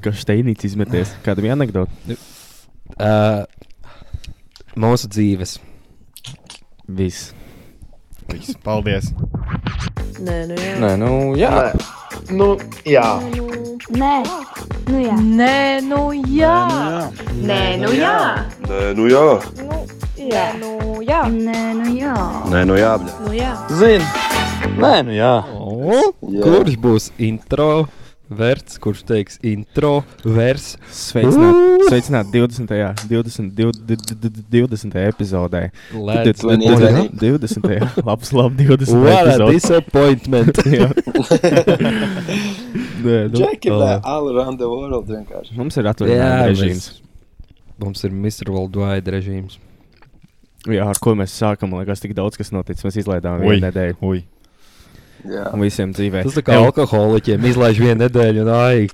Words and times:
Kas 0.00 0.22
steinīts 0.24 0.64
izmeties? 0.64 1.12
Kādam 1.24 1.50
anekdoti? 1.52 2.16
Uh, 2.96 3.44
mūsu 4.80 5.10
dzīves. 5.12 5.58
Viss. 6.88 7.34
Viss, 8.30 8.56
paldies. 8.64 9.10
Nē, 10.20 10.38
nu 10.48 10.56
jā. 10.56 10.72
Nē, 10.80 10.90
nu 11.00 11.12
jā. 11.36 11.52
Nu, 12.30 12.48
jā. 12.88 13.04
Nē, 13.90 14.14
nu 14.88 15.02
jā. 15.04 15.14
Nē, 15.20 15.54
nu 15.84 16.02
jā. 16.32 16.56
Nē, 17.44 17.60
nu 17.84 17.92
jā. 17.96 18.16
Nē, 18.68 18.82
nu 18.96 19.06
jā. 19.10 19.24
Jā, 20.20 20.46
nu 20.60 21.00
jā. 21.04 21.22
Nē, 21.28 21.62
nu 21.78 21.94
jā. 21.98 22.16
Nē, 22.52 22.64
nu 22.68 22.76
jā. 22.80 22.96
bļa. 23.04 23.16
Nu 23.26 23.32
jā. 23.36 23.54
Zini. 23.80 24.10
Nē, 24.80 24.94
nu 25.08 25.16
jā. 25.16 25.32
Kurš 26.20 26.76
būs 26.80 27.10
intro? 27.18 27.70
Vērts, 28.30 28.78
kurš 28.78 29.00
teiks 29.08 29.40
intro, 29.42 30.04
vers. 30.22 30.76
Sveicināt, 30.94 31.86
sveicināt 31.88 32.28
20. 32.30 32.70
20, 33.10 33.50
20, 33.58 34.44
20. 34.54 34.94
epizodē. 35.10 35.62
Let's 35.90 36.44
vai 36.46 36.56
go. 36.60 36.78
nezini? 36.78 37.08
20. 37.18 37.88
Labs, 38.06 38.30
labi, 38.30 38.68
20. 38.70 38.94
What 39.02 39.32
a 39.34 39.50
disappointment. 39.50 40.62
Jā. 40.78 40.90
Nē, 43.00 43.16
nu, 43.32 43.40
all 44.04 44.28
around 44.30 44.60
the 44.60 44.68
world 44.68 45.08
vienkārši. 45.10 45.56
Mums 45.58 45.80
ir 45.80 45.88
mēs- 46.46 46.52
režīms. 46.52 46.88
Mums 47.80 48.04
ir 48.04 48.12
Mr. 48.12 48.52
Worldwide 48.52 49.10
režīms. 49.10 49.56
Jā, 50.68 50.84
ar 50.84 50.98
ko 51.00 51.14
mēs 51.16 51.32
sākam, 51.32 51.70
man 51.72 51.80
liekas, 51.80 52.02
tik 52.04 52.12
daudz 52.14 52.36
kas 52.36 52.52
noticis. 52.52 52.84
Mēs 52.84 52.98
izlaidām 53.00 53.40
vienu 53.40 53.62
nedēļu. 53.64 53.96
ui. 54.04 54.22
Jā. 55.28 55.46
Un 55.52 55.60
visiem 55.64 55.90
dzīvē. 55.92 56.22
Tas 56.24 56.36
tā 56.38 56.42
kā 56.46 56.56
alkoholiķiem 56.64 57.44
izlaiž 57.50 57.80
vienu 57.82 57.98
nedēļu, 58.04 58.44
un 58.46 58.52
ai, 58.54 58.86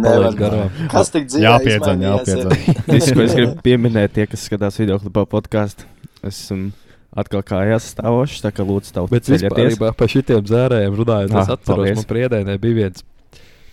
Nevar. 0.00 0.14
palaidu 0.14 0.38
garām. 0.40 0.70
Kas 0.92 1.10
tik 1.12 1.26
dzīvē 1.28 1.42
ir? 1.64 1.82
jāpiedzen. 2.06 2.54
Viss, 2.94 3.12
ko 3.12 3.26
es 3.26 3.34
gribu 3.36 3.58
pieminēt, 3.66 4.14
tie, 4.16 4.26
kas 4.30 4.46
skatās 4.48 4.78
video 4.80 4.96
klipā 5.02 5.26
podkāstu, 5.28 5.84
esmu 6.24 6.70
atkal 7.14 7.44
kājās 7.46 7.90
stāvošs. 7.94 8.40
Tā 8.44 8.52
kā 8.54 8.64
lūdzu, 8.66 8.94
tavu 8.96 9.12
Bet 9.12 9.28
vispār 9.28 9.92
par 9.98 10.10
šitiem 10.10 10.46
zērējiem 10.50 10.96
runājot, 11.02 11.34
es 11.34 11.36
Ah, 11.36 11.52
atceros, 11.58 11.76
paldies. 11.76 12.00
man 12.00 12.08
priedēnē 12.10 12.56
bija 12.62 12.80
viens. 12.80 13.04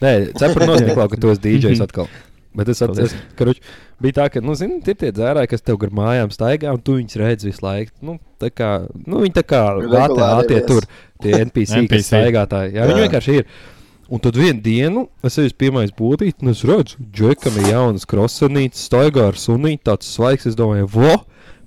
Nē, 0.02 0.12
cepuri 0.38 0.68
nostiklā, 0.70 1.08
ka 1.10 1.18
tu 1.22 1.32
esi 1.32 1.42
DJs 1.46 1.82
atkal. 1.86 2.10
Bet 2.58 2.68
es 2.68 2.82
atceros, 2.84 3.14
ka 3.40 3.46
ruč, 3.48 3.62
bija 4.04 4.18
tā, 4.18 4.26
ka, 4.34 4.42
nu, 4.44 4.52
zini, 4.60 4.82
ir 4.84 4.98
tie 5.00 5.12
dzērāji, 5.16 5.48
kas 5.54 5.62
tev 5.64 5.78
gar 5.80 5.94
mājām 5.96 6.34
staigā, 6.34 6.74
un 6.76 6.82
tu 6.84 6.98
viņus 6.98 7.16
redzi 7.22 7.48
visu 7.48 7.64
laiku. 7.64 7.94
Nu, 8.04 8.18
tā 8.42 8.50
kā, 8.52 8.72
nu, 9.06 9.22
viņi 9.24 9.38
tā 9.38 9.44
kā 9.48 9.62
tie 10.50 10.58
viesi. 10.60 10.68
tur, 10.68 10.88
tie 11.24 11.38
NPC, 11.46 11.70
kas 11.70 11.84
NPC. 11.86 12.10
staigātāji. 12.10 12.74
Jā, 12.78 12.88
viņi 12.90 13.00
Jā. 13.00 13.06
vienkārši 13.08 13.38
ir. 13.42 13.46
Un 14.12 14.20
tad 14.20 14.36
vienā 14.36 14.60
dienā 14.60 15.06
es 15.24 15.38
esmu 15.40 15.56
pirmais 15.62 15.94
būtīt, 15.96 16.42
un 16.44 16.52
es 16.52 16.66
redzu, 16.68 16.98
Džekam 17.16 17.56
ir 17.62 17.70
jaunas 17.72 18.04
krosanītes, 18.12 18.82
staigā 18.90 19.30
ar 19.32 19.40
sunīti, 19.40 19.86
tāds 19.88 20.10
svaigs. 20.12 20.50
Es 20.50 20.58
domāju, 20.60 20.90
vo, 20.92 21.14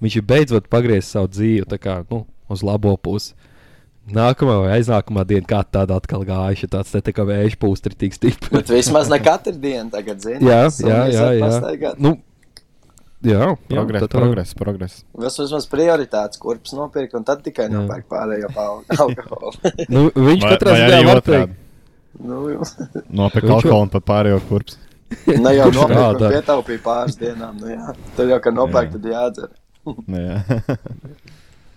viņš 0.05 0.19
ir 0.21 0.27
beidzot 0.29 0.69
pagriezis 0.69 1.15
savu 1.17 1.31
dzīvi 1.33 1.65
tā 1.71 1.79
kā, 1.81 2.03
nu, 2.11 2.27
uz 2.53 2.61
labo 2.67 2.93
pusi. 3.01 3.33
Nākamā 4.13 4.59
vai 4.61 4.75
aiznākamā 4.77 5.23
diena, 5.25 5.47
kā 5.49 5.63
tāda 5.65 5.97
atkal 5.97 6.27
gāja, 6.29 6.59
šī 6.61 6.69
tāds 6.75 6.93
te 6.93 7.01
tā 7.07 7.15
kā 7.17 7.25
vējš 7.25 7.57
pūst 7.57 7.89
ir 7.89 7.95
tik 7.97 8.13
stipri. 8.13 8.51
Bet 8.53 8.69
vismaz 8.69 9.09
ne 9.09 9.17
katru 9.25 9.57
dienu 9.57 9.89
tagad 9.95 10.21
zini. 10.21 10.45
Jā, 10.45 10.67
jā, 10.85 10.99
jā, 11.09 11.29
jā. 11.41 11.95
Nu, 11.97 12.19
jā, 13.25 13.49
Progress, 13.71 14.05
tā. 14.07 14.11
progress, 14.19 14.55
progress. 14.59 14.97
Tas 15.21 15.39
vismaz 15.41 15.67
prioritātes 15.73 16.41
kurpes 16.43 16.73
nopirkt, 16.77 17.15
un 17.19 17.25
tad 17.27 17.43
tikai 17.47 17.67
Jā. 17.69 17.75
nopērk 17.79 18.07
pārējo 18.11 18.51
alkoholu. 19.05 19.75
Nu, 19.89 20.07
viņš 20.15 20.45
Vai- 20.47 20.55
katrā 20.55 20.79
ziņā 20.83 21.03
var 21.09 21.23
teikt, 21.27 21.59
nu, 22.23 22.41
Nopirkt 23.21 23.47
Viņš 23.49 23.55
alkoholu 23.59 23.83
un 23.89 23.93
pat 23.97 24.07
pārējo 24.13 24.41
kurps. 24.49 24.79
ne 25.45 25.51
jau 25.55 25.69
tā 25.75 25.85
bet 25.91 26.19
dara? 26.23 26.31
pietaupīja 26.39 26.81
pāris 26.85 27.19
dienām. 27.21 27.59
Nu, 27.61 27.69
jā. 27.71 27.93
Tad 28.17 28.31
jau, 28.33 28.41
kad 28.43 28.57
nopērk, 28.57 28.95
tad 28.97 29.05
jādzer. 29.13 29.53
Nu, 29.85 30.17
jā. 30.17 30.39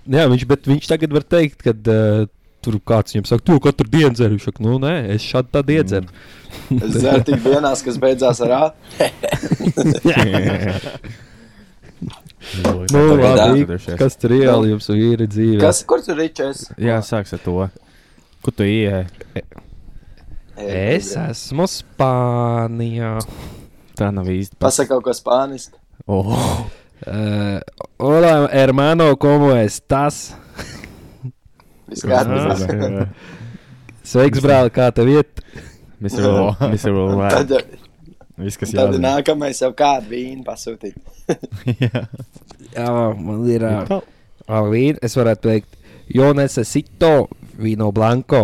jā, 0.07 0.23
viņš, 0.31 0.45
bet 0.49 0.67
viņš 0.71 0.87
tagad 0.89 1.13
var 1.17 1.25
teikt, 1.27 1.59
ka 1.65 1.73
uh, 1.75 2.23
tur 2.63 2.77
kāds 2.87 3.13
viņam 3.13 3.27
saka, 3.29 3.43
tu 3.49 3.57
katru 3.63 3.89
dienu 3.91 4.15
dzeru. 4.15 4.37
Viņš 4.37 4.45
saka, 4.47 4.63
nu, 4.65 4.77
nē, 4.81 4.93
es 5.17 5.27
šādi 5.27 5.51
tad 5.53 5.69
iedzeru. 5.75 6.07
Es 6.79 6.95
dzeru 6.95 7.21
tik 7.27 7.43
dienās, 7.45 7.83
kas 7.85 7.99
beidzās 8.01 8.41
ar 8.47 8.55
A. 8.57 8.63
Nu, 12.93 13.01
labi, 13.17 13.25
Atgriezušies. 13.27 13.97
kas 13.99 14.15
tur 14.21 14.31
reāli 14.35 14.69
jums 14.71 14.87
ir 14.93 15.23
dzīvē? 15.25 15.59
Kas, 15.63 15.81
kur 15.89 16.03
tur 16.05 16.19
ričēs? 16.21 16.67
Jā, 16.77 16.99
sāks 17.05 17.33
ar 17.33 17.41
to. 17.43 17.55
Kur 18.45 18.53
tu 18.55 18.63
ieej? 18.67 19.07
Es 20.57 21.11
esmu 21.17 21.65
Spānijā. 21.69 23.15
Tā 23.97 24.11
nav 24.13 24.29
īsti. 24.29 24.57
Pasaka 24.61 24.93
kaut 24.95 25.03
ko 25.09 25.13
spāniski. 25.17 25.77
Oh. 26.07 26.29
Uh, 27.05 27.59
hola, 28.01 28.47
hermano, 28.53 29.11
¿cómo 29.17 29.51
estás? 29.57 30.35
Viss. 31.87 32.03
Sveiks, 34.07 34.41
brāl, 34.43 34.69
kā 34.73 34.89
tev 34.95 35.09
iet? 35.11 35.43
Mr. 36.01 36.21
Will- 36.25 36.55
Mr. 36.73 36.93
Viss, 38.37 38.57
kas 38.61 38.69
tad 38.71 38.91
jādara. 38.93 39.01
nākamais 39.01 39.61
jau 39.63 39.71
kādu 39.73 40.11
vīnu 40.13 40.43
pasūtīt. 40.45 40.97
Jā. 41.81 42.03
Jā, 42.75 42.91
man 43.17 43.41
ir 43.49 43.63
uh, 43.65 43.97
vīna. 44.69 44.99
Es 45.03 45.15
varētu 45.17 45.47
teikt, 45.49 45.73
jo 46.13 46.29
necesito 46.37 47.27
vino 47.57 47.89
blanco. 47.95 48.43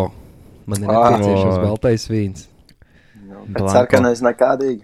Man 0.65 0.81
ir 0.85 0.89
Ah. 0.89 1.11
nepieciešams 1.13 1.59
baltais 1.61 2.07
vīns. 2.09 2.47
Nu, 3.27 3.43
Blanko. 3.45 3.53
bet 3.53 3.69
sarkanais 3.75 4.21
nekādīgi. 4.25 4.81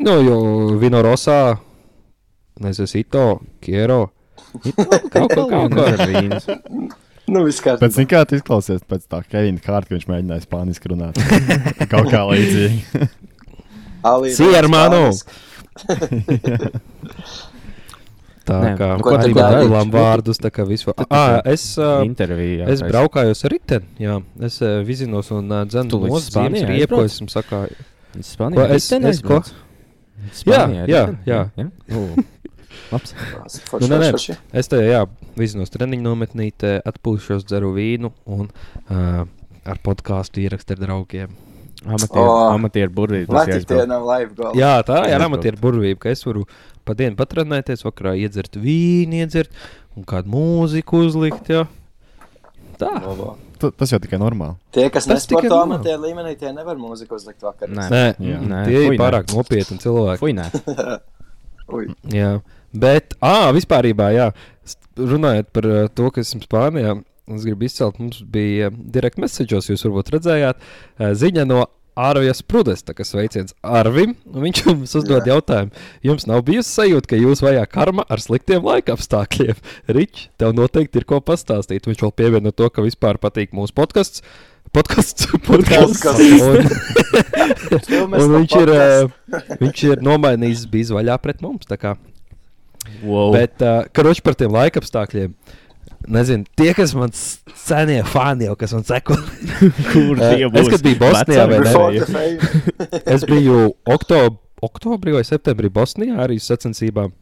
Nu, 0.00 0.16
jo 0.26 0.38
vino 0.80 1.00
rosā 1.04 1.56
necesito, 2.60 3.40
quiero. 3.62 4.10
Kaut 5.12 5.30
ko, 5.34 5.46
kaut 5.48 5.72
ko. 5.74 5.84
ar 5.86 6.02
vīnu. 6.10 6.40
Nu, 7.30 7.44
viss 7.46 7.60
Pēc 7.62 7.78
kārtībā. 7.78 7.94
tam, 7.94 8.06
kā 8.10 8.20
tu 8.26 8.34
izklausies 8.40 8.80
pēc 8.90 9.04
tā 9.06 9.20
Kevina 9.30 9.60
kārta, 9.62 9.86
ka 9.88 9.94
viņš 9.94 10.06
mēģināja 10.10 10.42
spāniski 10.48 10.90
runāt. 10.90 11.20
Kaut 11.92 12.08
kā 12.10 12.24
līdzīgi. 12.26 13.06
Ali 14.02 14.32
Sí, 14.34 14.44
hermano. 14.54 15.10
Tā 18.50 18.56
Nē, 18.64 18.70
kā 18.78 18.86
nu, 18.98 19.04
arī 19.14 19.34
mēģinām 19.36 19.90
vārdus, 19.92 20.40
tā 20.42 20.50
kā 20.50 20.64
vispār. 20.66 20.96
Ah, 21.12 21.38
es, 21.46 21.64
uh, 21.78 22.00
Intervijā. 22.06 22.66
es 22.72 22.80
braukājos 22.82 23.44
ar 23.46 23.52
riteni, 23.52 23.86
jā. 24.00 24.16
Es 24.42 24.56
uh, 24.64 24.80
vizinos 24.86 25.28
un 25.36 25.52
uh, 25.52 25.64
mūsu 25.68 26.32
zīmes 26.32 26.64
Spānijai 26.64 26.70
riepos, 26.72 27.14
esmu 27.14 27.28
sakā. 27.30 27.60
Spānijā. 28.16 28.56
Ko 28.56 28.74
es- 28.74 28.90
es 29.12 29.20
ko? 29.22 29.42
Spānijā, 30.34 30.88
Jā, 30.90 31.04
jā, 31.28 31.40
jā. 31.60 31.68
U, 31.96 32.24
Labs. 32.90 33.14
Nu, 33.78 33.86
nē, 33.92 33.98
nē. 34.08 34.38
Es 34.56 34.70
te, 34.72 34.80
jā, 34.88 35.04
vizinos 35.38 35.70
treniņu 35.70 36.02
nometnītē, 36.08 36.80
atpūšos, 36.90 37.44
dzeru 37.46 37.74
vīnu 37.76 38.10
un 38.26 38.48
uh, 38.48 39.22
ar 39.68 39.80
podkāstu 39.84 40.42
ierakstu 40.42 40.74
ar 40.74 40.82
draugiem. 40.88 41.36
Amatieru, 41.86 42.28
O. 42.28 42.48
amatieru 42.52 43.64
tie 43.64 43.84
nav 43.88 44.02
live 44.04 44.34
goal? 44.36 44.52
Jā, 44.58 44.82
tā 44.84 44.98
ir 45.08 45.22
amatieru 45.24 45.56
burvība, 45.62 45.98
ka 46.02 46.10
es 46.12 46.22
varu 46.26 46.42
pa 46.84 46.92
dienu 46.98 47.16
patrenēties, 47.16 47.84
vakarā 47.86 48.12
iedzert 48.20 48.58
vīnu, 48.60 49.22
iedzert 49.22 49.48
un 49.96 50.04
kādu 50.04 50.28
mūziku 50.34 51.00
uzlikt. 51.06 51.48
Jā. 51.48 51.66
Tā. 52.80 52.90
Labo. 53.00 53.36
Tu- 53.60 53.70
Tas 53.76 53.90
jau 53.92 53.98
tikai 54.00 54.16
normāli. 54.20 54.56
Tie, 54.72 54.86
kas 54.92 55.04
Tas 55.04 55.26
tikai 55.28 55.42
nesporto 55.44 55.62
amatieru 55.66 56.00
līmenī, 56.04 56.36
tie 56.40 56.52
nevar 56.52 56.76
mūziku 56.80 57.16
uzlikt 57.16 57.40
vakarā. 57.44 57.68
Nē. 57.76 57.88
Nē, 57.92 58.04
Jā. 58.28 58.38
Nē, 58.40 58.60
tie 58.68 58.76
fuj, 58.76 58.86
ir 58.86 58.92
nē. 58.92 59.00
pārāk 59.00 59.34
nopietni 59.34 59.78
cilvēki. 59.80 60.18
Fui, 60.18 60.32
nē. 60.32 60.46
Jā, 62.10 62.30
bet, 62.74 63.14
ah, 63.22 63.52
vispār, 63.54 63.86
jā, 63.94 64.32
runājot 64.98 65.46
par 65.54 65.62
to, 65.94 66.10
kas 66.10 66.34
ir 66.34 66.40
Spānijā, 66.42 66.96
es 67.38 67.44
gribu 67.46 67.68
izcelt, 67.68 68.00
mums 68.02 68.22
bija 68.26 68.72
uh, 68.72 68.80
direkt 68.96 69.20
messages, 69.22 69.70
jūs 69.70 69.86
varbūt 69.86 70.14
redzējāt, 70.16 70.58
uh, 70.62 71.12
ziņa 71.18 71.46
no 71.48 71.66
Arvijas 72.00 72.42
Prudesta, 72.42 72.94
kas 72.94 73.12
veiciens 73.14 73.54
Arvim. 73.66 74.14
un 74.30 74.44
Viņš 74.46 74.62
jums 74.66 74.94
uzdod 75.00 75.26
Jā. 75.26 75.34
jautājumu, 75.34 75.72
jums 76.06 76.26
nav 76.30 76.44
bijusi 76.46 76.70
sajūta, 76.72 77.12
ka 77.12 77.18
jūs 77.20 77.42
vajā 77.44 77.64
karma 77.70 78.06
ar 78.08 78.22
sliktiem 78.22 78.64
laika 78.66 78.94
apstākļiem. 78.96 79.58
Rič, 79.96 80.28
tev 80.40 80.54
noteikti 80.56 81.02
ir 81.02 81.08
ko 81.08 81.20
pastāstīt. 81.24 81.88
Viņš 81.90 82.04
vēl 82.06 82.14
pievieno 82.16 82.54
to, 82.54 82.70
ka 82.72 82.84
vispār 82.86 83.20
patīk 83.20 83.54
mūsu 83.56 83.76
podkāsts. 83.76 84.24
Podkāsts, 84.70 85.26
podkāsts. 85.48 86.04
Podcasts. 86.06 87.90
Un, 87.98 88.14
un 88.14 88.36
viņš, 88.38 88.54
ir, 88.60 88.70
uh, 88.70 89.56
viņš 89.58 89.82
ir 89.88 90.04
nomainījis 90.06 90.68
bijis 90.70 90.92
vaļā 90.94 91.18
pret 91.22 91.42
mums. 91.42 91.66
Wow. 93.02 93.34
Bet, 93.34 93.58
uh, 93.60 93.82
karoči 93.92 94.22
par 94.24 94.38
tiem 94.38 94.54
laika 94.54 94.80
apstākļiem. 94.80 95.34
Nezinu, 96.08 96.46
tie, 96.56 96.70
kas 96.74 96.94
man 96.96 97.10
senie 97.12 98.00
fani 98.08 98.46
jau, 98.48 98.54
kas 98.58 98.72
man 98.72 98.86
seko. 98.88 99.16
Kur 99.92 100.16
Eh, 100.16 100.36
tie 100.36 100.46
es, 100.46 100.52
būs? 100.54 100.70
kad 100.72 100.84
biju 100.86 100.98
Bosnijā, 101.02 101.44
vai 101.50 101.58
ne? 101.60 102.94
Es 103.04 103.26
biju 103.28 103.74
oktob 103.84 104.38
oktobrī 104.64 105.14
vai 105.16 105.24
septembrī 105.24 105.70
Bosnijā 105.72 106.18
arī 106.24 106.38
uz 106.40 106.48
sacensībām. 106.48 107.12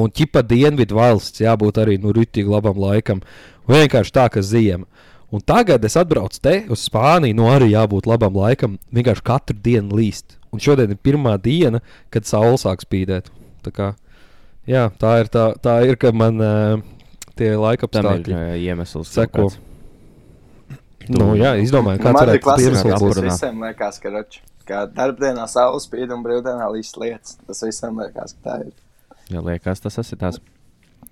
Un 0.00 0.08
ķipa 0.12 0.40
dienvidu 0.46 0.96
valsts 0.96 1.42
jābūt 1.44 1.80
arī 1.82 1.98
nu, 2.00 2.12
rītīgi 2.16 2.48
labam 2.48 2.78
laikam. 2.80 3.20
Vienkārši 3.68 4.14
tā, 4.14 4.28
ka 4.32 4.40
ziema. 4.44 4.86
Un 5.34 5.42
tagad 5.44 5.84
es 5.84 5.96
atbraucu 5.98 6.38
te 6.40 6.54
uz 6.72 6.84
Spāniju, 6.86 7.34
nu 7.36 7.48
arī 7.50 7.72
jābūt 7.74 8.06
labam 8.08 8.36
laikam. 8.38 8.78
Vienkārši 8.94 9.24
katru 9.26 9.56
dienu 9.60 9.98
līst. 9.98 10.38
Un 10.54 10.62
šodien 10.62 10.94
ir 10.94 11.00
pirmā 11.02 11.34
diena, 11.42 11.82
kad 12.14 12.28
saule 12.28 12.56
sāk 12.62 12.84
spīdēt. 12.86 13.28
Tā, 13.66 13.72
kā, 13.74 13.88
jā, 14.70 14.86
tā 15.00 15.16
ir 15.24 15.28
tā, 15.34 15.50
tā 15.60 15.80
ir, 15.84 15.98
ka 16.00 16.12
man 16.16 16.40
uh, 16.40 16.78
tie 17.36 17.52
laika 17.56 17.88
Tam 17.88 18.04
ir 18.04 18.10
apstākļi 18.10 18.64
iemesls. 18.66 19.12
seko. 19.12 19.48
Nu, 21.08 21.30
jā, 21.38 21.52
izdomāju, 21.62 22.00
kāds 22.02 22.18
klasiskais 22.42 22.66
iemesls. 22.66 22.90
tas 22.90 22.98
apurunā. 22.98 23.30
visiem 23.30 23.62
liekas, 23.62 23.98
ka 24.02 24.10
rač, 24.10 24.40
kā 24.66 24.80
darbdienā 24.90 25.44
saule 25.50 25.78
spīd 25.84 26.10
un 26.16 26.24
brīvdienā 26.24 26.66
līdz 26.74 26.92
lietas. 26.98 27.36
Tas 27.46 27.62
visiem 27.62 28.00
liekas, 28.02 28.34
ka 28.34 28.48
tā 28.48 28.56
ir. 28.66 28.72
Jā, 29.30 29.42
liekas, 29.46 29.80
tas 29.84 30.00
ir 30.02 30.18
tās. 30.18 30.40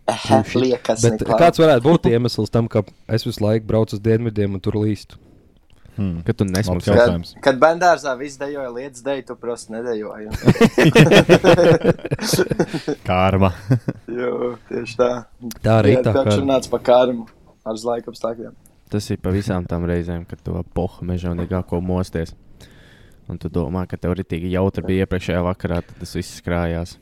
Liekas, 0.04 1.00
Bet 1.06 1.22
kāds 1.24 1.60
varētu 1.62 1.84
būt 1.86 2.08
iemesls 2.10 2.50
tam, 2.52 2.66
ka 2.68 2.82
es 3.08 3.24
visu 3.24 3.40
laiku 3.44 3.64
braucu 3.70 3.96
uz 3.96 4.02
dienvidiem 4.04 4.58
un 4.58 4.60
tur 4.60 4.76
līstu? 4.82 5.16
Hmm. 5.94 6.22
Ka 6.26 6.34
tu 6.34 6.42
Labs 6.44 6.56
nesmuki. 6.56 6.88
Kad, 6.88 6.98
jautājums. 6.98 7.34
kad 7.44 7.58
bendārzā 7.62 8.16
viss 8.18 8.38
dejoja 8.40 8.70
lietas 8.74 9.04
deju, 9.06 9.22
tu 9.28 9.36
prosti 9.38 9.76
nedejoji. 9.76 10.26
Kārma. 13.08 13.52
Jo, 14.14 14.54
tieši 14.68 14.94
tā. 14.98 15.10
Tā 15.58 15.78
arī 15.80 15.96
Jā, 15.96 16.04
tā 16.06 16.12
kā 16.14 16.36
runāts 16.36 16.70
par 16.70 16.82
karmu 16.86 17.24
ar 17.66 17.78
laika 17.82 18.12
apstākļiem. 18.12 18.52
Tas 18.92 19.08
ir 19.10 19.18
pa 19.22 19.32
visām 19.34 19.64
tām 19.66 19.86
reizēm, 19.90 20.22
kad 20.28 20.38
to 20.46 20.60
pohu 20.76 21.06
mežonīgāko 21.08 21.80
mosties. 21.82 22.34
Un 23.26 23.40
tu 23.40 23.48
domā, 23.50 23.86
ka 23.90 23.98
tev 23.98 24.14
ritīgi 24.20 24.52
jautri 24.52 24.84
bija 24.86 25.06
iepriekšējā 25.06 25.42
vakarā, 25.46 25.80
tad 25.82 25.98
tas 26.02 26.14
viss 26.14 26.42
krājās. 26.44 26.98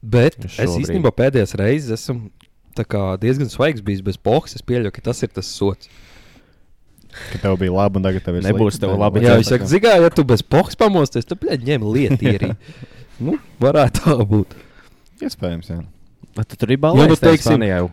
Bet 0.00 0.38
es 0.46 0.56
īstenībā 0.78 1.10
pēdējās 1.18 1.56
reizes 1.58 1.98
esmu 1.98 2.30
diezgan 3.20 3.50
svaigs 3.50 3.82
bijis 3.82 4.04
bez 4.06 4.16
pohas. 4.16 4.54
Es 4.54 4.62
pieļauju, 4.62 4.94
ka 4.94 5.02
tas 5.10 5.22
ir 5.26 5.32
tas 5.34 5.50
sots. 5.50 5.90
Ka 7.32 7.38
tev 7.42 7.56
bija 7.58 7.72
labi 7.72 7.96
un 7.98 8.02
tagad 8.04 8.22
tev 8.24 8.36
ir 8.38 8.42
Nebūs 8.46 8.76
slikti. 8.76 8.84
tev 8.86 8.98
labi. 9.00 9.22
Jā, 9.24 9.36
viņš 9.40 9.48
saka, 9.54 9.64
zigā, 9.70 9.94
ja 10.02 10.10
tu 10.14 10.24
bez 10.28 10.42
pohas 10.42 10.76
pamosties, 10.78 11.24
tad 11.26 11.40
plēģi 11.40 11.70
ņem 11.72 11.86
lietu 11.94 12.28
arī. 12.34 12.50
nu, 13.24 13.38
varētu 13.60 14.04
tā 14.04 14.16
būt. 14.28 14.52
Iespējams, 15.24 15.70
jā. 15.72 15.80
Bet 16.36 16.48
tu 16.52 16.56
tur 16.60 16.70
ir 16.70 16.76
Jā, 16.78 16.82
balvojis 16.84 17.08
nu, 17.08 17.16
nu, 17.16 17.22
teiksim- 17.24 17.56
Spānijā 17.56 17.80
jau. 17.82 17.90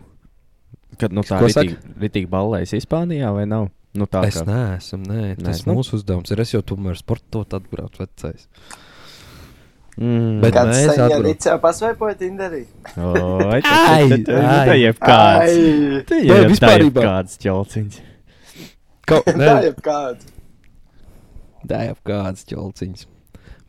Kad 1.00 1.12
nu 1.12 1.22
tā 1.26 1.38
Ko 1.40 1.48
ritīgi, 1.50 1.76
ritīgi 2.00 2.28
balvojis 2.30 2.76
Spānijā 2.86 3.32
vai 3.34 3.46
nav? 3.50 3.70
Nu 3.96 4.04
tā 4.06 4.26
Es 4.28 4.36
kā. 4.36 4.44
neesmu, 4.46 5.06
nē, 5.08 5.42
tas 5.42 5.60
ir 5.62 5.66
nu. 5.70 5.74
mūsu 5.80 5.96
uzdevums. 5.96 6.30
Ir 6.30 6.40
es 6.44 6.52
jau 6.52 6.60
tomēr 6.62 6.96
sportot 7.00 7.48
atbraucu 7.56 8.04
vecais. 8.04 8.46
Mm. 9.96 10.42
Bet 10.42 10.52
Kāds 10.52 10.74
mēs 10.74 10.90
sen 10.90 10.98
jau 11.00 11.06
atbrauc- 11.08 11.24
rīts 11.24 11.46
jau 11.48 11.54
pasvaipoja 11.62 12.16
Tinderī? 12.20 12.66
Oi, 13.00 13.60
Ai, 13.64 14.18
tā 14.26 14.40
ai. 14.68 14.76
ir 14.82 14.92
kāds. 14.92 15.54
Ai, 15.56 16.02
Tā 16.04 16.18
ir 16.20 16.50
vispārībā? 16.52 17.00
kāds 17.06 17.38
ķelciņš. 17.40 17.96
Kaut 19.06 19.26
tā 19.28 19.36
kā 19.38 19.58
jau 19.62 19.74
kāds. 19.86 20.30
tāda 21.66 21.98
kāds 22.06 22.46
ķolciņš. 22.50 23.04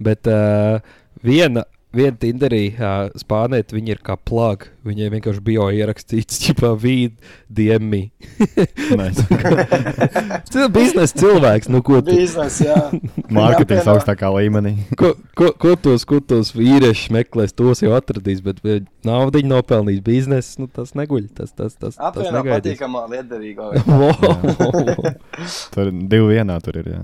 Bet 0.01 0.29
uh, 0.29 0.79
viena. 1.25 1.65
Viena 1.97 2.17
Tinderī, 2.21 2.61
uh, 2.77 3.07
spānēt, 3.17 3.73
viņa 3.73 3.95
ir 3.95 4.01
kā 4.05 4.13
plāga. 4.21 4.69
Viņai 4.87 5.07
vienkārši 5.15 5.41
bija 5.43 5.65
ierakstīts, 5.75 6.37
ka 6.59 6.69
vīd 6.79 7.15
diemi. 7.49 8.03
Nice. 8.95 9.25
Cil 10.51 10.69
biznesa 10.73 11.17
cilvēks, 11.19 11.71
nu 11.73 11.81
Biznes, 12.07 12.59
jā. 12.63 12.77
Mārketings 13.37 13.89
augstākā 13.91 14.29
līmenī. 14.37 14.75
ko, 14.99 15.15
ko, 15.37 15.51
ko 15.57 15.73
tos, 15.87 16.05
ko 16.07 16.21
tos 16.21 16.53
vīriešus 16.55 17.11
meklēs, 17.17 17.55
tos 17.57 17.81
jau 17.83 17.91
atradīs. 17.97 18.43
Bet 18.45 18.61
naudu 19.07 19.39
viņi 19.41 19.51
nopelnīs 19.51 19.99
biznesa, 20.05 20.61
nu 20.61 20.69
tas 20.71 20.93
neguļ. 20.97 21.27
Tas, 21.37 21.51
tas, 21.57 21.75
tas, 21.75 21.97
tas 21.97 22.01
Apvienot 22.11 22.39
negaidīs. 22.43 22.77
patīkamā 22.77 23.05
liederīgo. 23.11 23.73
Wow. 23.87 25.13
Tur 25.73 25.91
divi 25.91 26.33
vienā 26.37 26.61
tur 26.63 26.79
ir. 26.83 26.91
Jā. 26.95 27.03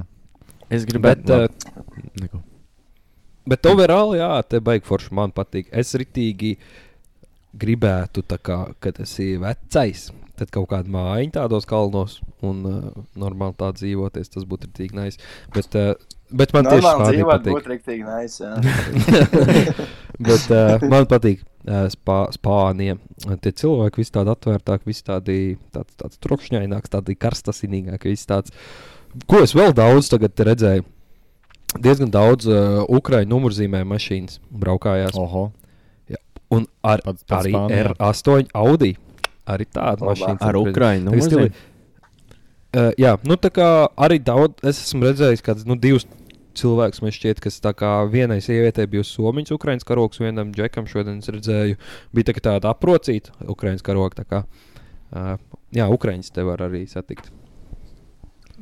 Es 0.74 0.86
Bet, 0.88 0.94
gribētu. 0.94 1.44
uh, 1.44 2.12
Neko. 2.22 2.40
Bet 3.50 3.68
overall, 3.68 4.16
jā, 4.16 4.32
te 4.48 4.62
baigi 4.64 4.88
forši 4.88 5.14
man 5.16 5.34
patīk. 5.36 5.68
Es 5.76 5.92
ritīgi 6.00 6.56
gribētu, 7.60 8.24
kā, 8.42 8.60
kad 8.82 9.00
esi 9.04 9.34
vecais, 9.42 10.08
tad 10.40 10.50
kaut 10.54 10.70
kāda 10.72 10.90
mājiņa 10.94 11.36
tādos 11.36 11.68
kalnos 11.70 12.18
un 12.46 12.64
uh, 12.66 13.04
normāli 13.20 13.58
tā 13.60 13.70
dzīvoties. 13.76 14.32
Tas 14.34 14.48
būtu 14.50 14.70
ritīgi 14.72 14.98
nice. 14.98 15.20
Bet, 15.54 15.76
uh, 15.78 15.94
bet 16.32 16.56
man 16.56 16.70
tieši 16.72 16.88
Normāli 16.88 17.18
dzīvot 17.18 17.34
patīk. 17.34 17.58
būtu 17.58 17.74
riktīgi 17.74 18.08
nice. 18.08 18.40
Bet 20.30 20.48
uh, 20.54 20.88
man 20.90 21.08
patīk 21.10 21.44
uh, 21.44 21.86
spā, 21.92 22.24
Spānija. 22.36 22.98
Tie 23.44 23.54
cilvēki 23.64 24.04
visi 24.04 24.14
tādi 24.14 24.34
atvērtāki, 24.34 24.90
visi 24.90 25.06
tādi 25.08 25.38
tāds, 25.74 25.96
tāds 26.00 26.20
trokšņaināks, 26.24 26.94
tādi 26.94 27.18
karstasinīgāki. 27.20 28.16
Tāds, 28.30 28.54
ko 29.30 29.44
es 29.44 29.56
vēl 29.58 29.76
daudz 29.78 30.12
tagad 30.14 30.46
redzēju? 30.50 30.86
Diezgan 31.82 32.12
daudz 32.14 32.46
uh, 32.48 32.84
ukrāņu 32.88 33.28
numurzīmē 33.32 33.84
mašīnas 33.88 34.40
braukājās. 34.52 35.16
Oho. 35.18 35.52
Un 36.54 36.68
ar, 36.86 37.02
Pats- 37.02 37.24
pats 37.26 37.40
arī 37.48 37.52
Spānijā. 37.56 37.94
R8 37.98 38.50
Audi. 38.54 38.92
Arī 39.50 39.66
tāda 39.74 40.06
mašīna. 40.06 40.38
Ar 40.40 40.54
Ukraiņu. 40.56 41.10
Tagad 41.10 41.24
stili- 41.30 41.54
Uh, 42.74 42.90
jā, 42.98 43.12
nu 43.24 43.36
tā 43.38 43.52
kā 43.54 43.88
arī 44.02 44.18
daudz, 44.18 44.56
es 44.66 44.80
esmu 44.82 45.04
redzējis, 45.06 45.44
ka 45.46 45.54
nu, 45.70 45.76
divus 45.78 46.08
cilvēkus 46.58 47.04
man 47.04 47.12
šķiet, 47.14 47.40
kas 47.40 47.60
tā 47.62 47.70
kā 47.78 48.10
vienai 48.10 48.40
sievietei 48.42 48.88
bija 48.90 49.04
somiņš, 49.06 49.52
Ukraiņas 49.54 49.86
karogs, 49.86 50.18
vienam 50.18 50.50
džekam 50.52 50.88
šodien 50.90 51.20
es 51.22 51.30
redzēju, 51.30 51.78
bija 52.18 52.26
tā 52.32 52.34
kā 52.34 52.42
tāda 52.48 52.72
aprocīta 52.74 53.30
Ukraiņas 53.46 53.86
karoga. 53.86 54.24
tā 54.24 54.26
kā, 54.26 54.44
Uh, 55.14 55.38
jā, 55.72 55.86
Ukraiņas 55.86 56.32
te 56.34 56.42
var 56.42 56.58
arī 56.66 56.88
satikt. 56.90 57.30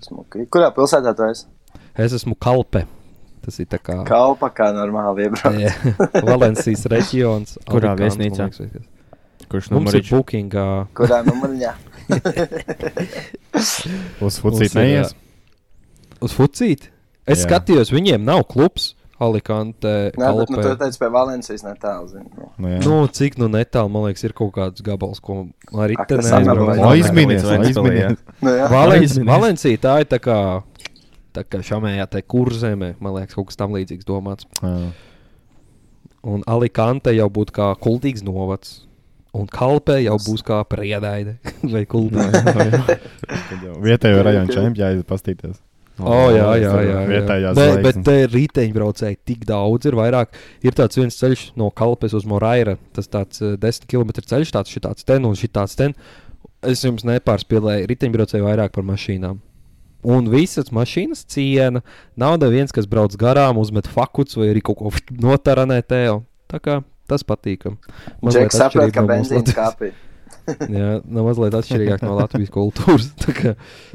Smuki. 0.04 0.44
Kurā 0.52 0.68
pilsētā 0.75 1.16
tu 1.16 1.24
esi? 1.24 1.46
Es 1.96 2.12
esmu 2.12 2.36
Kalpe. 2.36 2.86
Tas 3.41 3.57
ir 3.59 3.65
tā 3.71 3.79
kā 3.81 3.95
Kalpa 4.05 4.51
kā 4.53 4.67
normāli 4.75 5.25
iebrauc. 5.27 5.55
Jā, 5.57 5.71
Valencijas 6.29 6.85
reģions. 6.93 7.57
Kurā 7.69 7.95
man 7.95 8.03
viesnīcā? 8.05 8.43
liekas. 8.51 8.85
Kurš 9.51 9.71
Mums 9.73 9.93
ir 9.97 10.05
bookingā. 10.07 10.67
Kurā 10.95 11.23
numuriņā? 11.25 11.71
Uz 14.25 14.38
fucīt 14.41 14.75
neies. 14.77 15.13
Uz 16.21 16.33
Fucīt. 16.38 16.89
Es 17.25 17.41
Jā. 17.41 17.45
skatījos, 17.47 17.89
viņiem 17.93 18.21
nav 18.25 18.43
klubs. 18.49 18.95
Alicante, 19.21 20.09
Nē, 20.17 20.29
bet 20.33 20.49
nu, 20.49 20.57
tu 20.57 20.63
Kalpē. 20.65 20.77
teici 20.81 20.97
pie 20.97 21.07
Valencijas 21.13 21.61
netālu. 21.61 22.07
zini, 22.09 22.25
nu. 22.33 22.47
Nu. 22.57 22.69
Nu, 22.81 22.93
cik 23.05 23.35
nu 23.38 23.45
netālu, 23.53 23.91
man 23.93 24.07
liekas, 24.07 24.23
ir 24.25 24.33
kaut 24.33 24.49
kāds 24.55 24.81
gabals, 24.81 25.19
ko 25.21 25.43
arī 25.77 25.93
samērā 26.09 26.81
O, 26.81 26.88
aizminies, 26.89 27.45
aizminies. 27.45 28.17
Nu, 28.41 28.49
Aizminies. 28.79 29.19
Valencija 29.29 29.77
tā 29.83 29.93
ir 30.01 30.09
tā 30.09 30.17
kā, 30.17 30.39
tā 31.36 31.45
kā 31.48 31.62
šamējā 31.66 32.07
te 32.12 32.22
kurzemē, 32.22 32.95
man 33.04 33.18
liekas, 33.18 33.38
kaut 33.38 33.50
kas 33.51 33.60
tam 33.60 33.75
līdzīgs 33.78 34.07
domāts. 34.07 34.48
Jā. 34.62 34.92
Un 36.22 36.45
Alicante 36.50 37.13
jau 37.16 37.28
būtu 37.33 37.55
kā 37.55 37.72
kultīgs 37.82 38.24
novads. 38.25 38.82
Un 39.32 39.48
kalpē 39.48 39.96
jau 40.03 40.17
būs 40.20 40.44
kā 40.44 40.60
priedaide 40.67 41.38
vai 41.74 41.86
kultīga. 41.89 42.44
Tad 43.24 43.62
jau 43.63 43.77
Vietējo 43.84 44.24
rajonu 44.27 44.58
čempionu 44.58 45.05
pastīties. 45.08 45.60
O, 46.01 46.32
jā, 46.34 46.48
jā, 46.58 46.72
jā. 46.72 46.82
jā. 46.88 47.01
Vietējās 47.10 47.60
Bet, 47.84 48.00
te 48.05 48.15
riteņbraucēji 48.32 49.20
tik 49.27 49.46
daudz 49.48 49.89
ir. 49.89 49.98
Vairāk. 50.00 50.34
Ir 50.65 50.75
tāds 50.77 50.98
viens 50.98 51.17
ceļš 51.20 51.51
no 51.60 51.70
Kalpes 51.75 52.15
uz 52.17 52.25
Moraira. 52.27 52.77
Tas 52.96 53.12
tāds 53.12 53.44
uh, 53.44 53.53
10 53.62 53.88
km 53.91 54.15
ceļš, 54.17 54.53
tāds 54.55 54.74
šitāds 54.74 55.08
ten 55.08 55.27
un 55.27 55.38
šitāds 55.38 55.77
ten. 55.79 55.96
Es 56.65 56.84
jums 56.86 57.05
nepārspīlēju, 57.08 57.89
riteņbraucēji 57.91 58.46
vairāk 58.46 58.74
par 58.75 58.86
mašīnām. 58.88 59.39
Un 60.03 60.29
visas 60.34 60.72
mašīnas 60.74 61.25
ciena. 61.29 61.84
Nav 62.17 62.39
neviens, 62.41 62.72
kas 62.74 62.88
brauc 62.89 63.13
garām, 63.22 63.60
uzmet 63.62 63.86
fakuts 63.91 64.38
vai 64.39 64.48
arī 64.53 64.63
kaut 64.65 64.79
ko 64.79 64.91
notaranē 65.27 65.81
tev. 65.86 66.24
Tā 66.51 66.60
kā 66.63 66.79
tas 67.12 67.22
patīkam. 67.27 67.77
Džeks 68.25 68.58
saprot, 68.58 68.89
ka 68.96 69.03
no 69.05 69.13
Latvijas- 69.20 69.53
kāpī. 69.58 69.91
Jā, 70.74 70.96
nav 71.05 71.27
mazliet 71.27 71.53
atšķirīgāk 71.60 72.01
no 72.08 72.15
Latvijas 72.17 72.50
kultūras. 72.53 73.12
Tā 73.24 73.34
kā 73.38 73.51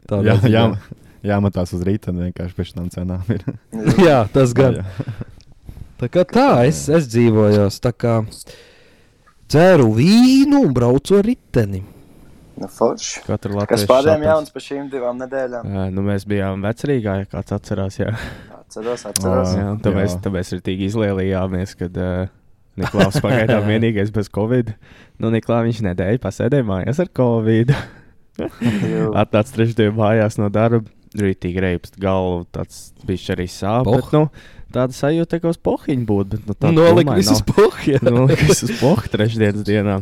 tādā 0.07 0.37
Jā, 0.37 0.53
jā, 0.53 0.65
jāmatās 1.33 1.73
uz 1.75 1.83
rīta 1.87 2.13
un 2.15 2.21
vienkārši 2.29 2.55
pēc 2.61 2.71
tam 2.77 2.87
cenām 2.93 3.25
ir. 3.35 3.43
jā, 4.05 4.21
tas 4.33 4.53
gan. 4.55 4.79
Jā. 4.79 5.17
Tā 5.97 6.11
kā 6.13 6.23
tā, 6.29 6.47
es, 6.69 6.85
es 6.93 7.09
dzīvoju, 7.11 7.67
tā 7.83 7.91
kā 7.97 8.19
dzeru 9.49 9.89
vīnu 9.97 10.61
un 10.69 10.75
braucu 10.77 11.17
ar 11.19 11.25
riteni. 11.27 11.83
Nu. 12.57 12.69
Katru 13.27 13.53
Kas 13.53 13.61
Latvijas 13.61 13.87
pārējām 13.91 14.23
jauns 14.25 14.53
par 14.55 14.65
šīm 14.65 14.87
divām 14.93 15.19
nedēļām? 15.21 15.73
Jā, 15.77 15.87
nu 15.93 16.05
mēs 16.07 16.25
bijām 16.29 16.65
vecrīgā, 16.65 17.19
ja 17.21 17.29
kāds 17.29 17.53
atcerās. 17.53 17.99
Jā, 18.01 18.15
Atceros, 18.67 19.05
atceros. 19.07 19.53
Jā 19.55 19.69
un 19.75 19.79
tāpēc, 19.85 20.17
jā. 20.17 20.23
tāpēc 20.25 20.51
ir 20.57 20.63
tik 20.67 20.81
izlielījāmies, 20.89 21.77
kad 21.79 22.01
uh, 22.03 22.33
Niklaus 22.81 23.21
pagaidām 23.23 23.69
vienīgais 23.73 24.11
bez 24.15 24.31
covid. 24.33 24.73
Nu, 25.23 25.31
Niklaus 25.35 25.69
viņš 25.69 25.85
nedēļu 25.87 26.23
pasēdēja 26.25 26.67
mājās 26.67 27.01
ar 27.05 27.13
covid. 27.17 27.73
Atnāca 29.23 29.55
trešdien 29.55 29.95
mājās 29.97 30.41
no 30.43 30.51
darba. 30.53 30.85
Rītīgi 31.17 31.63
reibst 31.63 31.95
galvu, 32.03 32.43
tāds 32.53 32.91
bija 33.09 33.33
arī 33.33 33.47
sāpes. 33.49 34.11
Nu, 34.13 34.27
tāda 34.75 34.93
sajūta, 34.93 35.39
ka 35.41 35.55
uz 35.55 35.57
pohiņu 35.65 36.05
būtu. 36.11 36.41
Nu, 36.45 36.57
tā 36.59 36.73
Nolika 36.75 37.15
visus 37.17 37.41
pohļus. 37.47 38.03
Nolika 38.05 38.49
visus 38.51 38.75
pohiņu 38.83 39.13
trešdienas 39.15 39.65
dienā. 39.65 40.01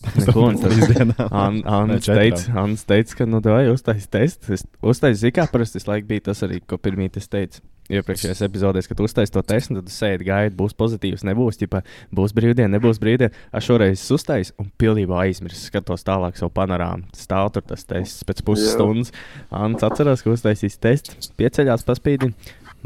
Neko, 0.00 0.46
un 0.48 0.56
tas- 0.56 0.72
Trīs 0.72 0.88
dienām. 0.94 1.26
An- 1.28 1.62
Ants 1.68 2.06
četrām. 2.06 2.16
teica, 2.22 2.54
Ants 2.62 2.84
teica, 2.88 3.16
ka, 3.18 3.26
nu, 3.28 3.40
tā 3.44 3.58
jau 3.66 3.74
uztaisīs 3.76 4.08
testu. 4.08 4.54
Es 4.56 4.64
uztaisīju, 4.80 5.20
zinu, 5.26 5.34
kā 5.36 5.44
parasti 5.52 5.76
tas 5.76 5.86
laik 5.90 6.06
bija 6.08 6.20
tas 6.30 6.40
arī, 6.46 6.60
ko 6.66 6.78
pirmie 6.78 7.10
es 7.14 7.28
teicu. 7.28 7.60
Iepriekšējās 7.90 8.40
epizodēs, 8.46 8.86
kad 8.86 9.00
uztaisīju 9.02 9.34
to 9.34 9.42
testu, 9.42 9.74
tad 9.74 9.90
sēžat, 9.90 10.22
gaidat, 10.24 10.54
būs 10.56 10.76
pozitīvs, 10.78 11.24
nebūs, 11.26 11.58
ģipā, 11.58 11.82
būs 12.14 12.32
brīvdiena, 12.32 12.70
nebūs 12.78 13.00
brīvdiena. 13.02 13.32
Es 13.52 13.66
šoreiz 13.66 13.98
es 13.98 14.10
uztaisīju 14.14 14.54
un 14.62 14.70
pilnībā 14.78 15.18
aizmirsu, 15.26 15.66
skatos 15.66 16.06
tālāk 16.06 16.38
savu 16.38 16.52
panorāmu. 16.54 17.02
Stāv 17.18 17.50
tur 17.52 17.62
tas 17.66 17.82
tests 17.84 18.22
pēc 18.24 18.44
pusstundas. 18.46 19.10
Ants 19.50 19.82
atcerās, 19.82 20.22
ka 20.22 20.30
uztaisīs 20.30 20.78
testu, 20.78 21.16
pieceļās, 21.36 21.82
paspīdina. 21.84 22.32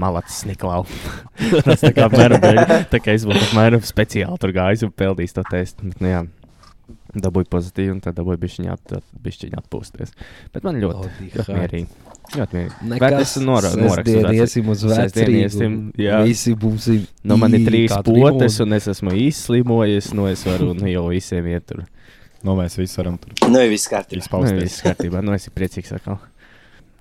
Malacis 0.01 0.47
Niklau. 0.49 0.87
tas 1.69 1.85
tā 1.85 1.93
kā 1.95 2.09
apmēram 2.09 2.41
bija. 2.43 2.81
Tā 2.91 2.99
kā 2.99 3.13
es 3.15 3.29
būtu 3.29 3.45
apmēram 3.53 3.85
speciāli 3.85 4.41
tur 4.43 4.51
gājis 4.57 4.83
un 4.89 4.91
peldījis 4.91 5.37
to 5.37 5.45
testu. 5.53 5.85
Bet, 5.93 6.01
nu, 6.01 6.09
jā, 6.11 6.25
dabūju 7.15 7.49
pozitīvu, 7.53 7.95
un 7.97 8.01
tad 8.05 8.17
dabūju 8.19 8.41
bišķiņu, 8.43 8.73
at, 8.75 8.97
bišķiņu 9.25 9.61
atpūsties. 9.61 10.13
Bet 10.55 10.67
man 10.67 10.81
ļoti, 10.83 11.31
ļoti 11.35 11.57
mierīgi. 11.59 11.87
Ļoti 12.35 12.59
mierīgi. 12.59 12.99
Bet 13.03 13.17
es 13.21 13.35
nora- 13.43 13.73
uz 13.73 13.99
iesim 14.35 14.69
uz 14.75 14.85
iesim, 14.85 15.79
jā. 16.01 16.23
Visi 16.25 16.53
ir. 16.53 17.07
Nu, 17.23 17.37
man 17.41 17.55
ir 17.55 17.67
trīs 17.69 17.95
potes, 18.05 18.61
un 18.61 18.73
es 18.73 18.89
esmu 18.89 19.15
izslimojis. 19.27 20.13
Nu, 20.15 20.27
es 20.31 20.45
varu 20.45 20.75
nu, 20.75 20.87
jau 20.91 21.09
visiem 21.13 21.47
iet 21.47 21.67
tur. 21.67 21.85
Nu, 22.45 22.53
mēs 22.59 22.77
visi 22.77 22.99
varam 23.01 23.17
tur 23.17 23.33
Nu, 23.49 23.59
ir 23.65 23.71
viss 23.73 23.89
kārtībā. 23.89 24.21
Nu, 24.21 24.25
izpausties. 24.27 24.63
viss 24.63 24.83
kārtībā. 24.85 25.23
Nu, 25.25 25.33
es 25.33 25.47
esmu 25.47 25.55
priecīgs 25.57 25.95
atkal. 25.97 26.19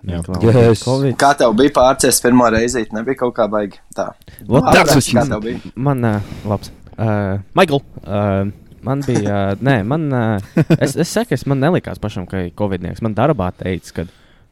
Jā. 0.04 0.20
Yes. 0.44 0.84
Kā 1.20 1.32
tev 1.40 1.54
bija 1.56 1.72
pārcies 1.76 2.20
pirmo 2.24 2.48
reizi? 2.52 2.84
Nebija 2.96 3.16
kaut 3.22 3.36
kā 3.38 3.48
baigi. 3.52 3.80
Tā. 3.96 4.10
Ātrāk, 4.44 4.90
tāds 4.92 5.12
kā 5.16 5.24
tev 5.30 5.44
bija? 5.46 5.60
Man, 5.76 6.04
uh, 6.04 6.34
labs. 6.48 6.72
Uh, 6.94 7.40
Michael, 7.58 7.82
uh, 8.04 8.52
man 8.86 9.04
bija, 9.06 9.38
nē, 9.64 9.80
man, 9.88 10.10
es, 10.80 10.96
es 10.96 11.12
saku, 11.12 11.38
es 11.38 11.48
man 11.50 11.62
nelikās 11.64 12.02
pašam, 12.04 12.28
ka 12.30 12.46
ir 12.46 12.54
covidnieks. 12.58 13.04
Man 13.06 13.16
darbā 13.18 13.50
teica, 13.58 14.02
ka 14.02 14.08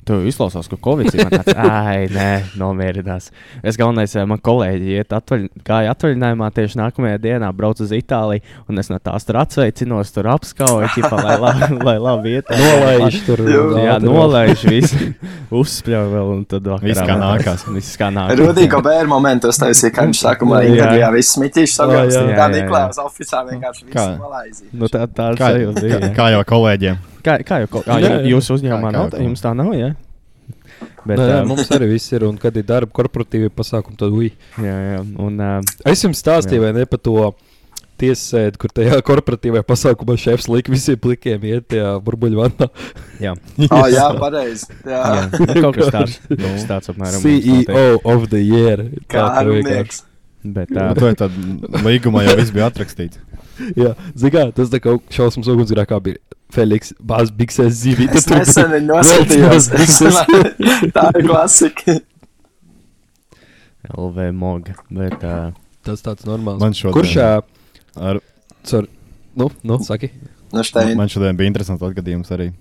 tu 0.07 0.17
izklausās, 0.27 0.67
ka 0.71 0.77
covid 0.81 1.11
ir. 1.13 1.21
Man 1.27 1.33
tāds, 1.41 1.55
ai, 1.61 2.07
nē, 2.11 2.27
nomierinās. 2.59 3.29
Es 3.63 3.77
galvenais, 3.79 4.15
uh, 4.17 4.25
man 4.29 4.39
kolēģi 4.43 4.95
iet 4.97 5.13
atvaļ, 5.13 5.45
gāja 5.67 5.93
atvaļinājumā 5.95 6.49
tieši 6.55 6.79
nākamajā 6.81 7.19
dienā, 7.21 7.51
brauc 7.55 7.79
uz 7.83 7.93
Itāliju, 7.95 8.41
un 8.71 8.81
es 8.81 8.89
no 8.91 8.97
tās 9.03 9.27
tur 9.27 9.37
atsveicinos, 9.43 10.11
tur 10.15 10.29
apskauju, 10.33 10.89
ķipa, 10.95 11.19
lai, 11.21 11.35
labi, 11.43 11.69
lai 11.89 11.95
labi 12.01 12.33
iet. 12.39 12.49
Nolaiž 12.49 13.19
tur. 13.27 13.43
Jā, 13.81 13.99
nolaiž 14.03 14.65
visu, 14.71 15.11
uzspļauj 15.61 16.09
vēl, 16.15 16.33
un 16.39 16.43
tad 16.49 16.71
vakarā 16.73 16.91
Viss 16.91 17.05
kā 17.11 17.19
nākās. 17.21 17.67
Viss 17.77 17.99
kā 18.01 18.09
nākās. 18.15 18.41
Rudīgo 18.41 18.81
bērnu 18.85 19.11
momentu 19.13 19.51
uztaisīja, 19.53 19.93
ka 19.95 20.07
viņš 20.09 20.23
sākumā 20.25 20.63
Jā. 20.65 20.73
intervijā 20.73 21.11
viss 21.15 21.35
smitīšs 21.37 21.75
Jā, 21.77 21.83
sagājas. 21.83 22.17
jā, 22.17 22.25
Tā 22.25 22.33
jā, 22.33 22.41
jā. 22.41 22.49
Niklaus 22.57 22.99
oficiāli 23.05 23.55
vienkārši 23.57 23.87
Kā? 23.91 24.07
visu 24.09 24.25
malaizīja. 24.25 24.69
Nu, 24.81 24.89
tā, 24.91 25.05
tā 25.11 25.29
Kā, 25.37 25.53
sajūta 25.55 26.11
kā 26.17 26.29
jau 26.35 26.43
kolēģiem. 26.55 26.99
Kā, 27.25 27.37
kā 27.45 27.59
jau 27.63 27.67
ko- 27.77 27.83
ā, 27.85 27.99
Jā, 28.01 28.09
jū- 28.09 28.23
jā. 28.25 28.31
jūsu 28.35 28.57
uzņēmumā 28.57 28.89
Kā- 28.89 28.95
nav? 28.97 29.09
kā-? 29.11 29.21
Jums 29.25 29.41
tā 29.43 29.53
nav, 29.55 29.71
jā? 29.77 29.91
Bet, 31.05 31.17
Nē, 31.17 31.27
ā, 31.41 31.45
mums 31.47 31.69
arī 31.73 31.87
viss 31.93 32.11
ir, 32.13 32.23
un 32.27 32.37
kad 32.37 32.55
ir 32.57 32.63
darba 32.63 32.91
korporatīvi 32.93 33.49
pasākumi, 33.53 33.97
tad 33.97 34.11
uj. 34.13 34.31
jā, 34.57 34.75
jā. 34.95 34.99
Un, 35.19 35.39
uh, 35.39 35.61
Es 35.85 36.01
jums 36.03 36.21
stāstīju, 36.21 36.61
vai 36.61 36.73
ne 36.73 36.85
par 36.85 36.99
to 36.99 37.15
tiesasēdi, 38.01 38.57
kur 38.57 38.69
tajā 38.73 38.97
korporatīvajā 39.05 39.61
pasākumā 39.67 40.15
šefs 40.17 40.47
lika 40.49 40.71
visiem 40.73 40.97
plikiem 40.97 41.43
iet 41.45 41.67
tajā 41.69 41.91
burbuļvannā. 42.05 42.67
jā. 43.21 43.33
Oh, 43.69 43.85
jā, 43.97 44.07
pareizi. 44.17 44.65
Jā, 44.85 45.01
jā. 45.01 45.61
Kaut 45.61 45.75
kas 45.77 45.91
tāds, 45.93 46.15
kaut 46.29 46.41
kas 46.45 46.65
tāds 46.69 46.89
apmēram. 46.93 47.21
CEO 47.21 47.99
of 48.15 48.29
the 48.33 48.41
year. 48.41 48.87
kā 49.07 49.25
ka 49.37 49.43
vienkārši-. 49.45 50.07
Bet, 50.43 50.71
Tā 50.73 50.87
uh, 50.89 51.09
ir 51.11 51.17
tāda 51.19 51.83
līguma, 51.85 52.23
jau 52.25 52.33
viss 52.39 52.49
bija 52.55 52.71
atrakstīts. 52.71 53.19
Jā, 53.77 53.91
zināmā 54.17 54.47
mērā 54.47 54.53
tas 54.57 54.71
tā 54.73 54.79
kā 54.81 54.95
šausmas 55.13 55.45
ugunsgrēkā 55.53 55.99
bija 56.01 56.17
Feliks, 56.51 56.93
Bāzes 56.99 57.31
Bigsēs 57.35 57.77
zīmīte. 57.83 58.19
Es 58.19 58.27
nesen 58.29 58.71
viņu 58.75 58.87
nosūtījos. 58.91 59.69
Tā 60.95 61.05
ir 61.17 61.27
klasika. 61.27 61.97
LV 63.97 64.31
moga. 64.33 64.75
Bet, 64.89 65.23
uh, 65.23 65.51
Tas 65.83 66.03
tāds 66.05 66.25
normāls. 66.27 66.59
Man 66.61 66.73
šodien- 66.77 66.93
Kurš 66.99 67.15
ā, 67.17 67.29
Ar, 67.97 68.19
Cer, 68.63 68.85
nu, 69.35 69.49
nu, 69.63 69.79
saki. 69.83 70.11
Nu, 70.53 70.61
štein. 70.63 70.95
man 70.95 71.09
šodien 71.09 71.35
bija 71.35 71.47
interesants 71.49 71.81
atgadījums 71.81 72.29
arī. 72.31 72.51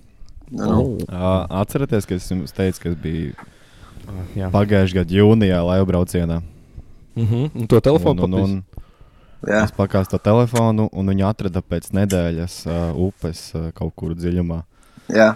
Nu, 0.49 0.65
nu. 0.65 0.97
Ā, 1.07 1.45
Atcerieties, 1.61 2.07
ka 2.09 2.15
es 2.15 2.27
jums 2.31 2.51
teicu, 2.51 2.79
ka 2.81 2.89
es 2.89 2.95
biju 2.99 3.33
uh, 3.35 4.23
jā. 4.35 4.49
pagājušajā 4.51 4.97
gadā 5.03 5.19
jūnijā 5.21 5.61
laivu 5.67 5.85
braucienā. 5.91 6.41
Mhm, 7.15 7.51
un 7.55 7.67
to 7.67 7.79
telefonu 7.83 8.23
un, 8.25 8.33
un, 8.33 8.41
un, 8.43 8.80
Jā. 9.47 9.63
es 9.65 9.73
pakāstu 9.73 10.17
to 10.17 10.21
telefonu, 10.21 10.87
un 10.93 11.09
viņi 11.09 11.25
atrada 11.25 11.63
pēc 11.65 11.89
nedēļas 11.97 12.57
uh, 12.69 12.75
upes 13.07 13.47
uh, 13.57 13.69
kaut 13.77 13.95
kur 13.97 14.13
dziļumā. 14.17 14.59
Jā. 15.15 15.31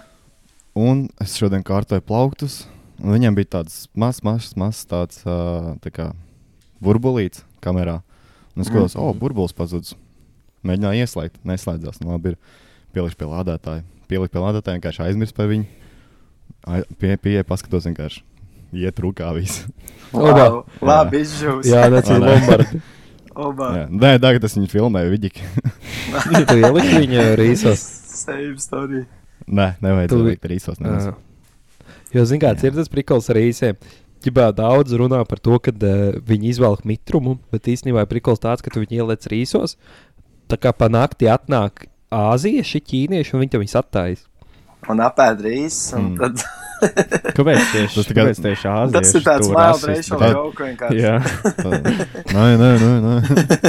Un 0.77 1.07
es 1.23 1.37
šodien 1.39 1.63
kārtoju 1.65 2.03
plauktus, 2.05 2.65
un 3.01 3.15
viņiem 3.15 3.37
bija 3.37 3.53
tāds 3.59 3.85
mazs, 3.97 4.21
mazs, 4.27 4.53
mazs 4.59 4.83
tāds 4.89 5.21
uh, 5.25 5.73
tā 5.81 5.93
kā 5.95 6.09
burbulīts 6.83 7.45
kamerā. 7.63 8.01
Un 8.55 8.63
es 8.63 8.69
skatos, 8.69 8.95
oh, 8.99 9.11
burbulis 9.17 9.55
pazudis. 9.55 9.95
Mēģināju 10.65 11.01
ieslēgt, 11.03 11.41
neslēdzās. 11.47 11.99
Nu, 12.01 12.13
labi, 12.13 12.33
ir 12.35 12.93
pielikt 12.95 13.17
pie 13.19 13.27
lādētāja. 13.29 13.83
Pielikt 14.09 14.33
pie 14.33 14.41
lādētāja, 14.43 14.79
vienkārši 14.79 15.03
aizmirst 15.09 15.35
par 15.35 15.49
viņu. 15.51 15.65
Ai- 16.65 16.85
Pie, 17.01 17.17
pie, 17.21 17.35
paskatos 17.45 17.85
vienkārši. 17.89 18.23
Iet 18.75 18.97
rūkā 18.99 19.27
viss. 19.37 19.65
Wow. 20.15 20.63
Labi, 20.83 21.21
izžūs. 21.25 21.67
Jā, 21.69 21.85
necīm 21.91 22.23
Vai 22.23 22.37
ne? 22.39 22.81
Obā. 23.35 23.67
Jā. 23.75 23.85
Nē, 23.91 24.13
tagad 24.23 24.45
es 24.47 24.55
viņu 24.55 24.69
filmēju, 24.71 25.11
vidīgi. 25.11 25.43
Tu 26.47 26.55
ieliki 26.61 27.01
viņa 27.03 27.25
rīsos. 27.39 27.81
Save 28.15 28.55
story. 28.63 29.01
Nē, 29.45 29.75
nevajag 29.83 30.09
Tu- 30.13 30.17
to 30.21 30.23
likt 30.29 30.47
rīsos. 30.49 30.79
nemaz. 30.79 31.09
Ā. 31.11 31.15
Jo, 32.15 32.23
zināmā 32.23 32.55
mērā, 32.55 32.69
ir 32.71 32.77
tas 32.79 32.91
prikals 32.91 33.27
ar 33.33 33.39
īsiem. 33.41 33.75
Ģibā 34.25 34.47
daudz 34.55 34.95
runā 34.97 35.19
par 35.27 35.37
to, 35.43 35.59
ka 35.59 35.69
uh, 35.75 36.15
viņi 36.25 36.47
izvelk 36.53 36.85
mitrumu, 36.87 37.35
bet 37.51 37.67
īstenībā 37.69 38.05
ir 38.05 38.09
prikals 38.09 38.39
tāds, 38.41 38.63
ka 38.63 38.71
tu 38.73 38.81
viņu 38.81 39.01
ieliec 39.03 39.27
rīsos. 39.29 39.75
Tā 40.49 40.57
kā 40.57 40.71
pa 40.73 40.87
nakti 40.89 41.27
atnāk 41.29 41.85
āzieši, 42.15 42.81
ķīnieši, 42.87 43.35
un 43.35 43.43
viņi 43.43 43.51
tam 43.53 43.61
visu 43.65 43.77
attājas. 43.81 44.23
Un 44.89 44.97
apēd 45.05 45.41
rīs. 45.45 45.79
Un 45.97 46.11
Mm. 46.15 46.19
tad 46.19 46.45
Kāpēc 47.35 47.61
tieši, 47.71 47.95
Tas 47.95 48.05
tikai- 48.05 48.15
kāpēc 48.25 48.39
tieši 48.43 48.65
Āzija? 48.69 48.91
tas 48.99 49.13
ir 49.15 49.21
tāds 49.25 49.47
mild 49.47 49.85
racial 49.89 50.19
tā- 50.19 50.27
joke 50.35 50.65
vienkārši. 50.65 50.97
Jā, 50.99 51.13
Tā- 51.55 51.79
Nē, 52.35 52.47
nē, 52.59 52.71
nē. 52.81 52.91
nē. 53.05 53.13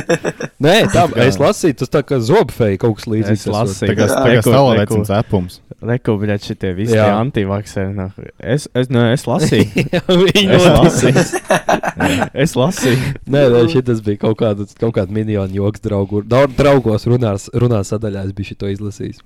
Nē, 0.67 0.73
tā 0.91 1.05
kā- 1.13 1.23
es 1.25 1.39
lasīju, 1.41 1.77
tas 1.85 1.93
tā 1.95 2.03
kā 2.03 2.19
zobfeja 2.21 2.81
kaut 2.83 2.97
kas 2.99 3.07
līdzīgs. 3.07 3.47
Es 3.47 3.47
lasīju. 3.47 3.93
Tagad 3.95 4.11
Jā. 4.11 4.19
tagad 4.19 4.35
Reku- 4.43 4.51
stāvēts 4.51 5.15
reku-. 5.15 5.61
Rekubļot 5.87 6.41
šitie 6.51 6.71
visi 6.75 6.97
Jā. 6.97 7.07
antivakseri. 7.21 7.95
nu, 7.95 8.11
Es, 8.41 8.67
es, 8.75 8.89
nu, 8.91 9.01
es 9.13 9.25
lasīju. 9.29 9.87
Lasīja. 10.09 10.59
lasīju. 10.83 12.31
es 12.35 12.55
lasīju. 12.59 13.15
Nē, 13.29 13.43
nē, 13.55 13.65
šis 13.71 14.01
bija 14.05 14.19
kaut 14.27 14.39
kāds, 14.43 14.75
kaut 14.81 14.95
kāds 14.99 15.13
miljonu 15.15 15.53
joks 15.63 15.81
draugu. 15.85 16.25
Daudz 16.27 16.57
draugos 16.59 17.07
runās, 17.07 17.49
runās 17.55 17.93
sadaļā, 17.95 18.27
es 18.27 18.33
biju 18.37 18.57
to 18.59 18.67
izlasījis. 18.73 19.21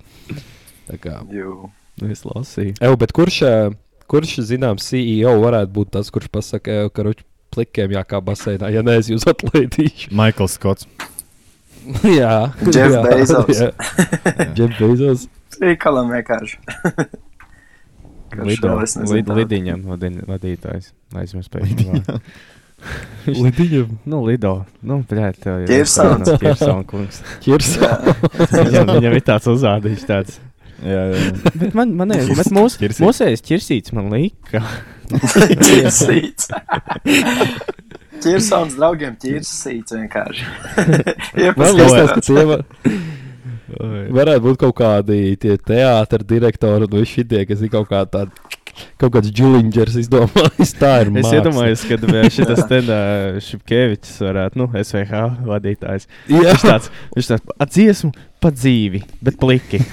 Tā 0.90 0.98
kā. 1.00 1.16
Jū. 1.32 1.70
Es 2.08 2.22
lasīju. 2.24 2.76
Evo, 2.80 2.96
bet 3.00 3.12
kurš, 3.16 3.40
ē, 3.44 3.54
kurš 4.10 4.38
zināms, 4.48 4.86
CEO 4.88 5.34
varētu 5.42 5.74
būt 5.76 5.90
tas, 5.98 6.10
kurš 6.10 6.30
pasakā, 6.32 6.84
"Ev, 6.86 6.90
ka 6.96 7.04
ruķi 7.06 7.24
plikiem 7.50 7.90
jākā 7.96 8.20
baseinā, 8.24 8.70
ja 8.72 8.82
neesmu 8.86 9.16
jūs 9.18 9.26
atlaidīšu? 9.32 10.12
Maikls 10.20 10.56
Skots. 10.58 10.86
jā, 12.20 12.52
Jeff 12.70 12.94
jā, 12.94 13.02
Bezos. 13.08 13.60
jā. 13.60 13.70
Jeff 14.58 14.78
Bezos. 14.78 15.26
Rīkalam 15.60 16.12
vienkārši. 16.14 16.56
Lido, 18.46 18.76
es 18.84 18.94
lid, 19.10 19.26
lidiņam 19.26 19.82
vadin- 19.90 20.22
vadītājs. 20.28 20.92
Aizmirst 21.18 21.50
pēc 21.50 21.72
tam. 21.80 22.20
Lidiņam. 23.26 23.96
Nu, 24.08 24.22
Lido. 24.24 24.52
Nu, 24.86 25.00
tev 25.08 25.18
jau 25.18 25.56
Kirsons. 25.68 26.30
Kirsons 26.40 26.86
kungs. 26.88 27.18
Ķirs. 27.44 27.74
Viņam, 28.54 28.94
viņam 28.94 29.16
ir 29.18 29.24
tāds 29.26 29.50
uzrādījums 29.50 30.06
tāds. 30.08 30.38
Jā, 30.80 31.02
jā. 31.12 31.32
Bet 31.60 31.74
man, 31.76 31.92
man 31.98 32.14
ir, 32.16 32.30
bet 32.38 32.48
mūs, 32.56 32.78
Ķirsīts. 32.80 33.02
mūsējais 33.04 33.44
ķirsīts 33.44 33.94
man 33.96 34.08
lika. 34.14 34.62
Ķirsīts. 35.10 36.50
Ķirsons 38.20 38.76
draugiem 38.76 39.14
ķirsīts 39.20 39.96
vienkārši. 39.96 40.46
Liekas, 41.40 42.12
ka 42.12 42.24
tie 42.24 42.44
var, 42.48 42.64
varētu 44.18 44.44
būt 44.44 44.60
kaut 44.64 44.76
kādi 44.80 45.20
tie 45.40 45.56
teātris 45.56 46.28
direktori 46.28 46.88
un 46.88 46.96
visi 46.98 47.20
šie, 47.24 47.44
kas 47.48 47.64
ir 47.64 47.72
kaut 47.72 47.88
kā 47.92 48.02
tādi. 48.12 48.59
Kaut 49.00 49.12
kāds 49.16 49.30
Džulingers 49.34 49.96
izdomājis, 50.00 50.72
tā 50.78 50.92
ir. 51.04 51.10
Es 51.10 51.14
māksla. 51.26 51.38
iedomājos, 51.40 51.80
ka 51.88 51.94
šis 52.36 52.62
tendā 52.70 53.00
Šipkevičs 53.44 54.12
varētu, 54.24 54.54
nu, 54.60 54.66
SVH 54.80 55.12
vadītājs. 55.48 56.04
Jā, 56.30 56.40
Viņš 56.50 56.62
tāds, 56.66 56.86
viņš 57.16 57.26
tāds 57.34 57.44
atdziesmu 57.66 58.10
pa 58.40 58.48
dzīvi, 58.54 59.00
bet 59.20 59.34
pliki. 59.40 59.78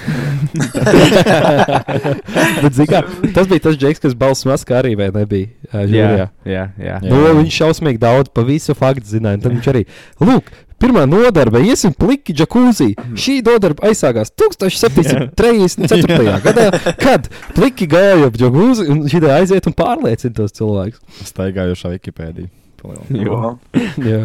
bet, 2.62 2.72
zini 2.72 2.88
kā, 2.88 2.98
tas 3.36 3.46
bija 3.50 3.64
tas 3.66 3.76
Džeks, 3.76 4.00
kas 4.06 4.14
balss 4.18 4.46
maskā 4.48 4.74
arī 4.80 4.92
vai 4.98 5.08
nebija. 5.14 5.48
ā, 5.68 5.70
žūrijā. 5.84 6.08
jā, 6.08 6.26
jā. 6.48 6.54
jā. 6.54 6.64
Jā. 6.88 6.96
Nu, 7.04 7.16
viņš 7.42 7.52
šausmīgi 7.60 8.00
daudz 8.02 8.28
par 8.32 8.44
visu 8.48 8.72
faktu 8.78 9.06
zināja. 9.10 9.42
Tad 9.44 9.50
viņš 9.56 9.66
arī, 9.74 9.82
lūk, 10.24 10.44
Pirmā 10.78 11.02
nodarbe, 11.10 11.58
iesim 11.66 11.90
pliki 11.98 12.34
džakūzī. 12.38 12.92
Šī 13.18 13.40
nodarbe 13.46 13.82
aizsākās 13.88 14.30
1734. 14.38 16.36
gadā, 16.44 16.66
kad 17.02 17.26
pliki 17.56 17.88
gāja 17.90 18.28
ap 18.28 18.38
džakūzi 18.38 18.86
un 18.92 19.02
šī 19.10 19.18
aiziet 19.34 19.66
un 19.66 19.74
pārliecina 19.78 20.36
tos 20.38 20.54
cilvēkus. 20.58 21.02
Staigājošā 21.32 21.90
Wikipēdija. 21.96 22.48
Jo. 23.10 23.58
Jā. 24.06 24.22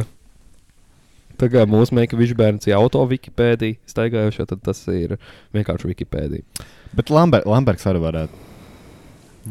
Tā 1.42 1.50
kā 1.50 1.66
mūsu 1.66 1.98
meita 1.98 2.14
višbērns 2.20 2.70
ir 2.70 2.78
auto 2.78 3.02
Wikipēdija, 3.10 3.80
staigājošā, 3.90 4.46
tad 4.54 4.62
tas 4.70 4.86
ir 4.94 5.18
vienkārši 5.58 5.90
Wikipēdija. 5.90 6.46
Bet 6.94 7.10
Lamber, 7.10 7.42
Lamberts 7.50 7.90
arī 7.90 8.04
varētu. 8.04 8.43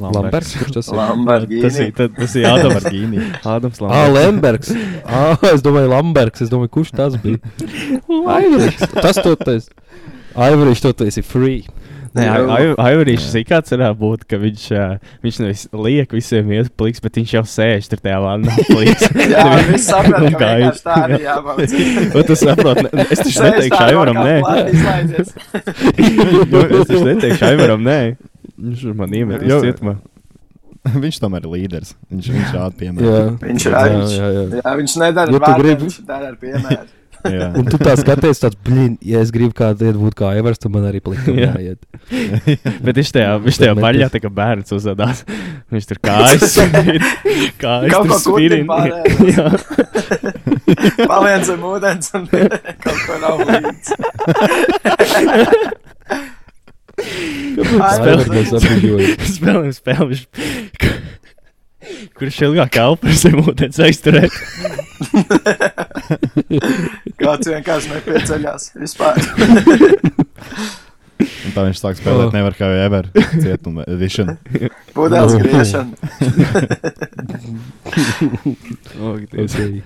Lamberts, 0.01 0.55
kurš 0.57 0.73
tas 0.79 0.89
ir? 0.89 0.97
Lamborghini. 0.97 1.61
Tas 1.63 1.77
ir, 1.83 1.91
tad- 1.93 2.15
tas 2.17 2.35
ir 2.41 2.47
Ādams 2.49 2.79
Lamborghini. 2.79 3.27
Ādams 3.45 3.83
Ah, 3.85 4.07
Lamberts. 4.09 4.73
Ah, 5.05 5.37
es 5.53 5.61
domāju, 5.65 5.91
Lambergs. 5.93 6.41
Es 6.47 6.49
domāju, 6.53 6.73
kurš 6.79 6.95
tas 6.97 7.19
bija? 7.21 7.39
Aivarišs. 8.39 8.89
Tas 8.97 9.21
toties. 9.21 9.69
Aivarišs 10.33 10.81
toties 10.87 11.21
ir 11.21 11.27
free. 11.29 11.63
Nē, 12.13 12.27
ir 13.41 13.45
kāds 13.49 13.73
varētu 13.73 13.97
būt, 13.97 14.25
ka 14.29 14.37
viņš, 14.37 14.65
ā, 14.77 14.87
viņš 15.25 15.37
nevis 15.41 15.63
liek 15.73 16.11
visiem 16.13 16.51
iet 16.53 16.69
pliks, 16.77 17.01
bet 17.01 17.17
viņš 17.17 17.31
jau 17.39 17.43
sēž 17.49 17.89
tur 17.89 18.03
tajā 18.05 18.19
vannā 18.21 18.53
pliks. 18.69 19.07
Jā, 19.33 19.47
viss 19.71 19.87
saprot, 19.89 20.19
ka 20.37 20.51
vienkārši 20.53 20.85
tā 20.85 20.97
arī 21.07 21.21
jābūt. 21.25 21.73
Un 22.13 22.27
tu 22.29 22.37
saproti, 22.37 22.85
ne, 22.93 23.07
es 23.09 23.23
taču 23.25 23.47
neteikšu 23.47 23.81
Aivaram, 23.87 24.21
nē. 24.21 24.37
Es 25.17 26.87
taču 26.91 27.05
neteikšu 27.09 27.49
Aivaram, 27.49 27.81
nē. 27.89 27.99
Viņš 28.61 28.83
man 28.99 29.15
iemet 29.17 29.43
Jo. 29.49 29.61
cietumā. 29.65 29.97
viņš 31.05 31.21
tomēr 31.23 31.45
ir 31.47 31.53
līderis. 31.55 31.95
Viņš, 32.11 32.27
viņš 32.37 32.51
rāda 32.57 32.73
Jā, 32.73 32.79
piemēru. 32.81 33.39
Viņš 33.45 33.69
ir 33.69 33.73
jā, 33.77 33.85
viņš. 33.93 34.17
jā, 34.19 34.33
jā. 34.37 34.43
Jā, 34.59 34.75
viņš 34.83 34.97
nedara 35.05 35.31
Ja 35.31 35.39
tu 35.39 35.45
vārdiem, 35.47 35.63
gribi- 35.63 35.87
viņš 35.87 35.97
dara 36.09 36.27
ar 36.33 36.37
piemēru. 36.43 36.91
Jā. 37.23 37.53
Un 37.55 37.63
tu 37.71 37.79
tā 37.79 37.93
skaties, 37.95 38.41
tāds, 38.43 38.57
blīn, 38.67 38.97
ja 39.07 39.21
es 39.23 39.31
gribu 39.31 39.55
kādu 39.55 39.87
iet 39.87 39.95
būt 39.95 40.17
kā 40.19 40.33
Aivars, 40.35 40.59
tad 40.59 40.73
man 40.75 40.89
arī 40.89 40.99
plikam 40.99 41.37
Jā. 41.39 41.53
jāiet. 41.55 41.79
Bet 42.83 42.99
viņš 42.99 43.13
tajā, 43.15 43.29
viņš 43.45 43.61
tajā 43.63 43.75
tas- 43.79 44.11
tā 44.17 44.19
kā 44.25 44.31
bērns 44.41 44.75
uzvedās. 44.75 45.21
Viņš 45.71 45.87
tur 45.87 46.01
kājas. 46.03 46.57
Kājas 47.63 47.95
Kaut 47.95 48.11
ko 48.11 48.35
pārējais. 48.67 49.23
Jā. 49.31 49.47
Paliec 51.07 51.47
zem 51.47 51.63
ūdens 51.71 52.11
un 52.19 52.27
kaut 52.83 53.01
ko 53.07 53.15
nav 53.23 53.39
līdzi. 53.47 53.93
Spēlēm 59.33 59.73
spēlēm. 59.77 60.21
Kurš 62.17 62.37
ilgāk 62.47 62.77
elpo 62.79 63.11
zem 63.19 63.41
ūdens 63.43 63.79
aizturēt? 63.83 64.35
Kāds 67.19 67.49
vienkārši 67.51 67.91
nepieceļās 67.97 68.69
vispār. 68.79 69.19
Un 71.23 71.55
tā 71.55 71.65
viņš 71.67 71.79
sāk 71.83 71.99
spēlēt, 71.99 72.29
Oh. 72.31 72.35
nevar 72.35 72.55
kā 72.59 72.67
ever. 72.85 73.05
Cietuma 73.35 73.83
edition. 73.91 74.27
Nu. 74.95 75.27
griešana. 75.43 75.93
Okay. 79.03 79.83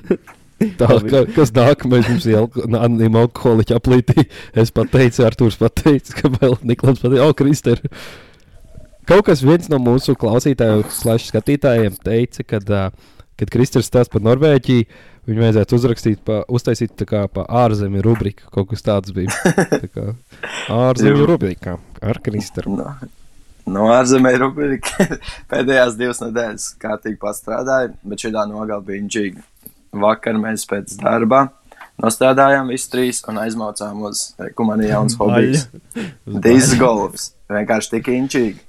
Tā, 0.81 0.87
ka, 1.05 1.25
kas 1.37 1.53
nākamais 1.57 2.07
mums 2.09 2.27
ir 2.29 2.39
anonīma 2.87 3.27
alkoholiķa 3.27 3.77
aplītī? 3.77 4.25
Es 4.57 4.73
pateicu, 4.75 5.27
Artūrs 5.27 5.59
pateica, 5.61 6.15
ka 6.17 6.31
vēl 6.39 6.57
Niklaus 6.69 7.03
pateica, 7.03 7.27
o, 7.27 7.35
Krister. 7.37 7.83
Kaut 9.07 9.27
kas 9.29 9.45
viens 9.45 9.69
no 9.71 9.79
mūsu 9.83 10.17
klausītājiem, 10.19 10.87
slash 10.91 11.29
skatītājiem 11.31 11.99
teica, 12.03 12.47
kad, 12.55 12.73
kad 13.39 13.53
Kristers 13.53 13.91
stāsta 13.91 14.17
par 14.17 14.25
Norvēģiju, 14.27 14.87
viņu 15.29 15.45
vajadzētu 15.45 15.77
uzrakstīt, 15.77 16.23
pa, 16.27 16.41
uztaisīt 16.49 16.97
tā 16.99 17.07
kā 17.09 17.27
pa 17.31 17.45
ārzemju 17.65 18.03
rubriku. 18.07 18.49
Kaut 18.55 18.71
kas 18.73 18.83
tāds 18.87 19.13
bija. 19.15 19.35
Tā 19.85 19.91
kā 19.91 20.09
ārzemju 20.73 21.29
rubrikā 21.29 21.77
ar 22.01 22.21
Kristeru. 22.25 22.79
No, 22.79 22.89
no 23.71 23.91
ārzemē 23.95 24.33
rubrika 24.41 25.09
pēdējās 25.53 25.99
divas 26.01 26.23
nedēļas 26.25 26.71
kārtīgi 26.83 27.21
pastrādāja, 27.23 27.93
bet 28.07 28.25
šī 28.25 28.33
nogala 28.37 28.81
bija 28.87 29.03
inčīga. 29.03 29.45
Vakar 30.03 30.39
mēs 30.41 30.67
pēc 30.69 30.99
darba 31.01 31.47
nostrādājām 32.03 32.71
visi 32.73 32.91
trīs 32.93 33.23
un 33.31 33.41
aizmaucām 33.41 34.05
uz 34.09 34.29
kumani 34.59 34.91
jauns 34.91 35.17
hobijs. 35.21 35.67
Disks 36.27 36.77
golfs. 36.81 37.31
Vienkārši 37.53 37.93
tik 37.97 38.11
inčīgi. 38.13 38.63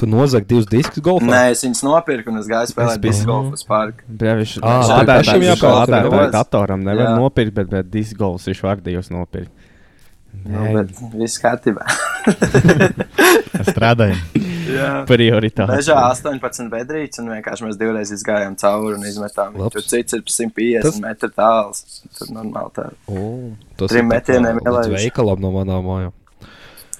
Tu 0.00 0.06
nozag 0.08 0.46
divus 0.48 0.64
diskus 0.70 1.02
golfā? 1.04 1.26
Nē, 1.28 1.40
es 1.52 1.60
viņus 1.64 1.82
nopirku 1.84 2.32
un 2.32 2.40
es 2.40 2.46
gāju 2.48 2.70
spēlēt 2.70 3.02
disks 3.04 3.26
golfu 3.28 3.58
parku. 3.68 4.06
Jā, 4.08 4.36
viņš 4.38 4.54
tev 4.62 5.02
pašam 5.10 5.44
jāpērk, 5.44 5.74
lādētāju 5.76 6.12
vai 6.14 6.22
ne? 6.22 6.30
datoram 6.32 6.86
nevar 6.86 7.04
Jā. 7.04 7.16
nopirkt, 7.20 7.52
bet, 7.58 7.68
bet 7.74 7.90
disgolfs 7.92 8.48
viņš 8.48 8.62
var 8.64 8.80
divus 8.86 9.12
nopirkt. 9.12 9.52
Nu, 10.46 10.62
bet 10.78 10.94
viss 11.20 11.42
kārtībā. 11.42 11.84
Strādājam. 13.70 14.18
Prioritāte. 15.08 15.66
Mežā 15.72 15.96
18 16.12 16.68
bedrītes, 16.72 17.18
un 17.22 17.30
vienkārši 17.32 17.66
mēs 17.66 17.78
divreiz 17.80 18.12
izgājām 18.14 18.54
cauri 18.60 18.94
un 18.96 19.06
izmetām. 19.08 19.56
Labs. 19.58 19.74
Tur 19.76 19.86
cits 19.90 20.16
ir 20.16 20.22
150 20.24 20.86
Tas- 20.86 21.00
metru 21.02 21.30
tāls. 21.36 21.82
Tur 22.18 22.32
normāli 22.36 22.72
tā. 22.76 22.86
O, 23.10 23.24
tas 23.80 23.90
Trim 23.92 24.08
metieniem 24.12 24.60
ielaiž. 24.62 24.92
veikalam 24.96 25.42
no 25.42 25.52
manām 25.56 25.86
mājām. 25.88 26.12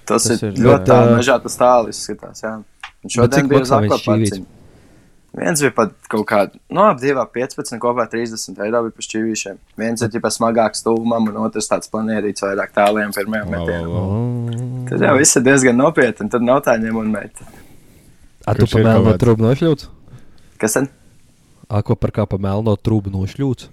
Tas, 0.05 0.25
Tas 0.27 0.31
ir 0.35 0.49
ir 0.51 0.59
ļoti 0.67 0.89
tālu. 0.91 1.17
Mežā 1.21 1.37
tas 1.45 1.57
tālu 1.61 1.93
izskatās. 1.95 2.43
Jā. 2.43 2.57
Un 3.05 3.15
šodien 3.15 3.49
bija 3.49 3.63
uz 3.63 3.71
akvaparciņu. 3.77 4.47
Viens 5.41 5.63
bija 5.65 5.73
pat 5.73 5.93
kaut 6.13 6.27
kāda, 6.29 6.59
no 6.69 6.85
ap 6.85 6.99
2, 7.01 7.15
15, 7.33 7.79
kopā 7.81 8.05
30 8.13 8.59
eiro 8.61 8.83
bija 8.85 8.97
par 8.97 9.07
šķīvīšiem. 9.07 9.57
Viens 9.81 10.05
ir 10.05 10.11
tikai 10.13 10.31
smagāks 10.35 10.83
stūmam, 10.83 11.31
un 11.31 11.39
otrs 11.47 11.71
tāds 11.71 11.89
planierīts 11.93 12.45
vairāk 12.45 12.75
tāliem 12.77 13.15
pirmajam 13.17 13.55
metienam. 13.55 14.85
Tad 14.91 15.07
jau 15.07 15.15
viss 15.17 15.41
ir 15.41 15.47
diezgan 15.47 15.81
nopietni, 15.81 16.29
tad 16.29 16.45
nav 16.45 16.61
tā 16.67 16.77
ņem 16.83 17.01
un 17.01 17.09
met. 17.15 17.41
A, 18.45 18.53
tu 18.57 18.69
pa 18.69 18.85
melno 18.85 19.17
trūku 19.21 19.47
nošļūts? 19.47 19.89
Kas 20.61 20.77
tad? 20.77 20.93
Ako 21.81 21.97
par 21.97 22.13
kā 22.19 22.29
pa 22.29 22.37
melno 22.43 22.77
trūku 22.77 23.13
nošļūts? 23.15 23.71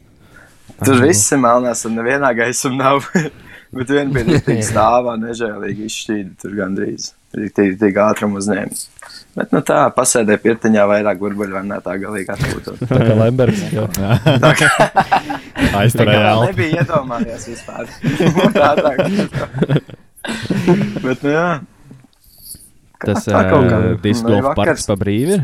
Tur 0.85 1.03
viss 1.03 1.33
ir 1.33 1.43
melnās, 1.43 1.83
un 1.89 1.99
nevienā 1.99 2.31
gaismā 2.37 2.75
nav. 2.77 3.11
Bet 3.75 3.91
vien 3.91 4.15
bija 4.15 4.39
tik 4.47 4.63
stāvā, 4.63 5.17
nežēlīgi 5.19 5.89
izšķīda 5.89 6.35
tur 6.39 6.55
gandrīz. 6.61 7.11
Tik, 7.35 7.75
tik 7.81 7.97
ātrumu 7.99 8.39
uzņēmis. 8.39 8.85
Bet, 9.37 9.51
nu 9.53 9.59
tā, 9.65 9.81
pasēdē 9.93 10.37
pirtiņā 10.41 10.85
vairāk 10.89 11.19
burbuļu 11.21 11.53
vannā 11.59 11.77
tā 11.85 11.93
galīgi 12.01 12.31
atpūtot. 12.33 12.77
Tā 14.45 14.51
kā. 14.57 14.69
Aizturēja 15.81 16.21
Tā 16.23 16.31
elpu. 16.31 16.45
nebija 16.51 16.69
iedomājies 16.81 17.43
vispār. 17.51 17.83
tā 18.55 18.69
tā. 18.79 18.91
Bet, 21.05 21.21
nu 21.23 21.29
jā. 21.35 21.47
Tas 23.03 23.27
Tā 23.27 23.43
kaut 23.51 23.67
kā. 23.69 23.77
uh, 23.77 23.99
disku 24.01 24.31
Nu, 24.31 24.39
parks 24.57 24.87
pa 24.89 24.95
brīvi 24.97 25.31
ir. 25.37 25.43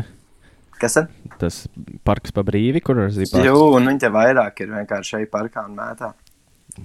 Kas 0.80 0.96
tad? 0.98 1.06
Tas 1.38 1.60
parks 2.04 2.34
pa 2.34 2.42
brīvi, 2.46 2.80
kur 2.82 2.98
var 3.04 3.10
zīmēt. 3.14 3.44
Jū, 3.46 3.54
un 3.78 3.86
viņi 3.92 4.00
te 4.02 4.10
vairāk 4.12 4.54
ir 4.64 4.68
vienkārši 4.74 5.08
šeit 5.20 5.30
parkā 5.32 5.60
un 5.68 5.76
mētā. 5.78 6.08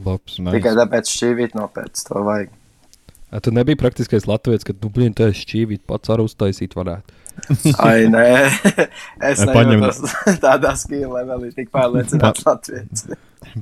Labs. 0.06 0.34
Tikai 0.38 0.76
tāpēc 0.78 1.10
šķīvīt 1.10 1.52
nopēc 1.58 1.94
to 2.06 2.22
vajag. 2.28 2.50
A, 3.32 3.40
tu 3.44 3.52
nebija 3.54 3.78
praktiskais 3.78 4.26
latviečs, 4.26 4.66
kad, 4.66 4.76
nu, 4.82 4.90
blīn, 4.94 5.14
tā 5.14 5.28
šķīvīt 5.36 5.84
pats 5.90 6.10
arī 6.10 6.26
uztaisīt 6.26 6.74
varētu. 6.78 7.14
Ai, 7.86 8.08
nē, 8.12 8.24
es 9.32 9.44
Vai 9.46 9.54
paņem- 9.56 9.84
nejūtos 9.86 10.16
tādā 10.46 10.74
skīlā 10.76 11.22
levelī 11.22 11.52
tik 11.56 11.70
pārliecināts 11.76 12.44
Latvijas. 12.48 13.06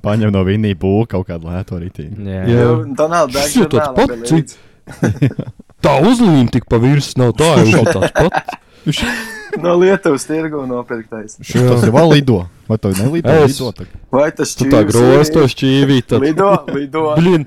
Paņem 0.01 0.31
no 0.33 0.41
viņa 0.47 0.71
būvā 0.81 1.03
kaut 1.11 1.27
kādu 1.29 1.51
lēto 1.51 1.77
rītīnu. 1.83 2.23
Jā, 2.25 2.39
Jā. 2.47 2.61
Jo 2.63 2.71
Donalds 2.97 3.35
Dārgs 3.35 3.53
Šis 3.53 3.69
tāds 3.75 3.93
pats. 4.33 4.57
Tā 5.85 5.93
uzlīme 6.01 6.47
tik 6.51 6.65
pa 6.71 6.79
virsmu 6.81 7.21
nav 7.27 7.35
tā, 7.37 7.51
jau 7.69 7.83
tāds 7.85 8.15
pats. 8.17 8.57
No 9.61 9.75
Lietuvas 9.79 10.25
tirgu 10.27 10.63
nopirktais. 10.69 11.37
Tas 11.41 11.83
jau 11.85 11.93
vēl 11.93 12.11
lido. 12.15 12.39
Vai 12.67 12.77
tu 12.81 12.89
nelido? 12.97 13.35
Es- 13.45 13.59
Lido? 13.61 13.85
Vai 14.11 14.27
tas 14.35 14.55
Tu 14.57 14.65
tā 14.67 14.81
šķīvis 14.83 14.91
groz 14.97 15.31
to 15.33 15.43
ir? 15.45 15.53
šķīvīt. 15.53 16.07
tad- 16.11 16.21
Lido, 16.25 16.49
lido. 16.75 17.03
Blin, 17.19 17.45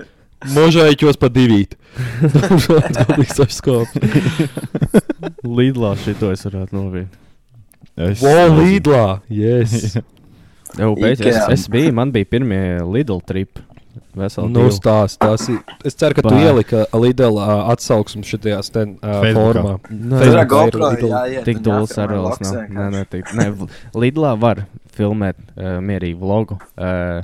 možaiķos 0.55 1.19
pa 1.21 1.29
divīt. 1.33 1.77
Galīgi 2.21 3.35
sašskāp. 3.35 3.97
Lidlā 5.45 5.95
šito 6.01 6.31
es 6.33 6.45
varētu 6.47 6.77
novīt. 6.77 7.19
Es- 7.97 8.21
Vo, 8.23 8.33
Lidlā, 8.61 9.19
yes. 9.29 9.97
Jau 10.79 10.93
beidz, 10.95 11.19
es, 11.27 11.37
es 11.51 11.67
biju, 11.71 11.91
man 11.95 12.13
bija 12.15 12.29
pirmie 12.31 12.79
Lidl 12.87 13.19
trip. 13.27 13.59
Veseli 14.15 14.51
Nu, 14.51 14.65
stāst, 14.71 15.19
tas 15.19 15.43
ir. 15.51 15.59
Es 15.87 15.95
ceru, 15.99 16.15
ka 16.17 16.23
tu 16.23 16.31
Bā. 16.31 16.39
ieliki 16.47 16.83
Lidl 16.95 17.37
uh, 17.39 17.67
atsauksmi 17.71 18.23
šajā 18.27 18.59
uh, 18.59 19.25
formā. 19.35 19.73
Nu, 19.89 20.19
Tur 20.19 20.31
ir 20.31 20.47
GoPro 20.51 20.91
Lidl. 20.93 21.15
Tik 21.47 21.59
dūls 21.63 21.95
loks 22.11 22.43
nav. 22.43 22.61
Nē, 22.71 22.87
nē, 22.95 23.03
tik, 23.11 23.31
nē, 23.35 23.49
Lidlā 23.95 24.33
var 24.39 24.65
filmēt 24.95 25.39
uh, 25.55 25.79
mierīgi 25.83 26.19
vlogu. 26.19 26.59
Uh, 26.75 27.23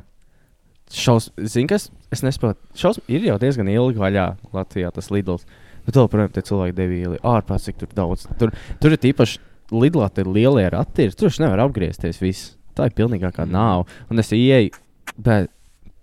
šaus, 0.94 1.32
zin, 1.38 1.68
kas? 1.70 1.90
Es 2.14 2.24
nesaprotu. 2.24 2.60
Šaus 2.78 3.00
ir 3.12 3.26
jau 3.28 3.38
diezgan 3.42 3.70
ilgi 3.72 4.00
vaļā 4.02 4.28
Latvijā 4.56 4.92
tas 4.96 5.10
Lidls. 5.12 5.48
Bet 5.88 5.96
joprojām 5.96 6.32
tie 6.36 6.44
cilvēki 6.44 6.76
devīgi 6.76 7.20
ārpus, 7.28 7.68
cik 7.68 7.78
tur 7.80 7.92
daudz. 7.96 8.26
Tur, 8.40 8.52
tur 8.82 8.96
ir 8.96 9.10
īpaši 9.12 9.40
Lidlā 9.72 10.08
tie 10.16 10.24
lielie 10.24 10.68
rati. 10.72 11.08
ir, 11.08 11.16
Tur 11.16 11.28
viņš 11.30 11.42
nevar 11.44 11.66
apgriezties 11.66 12.22
viss. 12.24 12.56
Tā 12.76 12.88
ir 12.88 12.96
pilnīgākā 12.96 13.48
nāve. 13.50 13.88
Un 14.12 14.20
es 14.20 14.32
ieeju, 14.36 14.72
bet 15.18 15.52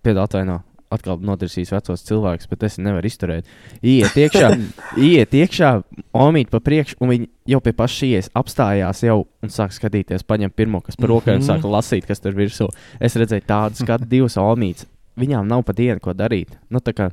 piedod 0.05 0.25
atvaino. 0.27 0.63
Atkal 0.95 1.19
notirsīs 1.25 1.73
vecos 1.75 2.05
cilvēkus, 2.07 2.49
bet 2.51 2.63
es 2.69 2.79
nevaru 2.79 3.09
izturēt. 3.11 3.49
Iet 3.83 4.15
iekšā, 4.21 4.51
iet 5.11 5.35
iekšā, 5.35 5.71
omīt 6.15 6.53
pa 6.53 6.61
priekšu, 6.65 6.97
un 7.03 7.11
viņi 7.13 7.29
jau 7.55 7.61
pie 7.65 7.73
pašas 7.77 8.07
ies 8.09 8.31
apstājās 8.39 9.03
jau 9.07 9.19
un 9.43 9.53
sāk 9.53 9.75
skatīties, 9.75 10.23
paņem 10.29 10.53
pirmo, 10.55 10.81
kas 10.87 10.97
par 10.97 11.11
rokai, 11.13 11.35
un 11.37 11.43
Mhm. 11.43 11.49
sāk 11.51 11.67
lasīt, 11.67 12.07
kas 12.07 12.21
tur 12.23 12.33
virsū. 12.39 12.69
Es 13.01 13.17
redzēju 13.19 13.47
tādu 13.49 13.83
skatu, 13.83 14.09
divas 14.09 14.39
omītas. 14.41 14.87
Viņām 15.19 15.47
nav 15.47 15.63
pat 15.65 15.77
dienu, 15.79 16.01
ko 16.03 16.13
darīt. 16.15 16.57
Nu, 16.71 16.81
tā 16.81 16.93
kā 16.93 17.11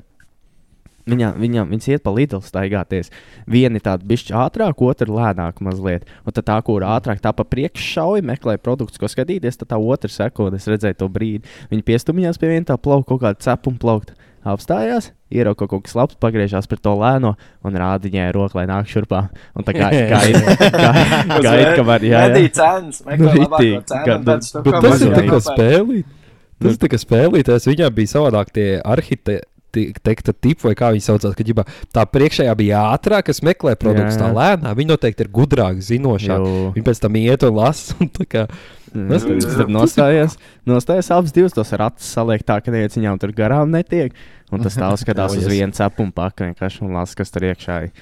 Viņām, 1.10 1.38
viņām 1.42 1.72
viņas 1.74 1.88
iet 1.96 2.04
pa 2.06 2.14
līdzi 2.14 2.42
staigāties. 2.46 3.12
Viena 3.50 3.80
ir 3.80 3.86
tāda 3.86 4.06
bišķi 4.06 4.36
ātrāk, 4.38 4.82
otra 4.86 5.08
lēnāk 5.10 5.62
mazliet. 5.66 6.06
Un 6.26 6.36
tad 6.36 6.46
tā, 6.50 6.58
kur 6.66 6.86
ātrāk 6.86 7.22
tā 7.24 7.34
pa 7.34 7.46
priekšu 7.48 7.88
šauja, 7.96 8.26
meklē 8.26 8.58
produktus, 8.62 9.02
ko 9.02 9.10
skatīties, 9.10 9.58
tad 9.62 9.72
tā 9.74 9.80
otra 9.82 10.12
sekunda, 10.12 10.58
es 10.62 10.68
redzēju 10.70 11.00
to 11.02 11.10
brīdi. 11.10 11.48
Viņi 11.72 11.88
piestumjās 11.88 12.38
pie 12.42 12.54
viena 12.54 12.70
tā 12.74 12.78
plauka, 12.78 13.10
kaut 13.14 13.24
kāda 13.26 13.42
cepuma 13.42 13.82
plaukta. 13.82 14.18
Apstājās, 14.42 15.12
ierauga 15.30 15.68
kaut 15.70 15.84
kas 15.86 15.94
labs, 15.94 16.16
pagriežās 16.18 16.66
pret 16.66 16.82
to 16.82 16.96
lēno 16.98 17.36
un 17.62 17.76
rāda 17.78 18.10
viņai 18.10 18.32
roku, 18.34 18.58
lai 18.58 18.64
nāk 18.66 18.88
šurpā. 18.90 19.28
Un 19.54 19.68
tā 19.68 19.76
kā 19.78 19.92
gaida, 19.94 20.56
gaida, 20.58 21.42
gaida, 21.46 21.76
ka 21.78 21.84
var, 21.86 22.02
jā, 22.02 22.24
Medī 22.26 22.48
jā. 22.48 22.56
cenas, 22.58 23.04
meklē 23.06 23.36
Nu, 23.36 23.44
un 23.44 23.46
ko 24.66 24.82
tas 24.82 25.04
ir 25.06 25.14
tā 25.14 25.22
kā 25.22 25.38
jānopērk. 25.38 25.46
spēlīt. 25.46 26.18
Tas 26.62 26.74
ir 26.74 26.82
tā 26.82 26.90
kā 26.94 26.98
spēlītājs. 27.02 27.70
Viņam 27.70 27.94
bija 27.98 28.12
savādāk 28.16 28.50
tie 28.54 28.66
arhitekta 29.72 30.34
tipi, 30.34 30.68
vai 30.68 30.76
kā 30.78 30.92
viņi 30.96 31.06
saucās. 31.08 31.36
Ka, 31.38 31.46
ģibā, 31.48 31.66
tā 31.96 32.06
priekšējā 32.10 32.54
bija 32.60 32.84
ātrāk, 32.96 33.30
kas 33.30 33.42
meklē 33.46 33.76
produktus, 33.80 34.18
Jā, 34.20 34.26
tā 34.26 34.30
jā. 34.30 34.36
lēnā. 34.38 34.76
Viņi 34.78 34.92
noteikti 34.94 35.26
ir 35.26 35.32
gudrāki, 35.34 35.86
zinošāki. 35.88 36.54
Jū. 36.54 36.70
Viņi 36.78 36.88
pēc 36.90 37.02
tam 37.04 37.20
iet 37.22 37.44
un 37.48 37.56
lasa. 37.56 37.96
un 38.00 38.10
tā 38.10 38.28
kā- 38.28 38.48
Tas 38.92 39.24
tur 39.24 39.70
nostājās. 39.72 40.34
Nostājās 40.68 41.08
abas 41.16 41.32
divas 41.32 41.54
tos 41.56 41.72
ratus 41.80 42.10
saliek 42.12 42.44
tā, 42.44 42.58
ka 42.60 42.74
neviens 42.74 42.98
viņām 43.00 43.20
tur 43.22 43.32
garām 43.32 43.72
netiek. 43.72 44.12
Un 44.52 44.60
tas 44.60 44.76
tā 44.76 44.90
skatās 45.00 45.38
uz 45.40 45.48
vienu 45.48 45.72
cepumu 45.72 46.12
pakaļ, 46.12 46.52
vienkārši 46.52 46.84
un 46.84 46.98
lasa, 47.00 47.16
kas 47.16 47.32
tur 47.32 47.48
iekšā 47.48 47.78
ir. 47.88 47.94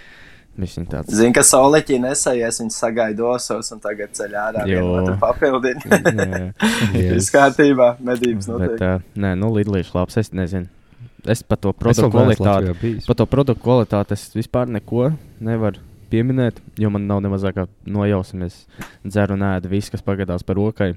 Tāds. 0.59 1.13
Zini, 1.15 1.31
ka 1.31 1.39
sauleķī 1.45 2.01
nesaies, 2.03 2.57
viņš 2.59 2.73
sagaida 2.81 3.23
osos 3.23 3.69
un 3.71 3.79
tagad 3.79 4.11
ceļ 4.17 4.33
ārā. 4.35 4.65
Otru 4.81 5.13
papildina. 5.21 6.51
Jā, 6.97 7.13
Viss 7.15 7.31
kārtībā, 7.31 7.93
medības 8.03 8.49
bet, 8.49 8.57
notiek. 8.57 8.81
uh, 8.83 9.05
nē, 9.23 9.37
nu, 9.39 9.53
Lidlīša 9.55 9.95
labs, 9.95 10.17
es 10.19 10.33
nezinu. 10.35 10.67
Es 11.29 11.43
par 11.45 11.59
to 11.61 11.73
produktu 11.77 12.09
kvalitāti. 12.13 12.95
Par 13.05 13.19
to 13.19 13.27
produktu 13.29 13.63
kvalitāti 13.63 14.15
es 14.17 14.29
vispār 14.37 14.69
neko 14.71 15.11
nevaru 15.45 15.83
pieminēt, 16.09 16.57
jo 16.79 16.89
man 16.93 17.05
nav 17.09 17.21
ne 17.23 17.31
mazākā 17.31 17.67
nojausma. 17.89 18.49
Es 18.49 18.63
dzeru 19.05 19.37
un 19.37 19.45
ēdu 19.51 19.71
visu, 19.71 19.93
kas 19.93 20.05
pagadās 20.05 20.45
par 20.45 20.57
rokai. 20.59 20.95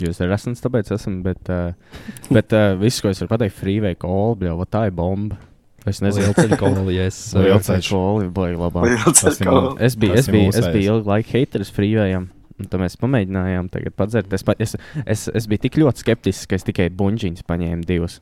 Jūs 0.00 0.16
esat 0.16 0.30
resns, 0.30 0.62
tāpēc 0.64 0.90
esmu. 0.96 1.20
Bet, 1.26 1.52
uh, 1.52 2.00
bet 2.36 2.56
uh, 2.56 2.72
viss, 2.80 3.02
ko 3.02 3.12
es 3.12 3.20
varu 3.22 3.34
pateikt, 3.34 3.56
frīvei 3.58 3.94
kolbi, 4.00 4.48
jau 4.48 4.66
tā 4.68 4.86
ir 4.88 4.96
bomba. 4.96 5.38
Es 5.88 6.02
nezinu, 6.04 6.34
kāda 6.36 6.58
ir 8.92 9.06
atkal. 9.08 9.60
man. 9.70 9.80
Es 9.86 9.96
biju, 9.96 10.18
es 10.18 10.28
biju, 10.28 10.52
es 10.52 10.68
biju 10.68 10.96
ilgu 10.96 11.12
laiku 11.14 11.36
hateris 11.38 11.72
frīvējam. 11.76 12.28
Un 12.60 12.68
tad 12.68 12.82
mēs 12.82 12.98
pamēģinājām 13.00 13.70
tagad 13.72 13.94
padzert. 13.96 14.34
Es, 14.36 14.44
pa, 14.44 14.52
es, 14.60 14.76
es, 15.06 15.28
es 15.32 15.46
biju 15.48 15.64
tik 15.64 15.78
ļoti 15.80 16.04
skeptisks, 16.04 16.48
ka 16.50 16.58
es 16.58 16.66
tikai 16.66 16.90
buļģiņus 16.92 17.46
paņēmu 17.48 17.88
divus. 17.88 18.18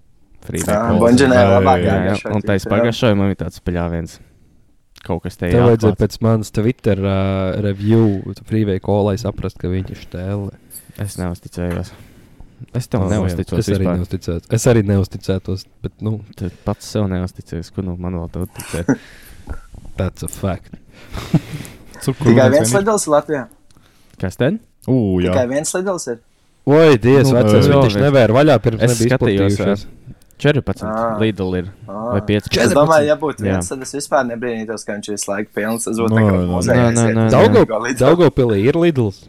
Jā, 0.49 0.79
Bonžinē 1.01 1.39
labāk 1.59 1.83
Jā, 1.85 1.97
jā, 2.09 2.17
un 2.33 2.45
pagašoja 2.47 3.17
man 3.19 3.35
ir 3.35 3.39
tāds 3.41 3.61
paļāviens. 3.65 4.19
Kaut 5.05 5.23
kas 5.23 5.37
te 5.39 5.51
Tev 5.53 5.67
vajadzēja 5.69 5.97
pēc 6.01 6.17
manas 6.25 6.51
Twitter 6.55 7.01
uh, 7.05 7.59
review, 7.63 8.33
frīvei 8.49 8.81
kolai 8.83 9.17
saprast, 9.21 9.59
ka 9.61 9.71
viņš 9.71 9.93
ir 9.95 10.01
stēle. 10.03 10.55
Es 10.99 11.19
neusticējos. 11.21 11.93
Es 12.75 12.89
tev 12.91 13.05
Oh, 13.07 13.11
neusticos. 13.13 13.61
Es 13.63 13.69
arī 13.71 13.85
vispār. 13.85 13.99
neusticētos. 14.01 14.49
Es 14.57 14.67
arī 14.71 14.83
neusticētos, 14.89 15.67
bet 15.85 16.03
nu, 16.03 16.17
Tu 16.37 16.51
pats 16.65 16.89
sev 16.97 17.07
neusticējies, 17.13 17.71
kur 17.75 17.87
nu 17.87 17.95
man 18.01 18.19
vēl 18.19 18.33
te 18.35 18.43
uzticēt. 18.49 18.91
that's 20.01 20.27
a 20.27 20.29
fact. 20.33 20.75
Tikai 22.03 22.49
viens 22.55 22.75
lidls 22.75 23.07
ir 23.07 23.13
Latvijā. 23.15 23.45
Kas 24.19 24.39
ten? 24.41 24.59
Ugh, 24.89 25.21
jā. 25.23 25.31
Tikai 25.33 25.47
viens 25.53 25.75
lidls 25.77 26.09
ir. 26.11 26.19
Oi, 26.69 26.99
Dievs, 27.01 27.31
Nu, 27.31 27.39
vecais, 27.39 27.71
viņš 27.71 27.97
nevēra 28.03 28.35
vaļā 28.37 28.59
pirms 28.61 28.83
Es 28.85 28.99
skatījos, 28.99 29.55
izplatījušies. 29.55 29.87
14. 30.39 30.85
Ah. 30.87 31.17
Lidl 31.21 31.57
ir. 31.59 31.71
Ah. 31.89 32.13
Vai 32.15 32.21
15? 32.29 32.61
Es 32.63 32.73
domāju, 32.77 33.07
ja 33.11 33.17
būtu 33.19 33.43
Jā. 33.43 33.57
viens, 33.57 33.69
tad 33.69 33.83
es 33.83 33.93
vispār 33.97 34.25
nebrīnītos, 34.29 34.85
ka 34.87 34.95
viņš 34.97 35.11
visu 35.15 35.31
laiku 35.33 35.51
pilns. 35.59 35.85
Tas 35.89 35.99
būtu 35.99 36.15
No, 36.15 36.29
no, 36.31 36.45
muzejā. 36.57 36.85
nē, 36.91 36.93
nē, 36.95 37.07
nē, 37.15 37.25
nē. 37.33 37.97
Daugopilī 37.99 38.61
ir 38.71 38.79
Lidls. 38.79 39.25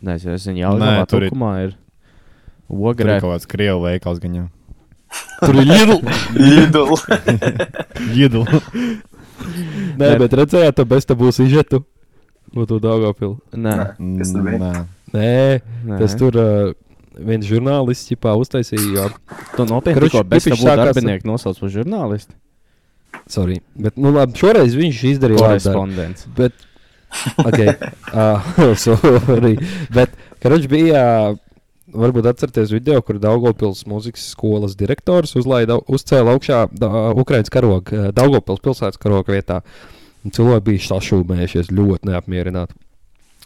Nezinu, 0.00 0.34
es 0.38 0.46
zinu, 0.46 0.56
Nē, 0.56 0.64
Jālgavā 0.64 1.06
tur 1.08 1.22
ir- 1.26 1.30
tukumā 1.30 1.52
ir. 1.66 1.76
Tur 2.70 2.86
Ogrē. 2.94 3.16
ir 3.16 3.20
kaut 3.20 3.34
kāds 3.36 3.46
krievu 3.50 3.82
veikals 3.84 4.18
gan 4.22 4.34
jau. 4.38 4.46
Tur 5.44 5.54
ir 5.60 5.66
Lidl. 5.68 6.00
Lidl. 6.38 6.94
Jiedl. 8.16 8.44
Nē, 10.00 10.18
bet 10.20 10.32
redzējāt, 10.38 10.76
tā 10.78 10.84
bez 10.88 11.04
tā 11.08 11.16
būs 11.18 11.40
izžetu. 11.44 11.82
No 12.54 12.64
to 12.66 12.78
Daugopilu. 12.82 13.38
Nē, 13.54 13.74
bija? 13.98 14.58
Nē. 14.58 14.70
Nē, 15.14 15.60
nē. 15.86 15.98
tas 15.98 16.14
tur 16.18 16.34
uh, 16.38 16.72
viens 17.18 17.46
žurnālists 17.46 18.10
ķipā 18.10 18.34
uztaisīja. 18.38 19.08
Tu 19.56 19.66
nopietni 19.68 20.06
tikko 20.06 20.22
bez 20.24 20.46
tipiski 20.46 20.62
tam 20.64 20.70
sākās- 20.70 20.92
darbinieku 20.92 21.30
nosauc 21.30 21.58
par 21.60 21.72
žurnālistu. 21.74 22.36
Sorry. 23.30 23.60
Bet, 23.78 23.96
nu, 23.98 24.12
labi, 24.14 24.38
šoreiz 24.38 24.74
viņš 24.78 25.02
izdarīja. 25.14 25.38
Korespondents. 25.42 26.26
Bet, 26.36 26.52
ok, 27.38 27.60
uh, 28.14 28.50
sorry. 28.84 29.56
Bet, 29.94 30.14
kad 30.42 30.66
bija, 30.70 31.04
varbūt 31.90 32.28
atcerieties 32.30 32.70
video, 32.74 33.00
kur 33.02 33.18
Daugopils 33.22 33.82
mūzikas 33.90 34.28
skolas 34.34 34.76
direktors 34.78 35.34
uzlaida, 35.38 35.80
uzcēla 35.90 36.36
augšā 36.36 36.60
da, 36.74 36.90
Ukraiņas 37.18 37.50
karogu, 37.54 37.96
uh, 37.98 38.12
Daugopils 38.14 38.62
pilsētas 38.62 39.00
karoga 39.02 39.34
vietā. 39.34 39.60
Cilvēki 40.20 40.66
bija 40.66 40.86
sašūmējušies, 40.90 41.70
ļoti 41.72 42.10
neapmierināti. 42.10 42.76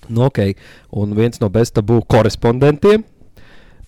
Nu, 0.09 0.27
okay. 0.27 0.57
Un 0.93 1.15
viens 1.17 1.39
no 1.41 1.49
beztabū 1.49 2.01
korespondentiem 2.11 3.05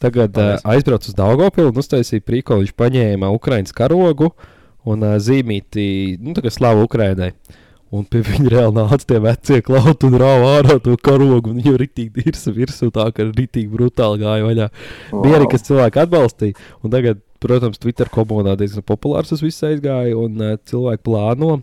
tagad 0.02 0.36
uh, 0.40 0.56
aizbrauca 0.68 1.10
uz 1.10 1.16
Daugopilu 1.16 1.72
un 1.72 1.80
uztaisīja 1.82 2.24
prīko. 2.24 2.60
Viņš 2.62 2.74
paņēma 2.78 3.30
Ukraiņas 3.36 3.76
karogu 3.76 4.32
un 4.86 5.04
uh, 5.04 5.16
zīmīti, 5.22 5.86
nu, 6.22 6.34
tā 6.36 6.44
kā 6.44 6.52
slavu 6.52 6.86
Ukraiņai. 6.86 7.32
Un 7.94 8.02
pie 8.10 8.20
viņa 8.26 8.50
reāli 8.50 8.74
nāca 8.74 9.06
tie 9.06 9.20
vecie 9.22 9.60
klauti 9.64 10.08
un 10.08 10.16
rāva 10.18 10.56
ārā 10.58 10.78
to 10.82 10.96
karogu. 10.98 11.54
jau 11.62 11.76
ritīgi 11.78 12.24
dirsa 12.26 12.52
virsū, 12.54 12.90
tā 12.94 13.06
kā 13.14 13.28
ritīgi 13.30 13.70
brutāli 13.70 14.24
gāja 14.24 14.48
vaļā. 14.48 14.66
Wow. 15.12 15.22
Bija 15.22 15.38
arī, 15.38 15.46
kas 15.52 15.66
cilvēki 15.68 16.02
atbalstīja. 16.02 16.58
Un 16.82 16.92
tagad, 16.92 17.22
protams, 17.42 17.78
Twitter 17.78 18.10
komunā 18.10 18.56
diezgan 18.58 18.84
populārs 18.86 19.30
tas 19.30 19.44
viss 19.44 19.64
aizgāja. 19.66 20.18
Un 20.18 20.42
uh, 20.42 20.58
cilvēki 20.66 21.06
plāno 21.06 21.60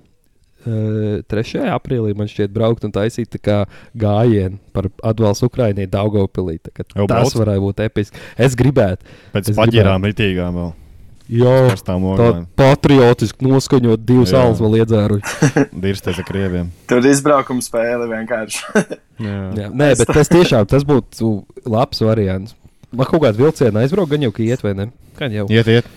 3. 0.66 1.64
aprīlī 1.74 2.14
man 2.18 2.30
šķiet 2.32 2.54
braukt 2.56 2.86
un 2.88 2.94
taisīt 2.96 3.32
tā 3.36 3.42
kā 3.44 3.58
gājienu 4.00 4.60
par 4.76 4.88
atbalstu 5.04 5.50
Ukraiņai 5.52 5.90
Daugopilī. 5.92 6.60
Tas 6.64 7.36
varētu 7.36 7.66
būt 7.68 7.84
episki. 7.88 8.24
Es 8.38 8.56
gribētu. 8.60 9.04
Pēc 9.36 9.54
paģirām 9.58 10.08
ritīgām 10.12 10.62
vēl. 10.62 10.72
Jā, 11.34 11.72
tā 11.80 11.96
ogām. 11.96 12.44
patriotiski 12.60 13.48
noskaņot 13.48 14.02
divas 14.04 14.34
salas 14.34 14.60
vēl 14.60 14.82
iedzēruši. 14.82 15.52
Dirsties 15.86 16.20
ar 16.20 16.28
krieviem. 16.28 16.72
Tur 16.92 17.08
izbraukuma 17.08 17.64
spēle 17.64 18.10
vienkārši. 18.12 18.66
Jā. 19.24 19.40
Jā, 19.56 19.70
nē, 19.72 19.94
bet 20.02 20.12
tas 20.12 20.32
tiešām 20.32 20.68
tas 20.68 20.84
būtu 20.88 21.36
labs 21.70 22.04
variants. 22.04 22.58
Man 22.94 23.08
kaut 23.10 23.24
kāda 23.24 23.40
vilciena 23.40 23.86
aizbraukt, 23.86 24.12
gan 24.12 24.28
jau 24.28 24.34
ka 24.36 24.44
iet 24.46 24.66
vai 24.66 24.76
ne? 24.78 24.90
Gan 25.18 25.34
jau. 25.34 25.48
Iet, 25.54 25.70
iet. 25.80 25.88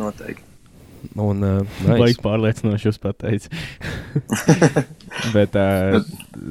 Noteikti. 0.00 0.51
Un, 1.18 1.42
uh, 1.42 1.78
Baigi 1.82 2.12
nice. 2.14 2.20
pārliecinoši 2.22 2.88
jūs 2.90 2.98
pateicat. 3.02 3.48
Bet 5.34 5.56
uh, 5.58 5.98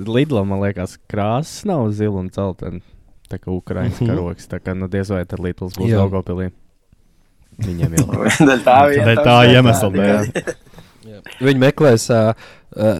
Lidlam, 0.08 0.50
man 0.52 0.62
liekas, 0.66 0.98
krāsas 1.12 1.64
nav 1.70 1.88
zila 1.96 2.20
un 2.24 2.30
celtena. 2.34 2.82
Tā 3.32 3.40
kā 3.40 3.54
Ukraiņas 3.54 4.02
Mhm. 4.02 4.10
karoks. 4.12 4.50
Tā 4.52 4.60
kā 4.60 4.76
nu 4.76 4.90
diez 4.92 5.10
vai 5.14 5.24
tad 5.26 5.40
Lidls 5.40 5.78
būs. 5.80 5.94
Daugopilī. 5.96 6.50
Viņiem 7.62 7.96
jau. 8.00 8.08
Tā 8.68 8.78
vieta. 8.92 9.08
Dēļ 9.08 9.24
tā 9.24 9.38
iemesla 9.54 9.90
dēļ. 9.96 10.54
Viņi 11.42 11.60
meklēs 11.62 12.06
uh, 12.14 12.34
uh, 12.76 13.00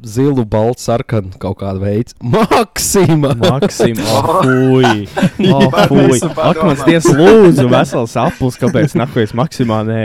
zilu, 0.00 0.44
baltu, 0.48 0.80
sarkanu 0.80 1.32
kaut 1.42 1.58
kādu 1.60 1.82
veidu. 1.82 2.14
Maksima! 2.24 3.34
Maksim, 3.36 3.98
oh, 4.04 4.30
fuj! 4.44 5.06
Oh, 5.50 5.66
fuj! 5.90 6.20
Ak, 6.40 6.60
mans 6.64 6.84
dievs, 6.86 7.08
lūdzu, 7.12 7.66
vesels 7.72 8.16
apels, 8.20 8.56
kāpēc 8.60 8.96
nakojas 9.00 9.34
maksimā 9.36 9.82
nē. 9.88 10.04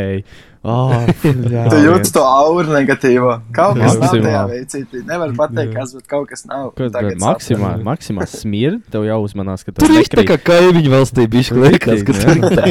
Oh, 0.66 0.90
jā, 1.54 1.66
Tu 1.70 1.80
jūti 1.84 2.10
to 2.16 2.24
auru 2.26 2.72
negatīvo. 2.74 3.36
Kaut 3.54 3.78
kas 3.78 4.00
nav 4.02 4.16
tajā 4.18 4.40
veicītī. 4.50 5.04
Nevar 5.06 5.36
pateikt, 5.38 5.76
kas, 5.76 5.94
bet 5.94 6.08
kaut 6.10 6.26
kas 6.32 6.42
nav. 6.50 6.72
Bija 6.80 7.20
maksimā? 7.22 7.76
Maksimā 7.86 8.26
smirda, 8.32 8.82
tev 8.96 9.06
jau 9.06 9.20
uzmanās, 9.28 9.62
ka 9.68 9.76
Tur 9.78 9.94
ir 9.94 10.10
tā 10.10 10.26
kā 10.26 10.40
kaimiņu 10.50 10.94
valstī 10.96 11.28
bija 11.30 11.60
liekas, 11.68 12.02
ka 12.08 12.18
tur 12.18 12.42
ir 12.42 12.58
tā. 12.58 12.66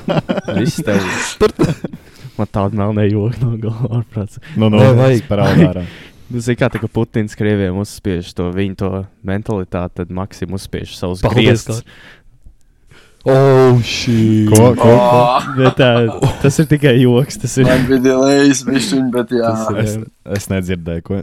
Viss 0.60 0.84
tev. 0.84 1.00
Man 2.36 2.52
tāda 2.52 2.76
melnē 2.76 3.08
joki 3.08 3.40
no 3.40 3.56
galvā 3.60 4.02
ārprāts. 4.02 4.40
Nu, 4.56 4.68
nu, 4.68 4.80
Nevajag. 4.84 5.26
parādā. 5.30 5.88
Nu, 6.30 6.38
zini, 6.38 6.60
kā 6.60 6.68
tā, 6.70 6.78
ka 6.78 6.86
Putins 6.86 7.32
Krievijam 7.34 7.80
uzspiež 7.82 8.28
to 8.38 8.52
viņu 8.54 8.76
to 8.78 8.90
mentalitāti, 9.26 9.96
tad 9.98 10.12
Maksim 10.14 10.52
uzspiež 10.54 10.92
savus 10.94 11.24
griestus. 11.26 11.80
Oh, 13.28 13.76
šī! 13.84 14.48
Ko, 14.48 14.70
ko, 14.72 14.80
ko? 14.80 14.92
Oh, 14.96 15.48
Bet, 15.58 15.76
tā, 15.76 15.88
tas 16.40 16.56
ir 16.62 16.68
tikai 16.70 16.94
joks. 17.02 17.36
Tas 17.42 17.58
ir. 17.60 17.66
man 17.68 17.82
bija 17.90 18.00
delejs, 18.06 18.62
bišķiņ, 18.64 19.10
bet 19.12 19.34
jā. 19.36 19.50
Es, 19.82 19.98
es 20.38 20.48
nedzirdēju, 20.48 21.04
ko. 21.04 21.18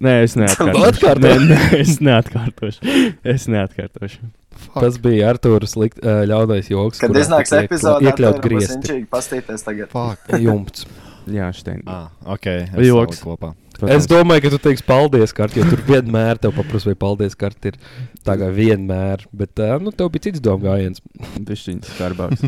Nē, 0.00 0.14
es 0.24 0.38
neatkārtošu. 0.40 0.86
Atkārto. 0.88 1.26
Nē, 1.26 1.34
nē, 1.50 1.58
es 1.82 1.98
neatkārtošu. 2.00 2.94
Es 3.34 3.44
neatkārtošu. 3.52 4.30
Tas 4.78 4.96
bija 5.02 5.28
Arthurs 5.34 5.76
likt, 5.76 6.00
ā, 6.00 6.22
ļaunais 6.30 6.70
joks. 6.72 7.02
Kad 7.02 7.12
kurā 7.12 7.26
iznāks 7.26 7.52
epizode, 7.60 8.06
iekļaut 8.08 8.38
tad 8.40 8.46
griezti. 8.46 8.78
griezt. 8.86 9.10
Pastīties 9.12 9.66
tagad. 9.68 9.92
Fuck. 9.92 10.32
Jumts. 10.40 10.86
Jā, 11.28 11.52
Štein. 11.54 11.84
Ah, 11.84 12.08
ok. 12.24 12.48
Joks. 12.80 13.20
saliku 13.20 13.52
Kopā. 13.82 13.96
Es 13.96 14.06
domāju, 14.06 14.44
ka 14.44 14.50
tu 14.52 14.58
teiksi 14.62 14.84
paldies, 14.86 15.32
Kart, 15.34 15.56
jo 15.58 15.64
tur 15.66 15.80
vienmēr 15.88 16.38
te 16.38 16.52
paprasti, 16.54 16.92
vai 16.92 16.98
paldies, 17.00 17.34
Kart, 17.38 17.58
ir 17.66 17.78
tā 18.22 18.36
kā 18.38 18.50
vienmēr. 18.54 19.24
Bet, 19.34 19.58
ā, 19.58 19.80
nu, 19.82 19.90
tev 19.90 20.12
bija 20.14 20.28
cits 20.28 20.42
domu 20.44 20.68
gājiens. 20.68 21.02
Bišķiņas 21.48 21.96
skarbāks. 21.96 22.44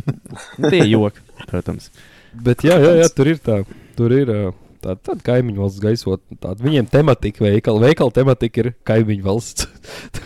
Tie 0.69 0.85
ir 0.85 0.93
joki, 0.93 1.25
protams. 1.49 1.91
Bet, 2.35 2.63
jā, 2.67 2.77
jā, 2.79 2.93
jā 3.01 3.09
tur 3.11 3.33
ir 3.33 3.41
tā. 3.43 3.57
Tur 3.99 4.15
ir 4.15 4.31
ā, 4.31 4.39
tāda, 4.79 5.01
tāda 5.11 5.27
kaimiņu 5.27 5.65
valsts 5.65 5.83
gaisot. 5.83 6.23
Tāda, 6.39 6.63
viņiem 6.63 6.87
tematika 6.93 7.49
veikala. 7.49 7.83
Veikala 7.89 8.15
tematika 8.15 8.63
ir 8.63 8.71
kaimiņu 8.87 9.27
valsts. 9.27 9.67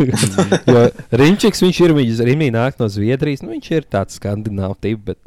jo 0.74 0.84
Rimčiks, 1.22 1.64
viņš 1.64 1.82
ir, 1.86 1.96
viņš 2.02 2.22
Rimī 2.28 2.52
nāk 2.52 2.76
no 2.82 2.90
Zviedrijas. 2.92 3.46
Nu, 3.46 3.54
viņš 3.56 3.72
ir 3.78 3.88
tāds 3.96 4.20
skandināvu 4.20 4.76
tips, 4.84 5.04
bet. 5.08 5.22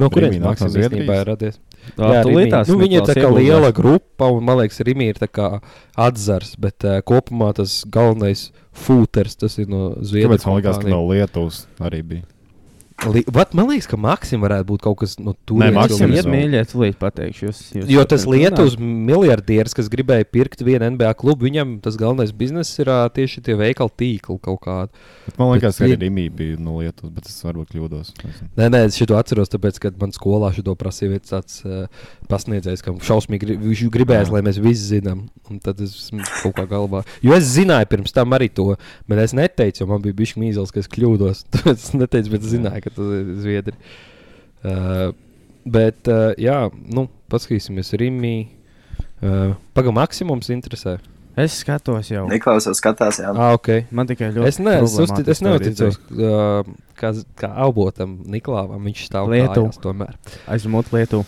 No 0.00 0.08
kurienes 0.08 0.38
Rimī 0.38 0.44
nāk 0.46 0.60
no 0.64 0.68
Zviedrijas? 0.72 1.24
radies? 1.28 1.56
Jā, 1.98 2.08
Rimī. 2.08 2.20
tūlītās 2.24 2.70
nu, 2.72 2.76
viņa 2.80 2.96
ir 2.96 3.04
tā 3.04 3.16
kā 3.18 3.26
iegūdās. 3.26 3.40
liela 3.44 3.72
grupa, 3.76 4.30
un 4.32 4.46
man 4.48 4.62
liekas, 4.62 4.80
Rīgā 4.88 5.08
ir 5.12 5.20
tā 5.20 5.28
kā 5.28 5.48
atzars, 6.00 6.54
bet 6.56 6.86
uh, 6.88 7.00
kopumā 7.04 7.50
tas 7.58 7.82
galvenais 7.92 8.46
fūters, 8.72 9.36
tas 9.36 9.58
ir 9.60 9.68
no 9.68 9.90
Zviedrijas. 10.00 10.40
Kāpēc 10.40 10.48
man 10.48 10.60
liekas, 10.62 10.80
ka 10.80 10.94
no 10.94 11.02
Lietuvas 11.10 11.66
arī 11.84 12.00
bija? 12.14 12.28
Vat, 13.04 13.52
man 13.52 13.66
liekas, 13.68 13.88
ka 13.90 13.98
Maksim 14.00 14.44
varētu 14.44 14.64
būt 14.68 14.82
kaut 14.84 15.00
kas 15.02 15.16
no 15.20 15.34
turienes. 15.44 15.74
Maksim 15.76 16.12
ir 16.14 16.28
mīļie, 16.30 16.62
tūlīt 16.70 16.96
pateikšu. 17.00 17.48
Jūs, 17.48 17.62
jūs 17.74 17.90
Jo 17.90 18.04
tas 18.08 18.24
to 18.24 18.32
Lietuvas 18.32 18.76
miljardieris, 18.80 19.74
kas 19.76 19.90
gribēja 19.92 20.24
pirkt 20.30 20.62
vienu 20.64 20.88
NBA 20.94 21.10
klubu, 21.20 21.44
viņam 21.48 21.74
tas 21.84 21.98
galvenais 22.00 22.32
bizness 22.32 22.78
ir 22.80 22.88
ā, 22.94 23.02
tieši 23.12 23.42
tie 23.44 23.58
veikalu 23.60 23.92
tīkli 24.00 24.38
kaut 24.40 24.62
kādi. 24.64 25.04
Bet 25.26 25.40
man 25.40 25.52
liekas, 25.52 25.76
ka 25.76 25.84
Bet 25.84 25.98
arī 25.98 26.08
Rīgā 26.08 26.36
bija 26.38 26.60
no 26.64 26.78
Lietuvas, 26.78 27.12
bet 27.18 27.28
es 27.28 27.36
varbūt 27.44 27.74
kļūdos. 27.74 28.14
Nē, 28.56 28.70
nē, 28.70 28.84
es 28.88 28.96
šo 28.96 29.18
atceros, 29.18 29.52
tāpēc, 29.52 29.82
ka 29.82 29.92
man 30.00 30.14
skolā 30.16 30.54
šo 30.54 30.76
prasīja 30.78 31.12
viens 31.12 31.34
tāds 31.34 31.60
uh, 31.66 31.84
pasniedzējs, 32.30 32.84
kam 32.84 33.02
šausmīgi 33.04 33.44
gri 33.44 33.58
viņš 33.60 33.84
gribēja, 33.92 34.24
Jā. 34.24 34.32
lai 34.38 34.44
mēs 34.46 34.62
visi 34.62 34.94
zinām. 34.94 35.26
Un 35.50 35.60
tad 35.60 35.82
es 35.84 36.08
kaut 36.40 36.54
kā 36.56 36.64
galvā. 36.70 37.02
Jo 37.24 37.36
es 37.36 37.50
zināju 37.52 37.90
pirms 37.90 38.14
tam 38.16 38.32
arī 38.36 38.48
to, 38.54 38.70
bet 39.10 39.20
es 39.26 39.34
neteicu, 39.36 39.82
jo 39.82 39.90
man 39.90 40.00
bija 40.04 40.16
bijis 40.16 40.36
mīzels, 40.40 40.72
ka 40.72 40.80
es 40.80 40.88
kļūdos. 40.94 41.44
Tāpēc 41.52 41.82
es 41.84 41.92
neteicu, 41.96 42.32
bet 42.32 42.46
es 42.46 42.54
zināju, 42.54 42.84
ka 42.86 42.93
Zviedri. 42.96 43.76
Uh, 44.64 45.10
bet, 45.64 46.06
uh, 46.08 46.32
jā, 46.40 46.60
nu, 46.94 47.08
paskatīsimies 47.32 47.94
Rimī. 48.00 48.36
Uh, 49.24 49.54
Pagaidām, 49.76 49.98
maksimums 50.00 50.50
interesē. 50.52 50.98
Es 51.34 51.56
skatos 51.64 52.12
jau. 52.12 52.28
Niklaus 52.30 52.68
jau 52.68 52.74
skatās, 52.78 53.18
jā. 53.18 53.32
Ah, 53.34 53.56
okay. 53.56 53.88
Man 53.90 54.06
tikai 54.06 54.28
ļoti. 54.30 54.46
Es, 54.46 54.60
ne, 54.62 54.76
es, 54.84 54.94
uzti, 55.02 55.24
es 55.26 55.40
to 55.42 55.48
neuticos, 55.48 55.98
uh, 56.14 56.68
kā, 56.98 57.10
kā 57.40 57.50
avotam 57.64 58.20
Niklāvam. 58.30 58.84
Viņš 58.86 59.08
stāv 59.08 59.32
Lietuva. 59.32 59.66
kājās 59.66 59.80
tomēr. 59.82 60.14
Aizmut 60.54 60.92
Lietuvu. 60.94 61.26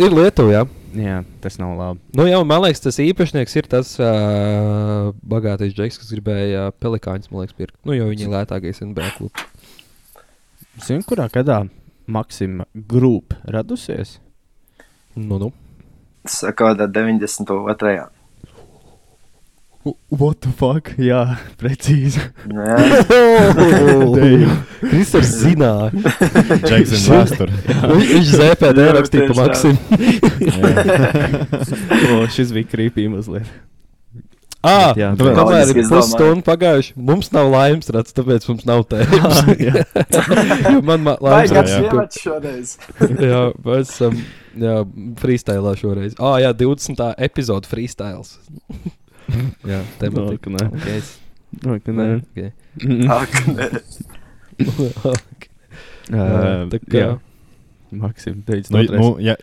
Ir 0.00 0.14
Lietuva, 0.14 0.56
jā. 0.56 0.64
Jā, 0.90 1.20
tas 1.42 1.54
nav 1.60 1.76
labi. 1.78 2.00
Nu, 2.18 2.24
jā, 2.26 2.40
man 2.46 2.64
liekas, 2.64 2.82
tas 2.82 2.98
īpašnieks 3.02 3.56
ir 3.60 3.68
tas 3.70 3.92
uh, 4.02 5.12
bagātais 5.22 5.74
džeks, 5.76 6.00
kas 6.02 6.10
gribēja 6.10 6.66
uh, 6.72 6.74
pelikāņus, 6.82 7.30
man 7.30 7.44
liekas, 7.44 7.54
pirkt. 7.58 7.76
Nu, 7.86 7.94
jo 7.94 8.08
viņi 8.10 8.26
ir 8.26 8.32
lētākais 8.34 8.82
NBA 8.82 9.12
klubs. 9.20 9.46
Zinu, 10.78 11.02
kurā 11.02 11.26
gadā 11.32 11.64
Maksima 12.06 12.64
grupa 12.74 13.36
radusies? 13.44 14.18
Nu, 15.16 15.38
nu. 15.38 15.52
Saka, 16.26 16.74
ka 16.76 16.86
92. 16.86 18.08
What 20.10 20.42
the 20.44 20.50
fuck? 20.52 20.90
Jā, 21.00 21.38
precīzi. 21.56 22.20
Jā. 22.52 22.76
Kristers 24.82 25.30
zināja. 25.40 25.88
Džeks 26.66 26.92
ir 26.98 27.00
vēsture. 27.08 27.52
Viņš, 27.88 28.34
ZPD 28.34 28.78
rakstīja 28.98 29.30
pa 29.30 29.34
Maksimu. 29.40 29.78
šis 32.36 32.52
bija 32.52 32.68
krīpīgi 32.74 33.08
mazliet. 33.14 33.48
Ah, 34.62 34.92
Jā, 34.92 35.14
bet- 35.16 35.32
kamēr 35.38 35.70
ir 35.72 35.86
pusstunda 35.88 36.44
pagājuši, 36.44 36.92
mums 37.00 37.30
nav 37.32 37.46
laimes 37.48 37.88
rats, 37.96 38.12
tāpēc 38.12 38.44
mums 38.50 38.66
nav 38.68 38.82
tēmas. 38.90 39.38
Jā. 39.56 39.84
Jo 40.66 40.82
man 40.84 41.00
ma- 41.06 41.14
Vai 41.22 41.46
laimes 41.48 41.72
ievāc 41.78 42.18
šoreiz? 42.20 42.74
jā, 43.30 43.40
mēs 43.64 43.94
esam 43.94 44.18
jā, 44.60 44.74
freestylā 45.22 45.72
šoreiz. 45.80 46.12
Ah, 46.20 46.36
jā, 46.44 46.52
20. 46.60 47.00
epizode 47.24 47.70
freestyles. 47.72 48.36
jā, 49.70 49.80
No, 49.80 49.96
tematika. 50.02 50.44
ka 50.44 50.54
nē. 50.58 50.68
Okay. 50.76 51.00
No, 51.64 51.78
nē. 51.80 52.08
Okay. 52.28 52.52
Ak, 53.16 53.40
nē. 53.56 53.70
Uh, 56.10 56.66
tā 56.72 56.78
kā- 56.84 57.00
jā. 57.00 57.10
Maksim, 57.90 58.42
teica, 58.46 58.70
nu, 58.70 58.82
nu, 58.92 59.08
ja, 59.24 59.34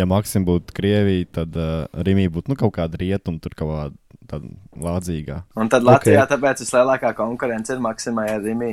ja 0.00 0.06
Maksim 0.08 0.46
būtu 0.48 0.74
Krievija, 0.76 1.28
tad 1.40 1.56
uh, 1.60 1.84
Rīgā 2.06 2.30
būtu 2.32 2.52
nu, 2.52 2.58
kaut 2.58 2.74
kāda 2.78 3.00
rietuma, 3.00 3.40
tur 3.42 3.56
kaut 3.58 3.74
kāda 3.74 3.98
tāda 4.30 4.50
lādzīgā. 4.86 5.42
Un 5.58 5.70
tad 5.72 5.86
Latvijā 5.86 6.24
tāpēc 6.30 6.62
vislielākā 6.64 7.12
konkurence 7.18 7.74
ir 7.74 7.82
Maksimai 7.82 8.28
ar 8.34 8.42
Rīgā. 8.44 8.72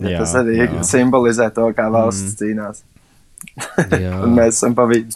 Ja 0.00 0.14
Jā, 0.14 0.22
tas 0.22 0.32
arī 0.40 0.56
jā. 0.62 0.68
simbolizē 0.88 1.50
to, 1.52 1.66
kā 1.76 1.90
valsts 1.92 2.32
mm. 2.32 2.38
cīnās. 2.40 2.84
Un 4.24 4.32
mēs 4.38 4.56
esam 4.56 4.76
pa 4.76 4.86
vidu. 4.88 5.12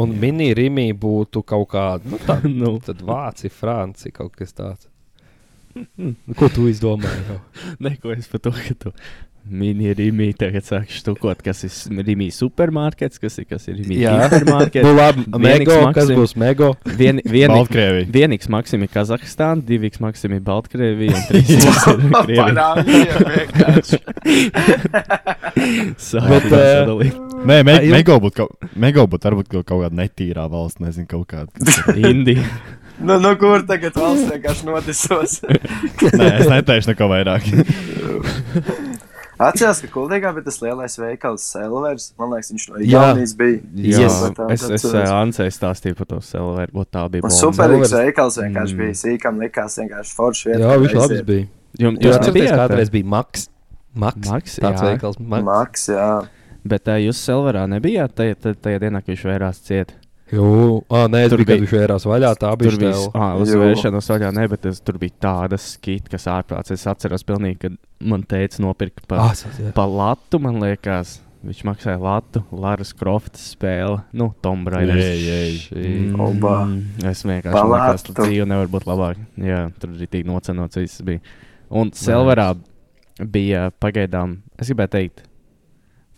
Un 0.00 0.14
mini-rīmī 0.18 0.88
būtu 0.98 1.44
kaut 1.46 1.68
kāda, 1.74 2.08
nu, 2.10 2.18
tā, 2.24 2.40
Nu. 2.62 2.78
tad 2.82 3.02
Vācija, 3.04 3.52
Francija, 3.52 4.14
kaut 4.16 4.34
kas 4.38 4.56
tāds. 4.56 4.88
Nu, 5.98 6.14
Ko 6.38 6.48
tu 6.54 6.68
izdomāji? 6.70 7.38
Neko 7.82 8.14
es 8.14 8.30
par 8.30 8.42
to, 8.46 8.54
ka 8.54 8.76
tu 8.78 8.92
mini 9.44 9.92
rīmī 9.96 10.30
tagad 10.38 10.64
sāki 10.64 10.94
štukot, 10.98 11.42
kas 11.44 11.64
ir 11.66 12.02
rīmī 12.06 12.30
supermarkets, 12.32 13.20
kas 13.20 13.38
ir, 13.42 13.46
kas 13.50 13.68
ir 13.68 13.76
rīmī 13.80 13.98
Jā. 14.00 14.14
supermarkets. 14.32 14.84
Nu, 14.88 14.92
labi, 14.96 15.24
Mego, 15.40 15.76
kas 15.94 16.08
Maksim. 16.08 16.18
būs 16.18 16.34
Mego? 16.40 16.70
Vien, 16.98 17.20
vienīgs, 17.24 17.54
Baltkrievija. 17.54 18.08
vienīgs 18.14 18.50
Maksim 18.52 18.84
ir 18.84 18.90
Kazahstāna, 18.92 19.64
divīgs 19.68 20.00
Maksim 20.04 20.36
ir 20.36 20.42
Baltkrievija 20.44 21.16
un 21.16 21.24
ir 21.34 22.14
Krievija. 22.14 22.64
Eh, 25.54 25.94
sadalīt. 26.00 27.18
Nē, 27.44 27.58
me, 27.66 27.76
Mego 27.92 28.16
būtu 28.24 28.40
kaut, 28.40 28.70
Mego 28.80 29.04
būtu 29.10 29.30
varbūt 29.30 29.50
kaut, 29.52 29.66
kaut 29.68 29.84
kāda 29.84 30.00
netīrā 30.00 30.46
valsts, 30.52 30.80
nezinu, 30.84 31.08
kaut 31.10 31.28
kāda. 31.32 31.52
kas. 31.58 31.82
Indija. 31.96 32.46
Nu, 33.04 33.18
nu, 33.18 33.34
kur 33.40 33.64
tagad 33.66 33.96
valsts 33.98 34.30
vienkārši 34.30 34.68
notisos? 34.68 35.40
Nē, 36.14 36.28
es 36.38 36.50
neteikšu 36.50 36.92
neko 36.92 37.10
vairāk. 37.10 37.48
Atcerās, 39.38 39.80
ka 39.82 39.88
Kuldīgā 39.90 40.30
bija 40.36 40.44
tas 40.46 40.60
lielais 40.62 40.94
veikals 41.00 41.42
Selvers. 41.50 42.12
Man 42.20 42.30
liekas, 42.30 42.52
viņš 42.52 42.66
no 42.70 42.82
Jā. 42.82 42.90
Jaunijas 43.08 43.32
bija. 43.38 43.56
Jā, 43.74 44.02
Yes. 44.04 44.18
Tā, 44.36 44.46
es, 44.54 44.62
es 44.68 44.84
atceros. 44.84 45.10
Ansei 45.10 45.48
stāstīju 45.50 45.96
par 45.98 46.06
to 46.12 46.20
Selveru, 46.22 46.70
bet 46.78 46.90
tā 46.94 47.02
bija 47.10 47.30
superīgs 47.34 47.94
veikals 47.96 48.38
vienkārši 48.38 48.74
Mm. 48.74 48.78
bija. 48.84 48.94
Sīkam 49.02 49.40
likās 49.42 49.78
vienkārši 49.80 50.14
forši 50.14 50.48
vietā. 50.52 50.60
Jā, 50.68 50.78
viņš 50.84 50.94
labs 51.00 51.22
bija. 51.26 51.48
Jum, 51.78 51.96
Jūs 51.98 52.14
jūs 52.14 52.26
nebijāt, 52.28 52.54
kādreiz 52.62 52.90
bija 52.94 53.04
Maks? 53.16 53.48
Maks, 53.94 54.28
Maks, 54.28 54.56
tāds 54.62 54.80
jā. 54.82 54.92
veikals. 54.92 55.18
Maks. 55.18 55.44
Maks, 55.44 55.88
jā. 55.90 56.08
Bet 56.64 56.88
uh, 56.88 56.94
jūs 57.02 57.18
Selverā 57.26 57.66
nebijāt 57.68 58.14
tajā, 58.14 58.34
tajā, 58.62 58.78
dienā, 58.86 59.02
kad 59.02 59.10
viņš 59.14 59.24
vērās 59.28 59.58
ciet. 59.66 59.92
Jū, 60.32 60.82
ah, 60.90 61.04
nē, 61.12 61.28
Tur 61.28 61.42
bija- 61.44 61.60
vērās 61.68 62.06
vaļā, 62.08 62.30
tā 62.40 62.56
bija 62.56 62.70
bija 62.78 62.92
stēla. 62.94 63.10
ah, 63.14 63.34
uz 63.36 63.50
vēršanos 63.54 64.08
vaļā, 64.08 64.32
ne, 64.34 64.46
bet 64.48 64.64
es, 64.66 64.80
tur 64.80 64.96
bija 64.98 65.12
tāda 65.20 65.58
skita, 65.60 66.08
kas 66.10 66.24
ārprāts. 66.32 66.70
Es 66.72 66.86
atceros 66.86 67.22
pilnīgi, 67.22 67.58
kad 67.66 67.76
man 68.00 68.22
teica 68.22 68.58
nopirkt 68.64 69.06
pa, 69.06 69.16
Ah, 69.16 69.32
jā. 69.34 69.72
pa 69.74 69.84
latu, 69.86 70.40
man 70.40 70.60
liekas. 70.60 71.20
Viņš 71.44 71.58
maksāja 71.62 72.00
latu, 72.00 72.40
Lāras 72.56 72.94
Kroftas 72.96 73.54
spēle, 73.54 74.02
nu, 74.14 74.34
Tom 74.40 74.64
Raiders. 74.66 74.96
Jei, 74.96 75.18
jei. 75.26 75.58
Šī- 75.58 76.18
Oba. 76.18 76.72
Es 77.04 77.22
vienkārši 77.22 77.52
domāju, 77.52 78.06
ka 78.06 78.12
tā 78.14 78.24
dzīve 78.24 78.46
nevar 78.48 78.66
būt 78.72 78.84
labāka. 78.88 79.26
Jā, 79.36 79.70
tur 79.78 79.90
arī 79.90 80.08
tik 80.08 80.24
nocenots 80.24 80.74
viss 80.80 81.02
bija. 81.02 81.20
Un 81.70 81.90
Silverā 81.90 82.56
bija 83.20 83.70
pagaidām, 83.78 84.38
es 84.58 84.70
gribēju 84.70 84.88
teikt, 84.88 85.18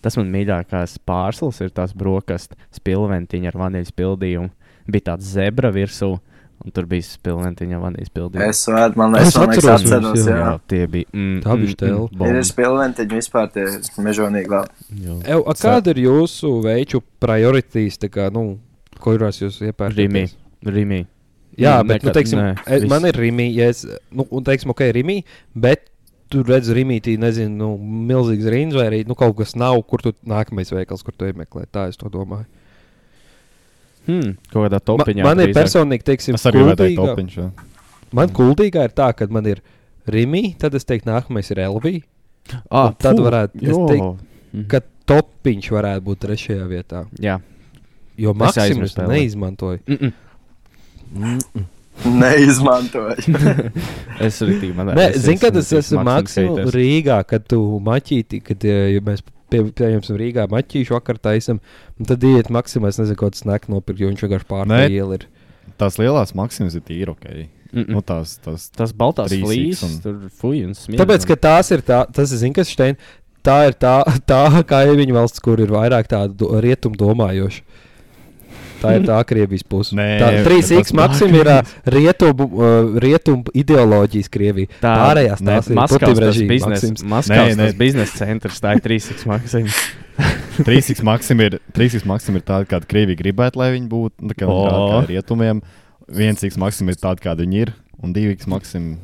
tas 0.06 0.16
man 0.20 0.30
mīļākās 0.32 0.96
pārslas 1.08 1.60
ir 1.66 1.74
tās 1.74 1.92
brokastis, 1.98 2.56
spilventiņa 2.78 3.52
ar 3.52 3.60
vaniļas 3.66 3.92
pildījumu. 3.98 4.50
Bija 4.86 5.08
tāds 5.10 5.26
zebra 5.34 5.72
virsū, 5.74 6.12
un 6.62 6.72
tur 6.72 6.86
bija 6.88 7.02
spilventiņa 7.04 7.74
ar 7.76 7.82
vaniļas 7.88 8.12
pildījumu. 8.14 8.46
Es 8.48 8.60
varu, 8.70 8.94
man 9.02 9.16
liekas, 9.16 9.34
man 9.36 9.50
liekas, 9.52 9.66
atceros 9.74 10.22
jā. 10.22 10.36
Jā, 10.38 10.52
tie 10.70 10.82
bija. 10.90 11.10
Mm, 11.12 11.40
Tā 11.44 11.56
bija 11.58 11.74
štēle. 11.74 12.30
Ir 12.30 12.38
spilventiņi 12.52 13.18
vispār 13.18 13.50
tie 13.54 13.66
mežonīgi 14.06 14.52
labi. 14.54 14.86
Ev, 15.26 15.42
a, 15.42 15.56
kāda 15.58 15.92
ir 15.96 16.00
jūsu 16.06 16.54
veidu 16.64 17.02
prioritātes? 17.22 17.98
kā, 18.14 18.30
Nu, 18.32 18.58
kurās 19.02 19.42
jūs 19.42 19.58
iepērkat? 19.66 19.98
Rīmī. 19.98 20.24
Rīmī. 20.64 21.02
Jā, 21.56 21.78
Mm, 21.82 21.88
bet, 21.88 22.02
nu, 22.02 22.10
nekad- 22.10 22.16
teiksim, 22.20 22.38
nē, 22.38 22.48
es, 22.76 22.84
man 22.88 23.04
ir 23.08 23.14
Rīmī, 23.16 23.46
ja 23.56 23.68
es, 23.72 23.86
nu, 24.12 24.26
un, 24.30 24.44
teiksim, 24.44 24.70
ok, 24.70 24.82
Rīmī, 24.92 25.22
bet 25.56 25.88
tur 26.30 26.44
redz 26.44 26.68
rīmītī, 26.74 27.16
nezinu, 27.18 27.54
nu, 27.56 27.68
milzīgs 28.08 28.48
rinds 28.50 28.74
vai 28.74 28.86
arī 28.90 29.06
nu, 29.06 29.14
kaut 29.14 29.36
kas 29.36 29.54
nav, 29.56 29.78
kur 29.86 30.02
tu 30.02 30.12
nākamais 30.26 30.72
veikals, 30.72 31.02
kur 31.06 31.12
tu 31.16 31.24
iemeklē. 31.28 31.66
Tā 31.72 31.88
es 31.88 31.96
to 31.96 32.08
domāju. 32.08 32.46
Hmm, 34.06 34.36
kaut 34.52 34.66
kādā 34.68 34.78
Ma, 34.78 34.86
topiņā. 34.92 35.22
man 35.26 35.40
ir 35.40 35.52
personīgi, 35.54 36.02
teiksim, 36.06 36.34
Es 36.38 36.44
arī 36.46 36.62
teikt, 36.62 36.78
kuldīgā- 36.78 37.06
topiņš. 37.14 37.36
jā. 37.36 37.50
Man 38.12 38.28
kuldīgā 38.28 38.84
ir 38.84 38.90
tā, 38.94 39.08
ka 39.16 39.26
man 39.30 39.46
ir 39.46 39.60
Rīmī, 40.06 40.56
tad 40.58 40.74
es 40.74 40.84
teiktu, 40.84 41.06
nākamais 41.10 41.50
ir 41.50 41.58
Elvija. 41.58 42.02
Ah, 42.70 42.92
tad 42.96 43.16
fu, 43.16 43.22
varētu- 43.24 43.58
teiktu, 43.60 44.18
Mhm. 44.52 44.68
Ka 44.68 44.80
topiņš 45.06 45.70
varētu 45.70 46.00
būt 46.06 46.18
trešajā 46.18 46.66
vietā. 46.70 47.06
Jā. 47.20 47.40
Jo 48.16 48.32
Maksimus 48.32 48.56
aizmirsu 48.70 49.08
neizmantoju. 49.08 49.80
Mm 49.86 50.12
-mm. 51.14 51.64
Neizmantoju. 52.04 53.16
Es 54.26 54.40
arī 54.44 54.72
man 54.76 54.92
Nē, 54.96 55.10
zini, 55.20 55.38
kad 55.40 55.56
es 55.58 55.72
esmu 55.76 56.04
Maksimus 56.06 56.70
Rīgā, 56.74 57.18
kad 57.28 57.44
tu 57.48 57.60
maķīti, 57.84 58.40
kad 58.44 58.64
eh, 58.68 58.94
ja 58.96 59.02
mēs 59.04 59.24
pie, 59.52 59.64
pieņemsim 59.76 60.18
Rīgā 60.20 60.46
maķīšu 60.52 60.96
vakar 60.96 61.20
taisam, 61.20 61.60
un 61.96 62.08
tad 62.08 62.24
iet 62.24 62.52
Maksimais, 62.52 63.00
nezinu, 63.00 63.18
ko 63.20 63.32
tas 63.32 63.44
nek 63.48 63.68
nopirkt, 63.72 64.00
jo 64.00 64.12
viņš 64.12 64.24
vienkārši 64.26 64.96
iela 64.96 65.20
ir. 65.20 65.28
Tās 65.76 65.98
lielās 66.00 66.32
maksimas 66.38 66.76
ir 66.78 66.84
tīri 66.86 67.12
ok. 67.12 67.28
Mm 67.28 67.56
Nu, 67.76 67.82
-mm. 67.98 68.04
tās, 68.06 68.38
tās, 68.40 68.70
Tas 68.72 68.92
baltās 68.92 69.32
flīzes, 69.32 69.82
un- 69.84 70.00
tur 70.00 70.30
fuj 70.40 70.64
un 70.64 70.74
smiež. 70.74 71.00
Tāpēc, 71.00 71.26
ka 71.26 71.36
tās 71.36 71.70
ir 71.74 71.82
tā, 71.82 72.04
tas 72.12 72.32
ir, 72.32 72.38
zini, 72.38 72.54
kas 72.54 72.70
štein, 72.70 72.96
tā 73.44 73.68
ir 73.68 73.74
tā, 73.74 74.00
tā 74.30 74.62
kaimiņu 74.64 75.16
valsts, 75.16 75.42
kur 75.44 75.60
ir 75.60 75.68
vairāk 75.68 76.08
tāda 76.08 76.32
do, 76.32 76.60
rietumu 76.60 76.96
domājoša. 76.96 77.62
Tā 78.86 78.94
ir 78.96 79.06
tā 79.10 79.18
Krievijas 79.28 79.66
puse. 79.66 79.96
Nē, 79.98 80.06
tā 80.22 80.30
tas 80.36 80.48
3x 80.48 80.94
maksim 80.96 81.36
ir 81.36 81.50
ā, 81.52 81.58
rietumu, 81.96 82.48
uh, 82.54 82.90
rietumu 83.02 83.54
ideoloģijas 83.62 84.32
Krievija. 84.32 84.70
Tā, 84.80 84.94
Pārējās 85.02 85.42
ne, 85.42 85.54
tās 85.54 85.70
ir 85.70 85.80
Maskavas 85.80 86.40
Maksims. 86.66 87.06
Maskavas 87.06 87.54
Nē, 87.54 87.62
nē. 87.62 87.70
biznesa 87.78 88.24
centrs, 88.24 88.62
tā 88.62 88.76
ir 88.78 88.84
3x 88.86 89.26
maksima. 89.28 89.80
3x 90.66 91.02
maksim 91.04 91.42
ir, 91.44 91.58
3x 91.76 92.06
maksim 92.08 92.38
ir 92.38 92.46
tāda, 92.46 92.68
kāda 92.70 92.88
Krievija 92.88 93.20
gribētu, 93.20 93.60
lai 93.60 93.72
viņi 93.74 93.90
būtu. 93.90 94.24
Nu, 94.24 94.32
tā 94.32 94.40
kā 94.40 94.48
O. 94.48 94.62
oh. 94.64 94.86
kā 94.94 95.02
rietumiem. 95.10 95.60
1x 96.06 96.56
maksim 96.62 96.88
ir 96.92 96.98
tāda, 97.00 97.20
kāda 97.22 97.44
viņi 97.44 97.66
ir. 97.66 97.74
Un 98.02 98.14
2x 98.16 98.48
maksim. 98.50 98.96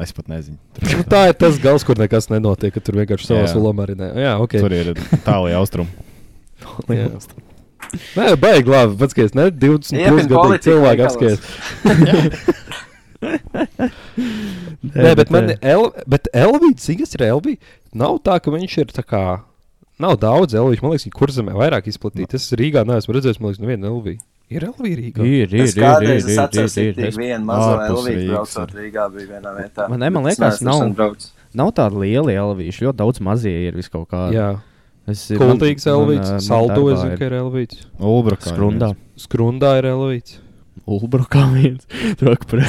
Es 0.00 0.14
pat 0.16 0.30
nezinu. 0.32 0.56
Nu, 0.96 1.04
tā 1.04 1.26
ir 1.28 1.36
tas 1.40 1.58
gals, 1.60 1.84
kur 1.84 1.98
nekas 2.00 2.30
nenotiek, 2.32 2.72
ka 2.72 2.84
tur 2.84 3.00
vienkārši 3.02 3.32
savā 3.32 3.44
sulā 3.50 3.74
marinē. 3.76 4.12
Jā, 4.16 4.38
ok. 4.40 4.56
Tur 4.62 4.76
ir 4.76 4.94
tālāk 5.26 5.58
austrumu. 5.60 6.08
Jā. 6.88 7.12
Nē, 8.16 8.34
baigi 8.40 8.70
labi. 8.70 8.96
Pats, 9.00 9.16
ka 9.16 9.24
es 9.26 9.34
ne 9.34 9.48
20 9.50 10.30
plus 10.30 10.60
cilvēku 10.66 11.02
veikalos. 11.02 11.10
apskaties. 11.10 11.40
Nē, 14.94 15.12
bet 15.18 15.30
man 15.34 15.52
El, 15.60 15.90
bet 16.08 16.28
Elvīds, 16.36 16.88
kas 17.00 17.16
ir 17.18 17.24
Elvīds? 17.28 17.60
Nav 17.96 18.20
tā, 18.24 18.38
ka 18.42 18.52
viņš 18.54 18.76
ir 18.84 18.92
tā 18.94 19.04
kā. 19.04 19.24
Nav 20.00 20.16
daudz 20.22 20.54
Elvīdu. 20.56 20.84
Man 20.84 20.94
liekas, 20.94 21.08
ka 21.10 21.18
kurzemē 21.20 21.52
vairāk 21.58 21.90
izplatīts. 21.90 22.38
Es 22.38 22.52
Rīgā 22.56 22.86
neesmu 22.88 23.16
redzējis, 23.18 23.40
man 23.42 23.50
liekas, 23.52 23.64
nevienu 23.64 23.90
Elvīdu. 23.90 24.22
Ir 24.50 24.64
Elvīda 24.66 25.00
Rīgā. 25.02 25.26
Ir, 25.26 25.52
ir, 25.52 25.66
Es 25.66 25.76
ir, 25.76 25.84
ir, 25.84 26.22
ir, 26.24 26.40
atceros, 26.42 26.78
ir, 26.80 26.94
ir. 26.96 27.12
ārpus 27.66 27.90
Elvīda 27.98 28.16
Rīgas 28.16 28.32
braucot 28.32 28.72
ir. 28.72 28.80
Rīgā 28.80 29.04
bija 29.16 29.28
vienā 29.36 29.52
vietā. 29.58 29.90
Man 29.92 30.02
ne, 30.02 30.10
man 30.16 30.26
Bet 30.26 30.38
liekas, 30.40 30.64
nav-. 30.66 31.28
Nav 31.60 31.72
tāda 31.74 31.98
liela 31.98 32.30
elvīša, 32.30 32.84
ļoti 32.86 32.98
daudz 33.02 33.20
mazie 33.26 33.54
ir 33.66 33.74
vis 33.78 33.90
kaut 33.90 34.06
Jā, 35.08 35.12
Es, 35.16 35.24
Kultīgs 35.40 35.86
man, 35.88 35.94
ā, 36.20 36.32
man 36.36 36.44
Saldo, 36.44 36.82
es 36.92 37.00
zinu, 37.00 37.12
ir 37.14 37.18
ka 37.18 37.26
ir 37.26 37.34
Elvīds. 37.40 37.80
Ulbrukā. 37.98 38.52
Skrundā. 38.52 38.90
Skrundā 39.18 39.72
ir 39.80 39.88
Elvīds. 39.90 40.36
Ulbrukā 40.90 41.42
viens. 41.54 41.86
Trok 42.20 42.44
par 42.50 42.60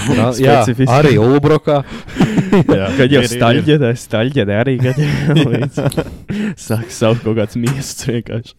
Jā, 0.41 0.61
arī 0.95 1.13
Ulbrokā. 1.21 1.81
Kad 2.97 3.13
jau 3.13 3.21
staļģedē, 3.29 3.91
staļģedē 3.99 4.57
arī. 4.63 4.75
Sāk 6.65 6.89
saukt 6.91 7.23
kaut 7.25 7.37
kāds 7.39 7.57
miesas 7.59 8.07
vienkārši. 8.09 8.55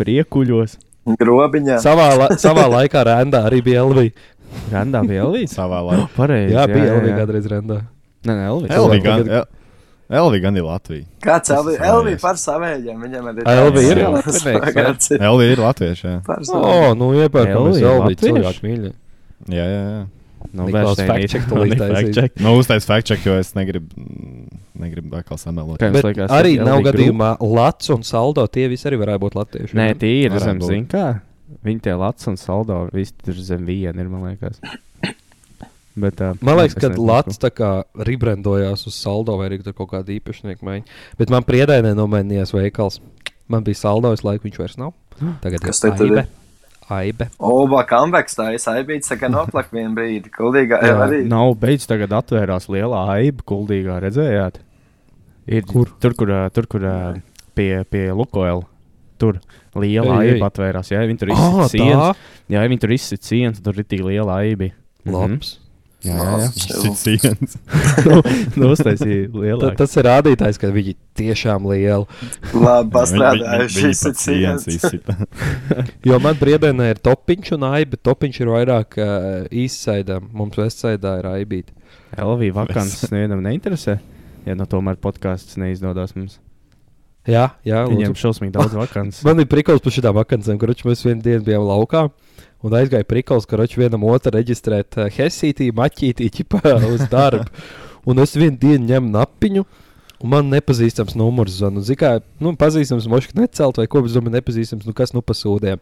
Priekuļos. 0.00 0.76
Grobiņā. 1.20 1.76
savā, 1.84 2.08
la, 2.18 2.26
savā 2.40 2.64
laikā 2.72 3.04
Rēndā 3.06 3.44
arī 3.46 3.60
bija 3.64 3.84
Elvīds. 3.86 4.32
Randā 4.72 5.02
bija 5.06 5.22
Elvīds. 5.28 5.54
Savā 5.54 5.78
laikā. 5.86 6.08
Pareizi. 6.16 6.56
Jā, 6.56 6.66
bija 6.70 6.96
Elvīds 6.96 7.20
kādreiz 7.20 7.46
Rēndā. 7.52 7.78
Nē, 8.26 8.34
nē. 8.34 8.48
Elvija 8.74 9.04
gan, 9.04 9.22
tagad- 9.22 9.36
El- 9.38 9.65
Elvija 10.08 10.42
gan 10.44 10.56
ir 10.60 10.62
Latvija. 10.66 11.04
Kāds 11.24 11.50
Elvija? 11.50 11.80
Elvija 11.90 12.18
par 12.22 12.36
savējiem. 12.38 13.00
Viņam 13.06 13.30
arī 13.32 13.46
Elvija 13.50 13.94
ir 13.96 14.02
Latvijas, 14.14 15.08
ir 15.10 15.24
Elvija 15.30 15.56
ir 15.56 15.62
latvieši. 15.64 16.04
Jā, 16.06 16.18
par 16.26 16.44
O, 16.54 16.92
nu 16.98 17.08
iepērkamies 17.18 17.80
Elvija, 17.80 17.94
Elvīds 17.96 18.22
latvieši? 18.22 18.36
cilvēku 18.36 18.68
mīļi. 18.68 18.92
jā, 19.56 19.64
jā. 19.64 19.80
jā. 19.96 20.04
Nu, 20.56 20.68
Niklaus 20.68 21.00
fact 21.00 21.32
check 21.32 21.48
fact 21.50 21.74
taisīs. 21.80 22.14
check. 22.14 22.36
Nu, 22.40 22.52
uztais 22.60 22.86
fact 22.86 23.08
check, 23.10 23.24
jo 23.26 23.34
es 23.40 23.50
negribu, 23.56 23.90
negribu 24.78 25.16
atkal 25.18 25.40
samelot. 25.42 25.82
Bet 25.82 26.06
liekas, 26.06 26.30
arī 26.32 26.54
nav 26.62 26.84
gadījumā 26.86 27.32
Lats 27.42 27.90
un 27.92 28.06
Saldo. 28.06 28.46
Tie 28.46 28.68
visi 28.70 28.86
arī 28.88 29.00
varētu 29.02 29.24
būt 29.26 29.36
latvieši. 29.40 29.76
Nē, 29.76 29.88
tie 30.00 30.12
ir 30.28 30.38
zem, 30.40 30.62
zin 30.62 30.86
kā. 30.88 31.08
Viņi 31.66 31.82
tie 31.82 31.92
lats 31.98 32.26
un 32.30 32.34
saldo, 32.38 32.88
visi 32.94 33.12
tur 33.22 33.36
zem 33.38 33.66
viena 33.66 34.02
ir, 34.02 34.08
man 34.10 34.24
liekas. 34.26 34.58
Bet, 35.96 36.20
uh, 36.20 36.36
Man 36.44 36.58
liekas, 36.60 36.76
ka 36.76 36.90
Latvijas 36.92 37.40
tā 37.40 37.48
kā 37.56 37.70
rebrandojās 38.04 38.84
uz 38.88 38.96
saldo 39.00 39.38
vai 39.40 39.48
arī 39.48 39.62
tur 39.64 39.72
kaut 39.76 39.94
kāda 39.94 40.12
īpašnieka 40.12 40.66
maiņa. 40.66 40.96
Bet 41.16 41.32
man 41.32 41.46
priedainē 41.48 41.94
nomainījās 41.96 42.52
veikals. 42.52 43.00
Man 43.48 43.64
bija 43.64 43.80
saldo, 43.80 44.10
es 44.12 44.24
laiku 44.26 44.48
viņš 44.48 44.58
vairs 44.60 44.76
nav. 44.80 44.92
Tagad 45.44 45.64
Kas 45.64 45.80
ir? 45.86 45.96
Aibe. 45.96 46.26
Aibe. 46.92 47.26
Oba 47.42 47.80
kambeks 47.88 48.36
tā 48.38 48.52
es 48.54 48.68
aibīts, 48.70 49.10
ka 49.18 49.30
noplak 49.32 49.72
vienu 49.74 49.96
brīdi. 49.96 50.30
Kuldīgā 50.34 50.78
jau 50.84 51.00
arī. 51.08 51.24
Nav 51.30 51.56
beidz 51.58 51.88
tagad 51.90 52.12
atvērās 52.14 52.68
lielā 52.70 53.00
aiba 53.16 53.42
kuldīgā, 53.48 53.96
redzējāt? 54.04 54.60
Ir, 55.50 55.66
Kur? 55.66 55.90
Tur, 56.02 56.14
kur, 56.18 56.32
tur, 56.54 56.68
kur 56.70 56.86
pie, 57.58 57.70
pie 57.90 58.06
Lukoela. 58.14 58.62
Tur 59.18 59.40
liela 59.74 60.20
aiba 60.20 60.50
atvērās. 60.50 60.92
Jā, 60.92 61.02
viņi 61.08 61.22
tur 61.22 61.32
izsita 61.32 61.62
tā? 61.64 61.68
sienas. 61.72 62.24
Jā, 62.52 62.62
viņi 62.68 62.82
tur 62.84 62.94
izsita 62.94 63.30
sienas, 63.32 63.62
tur 63.64 63.80
ir 63.80 63.88
tik 63.88 64.04
liela 64.06 64.42
aiba. 64.44 64.70
Labs. 65.06 65.56
Jā, 66.06 66.16
jā, 66.16 66.36
jā. 66.40 66.48
Šis 66.82 67.02
sienas. 67.02 67.56
Nu, 68.56 68.70
uztaisīja 68.72 69.26
lielā. 69.32 69.60
Tad, 69.62 69.76
tas 69.80 69.96
ir 69.98 70.06
rādītājs, 70.06 70.60
ka 70.62 70.70
viņi 70.72 70.94
tiešām 71.18 71.66
lieli. 71.70 72.06
Labi, 72.54 72.92
pat 72.94 73.12
Šis 73.72 74.04
izsita. 74.76 75.18
Jo 76.08 76.20
man 76.22 76.38
brīvdienā 76.38 76.92
ir 76.94 77.02
topiņš 77.04 77.54
un 77.58 77.68
aiba. 77.72 77.98
Topiņš 78.08 78.40
ir 78.42 78.52
vairāk 78.54 78.98
uh, 79.02 79.28
īssaidām. 79.50 80.30
Mums 80.36 80.58
vestsaidā 80.60 81.18
ir 81.20 81.30
aibīte. 81.34 81.74
Elvija 82.16 82.54
vakances 82.62 83.10
nevienam 83.12 83.42
neinteresē. 83.44 83.98
Ja 84.46 84.54
no 84.54 84.68
tomēr 84.70 84.98
podkāsts 85.02 85.58
neizdodas 85.60 86.14
mums. 86.16 86.38
Jā, 87.26 87.48
jā. 87.66 87.82
Viņiem 87.90 88.14
šausmīgi 88.14 88.54
daudz 88.54 88.76
vakances. 88.78 89.24
Man 89.26 89.42
ir 89.42 89.48
prikals 89.50 89.82
par 89.82 89.94
šīm 89.94 90.12
vakancēm, 90.14 90.60
kur 90.62 90.70
mēs 90.70 91.02
vienu 91.02 91.24
dienu 91.24 91.42
bijām 91.46 91.66
laukā. 91.66 92.06
Un 92.64 92.76
aizgāja 92.78 93.06
prikals, 93.08 93.44
ka 93.48 93.58
viņš 93.60 93.74
vienam 93.78 94.06
otru 94.08 94.32
reģistrēt 94.36 94.96
uh, 94.98 95.10
Helsītī, 95.12 95.68
maķītī, 95.76 96.30
ķipā 96.38 96.76
uz 96.94 97.04
darbu. 97.12 97.48
Un 98.06 98.22
es 98.22 98.36
vienu 98.38 98.56
dienu 98.60 98.88
ņemu 98.92 99.12
napiņu. 99.16 99.66
Un 100.24 100.30
man 100.32 100.46
nepazīstams 100.48 101.12
numurs 101.18 101.58
zvanu. 101.58 101.82
Zinu, 101.84 101.98
kā, 102.00 102.12
nu, 102.40 102.54
pazīstams, 102.56 103.08
moškā 103.12 103.36
necelt, 103.36 103.76
vai 103.76 103.84
ko 103.90 104.00
es 104.06 104.14
domāju, 104.16 104.38
nepazīstams, 104.38 104.86
nu, 104.88 104.94
kas 104.96 105.12
nu 105.12 105.20
pasūdīja. 105.20 105.76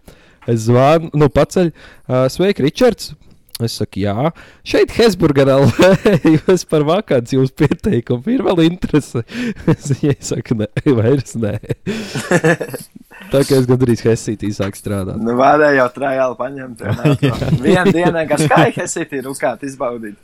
Es 0.50 0.64
zvanu, 0.66 1.12
nu, 1.14 1.30
paceļ, 1.30 1.70
uh, 1.70 2.24
sveiki, 2.32 2.66
Ričards! 2.66 3.12
Es 3.62 3.76
saku, 3.78 4.00
jā, 4.02 4.32
šeit 4.66 4.90
Hesburgerā 4.96 5.60
jūs 6.34 6.64
par 6.66 6.82
vakāns 6.88 7.30
jūs 7.36 7.52
pieteikumu. 7.54 8.26
Ir 8.34 8.42
vēl 8.42 8.64
interese. 8.64 9.22
Es 9.70 9.92
viņai 9.92 10.16
saku, 10.26 10.56
nē, 10.58 10.66
vairs 10.98 11.36
nē. 11.38 11.52
Tā 13.32 13.44
kā 13.46 13.60
es 13.60 13.68
gandrīz 13.70 14.02
Helsītī 14.02 14.50
sāku 14.56 14.80
strādāt. 14.80 15.22
Nu, 15.22 15.36
varēja 15.38 15.84
jau 15.84 15.86
trājāli 15.94 16.38
paņemt. 16.40 16.82
Vienu 17.62 17.94
dienu 17.94 18.16
vienkārši 18.18 18.50
kā 18.50 18.64
Helsītī 18.74 19.22
rukāt, 19.22 19.62
izbaudīt. 19.70 20.18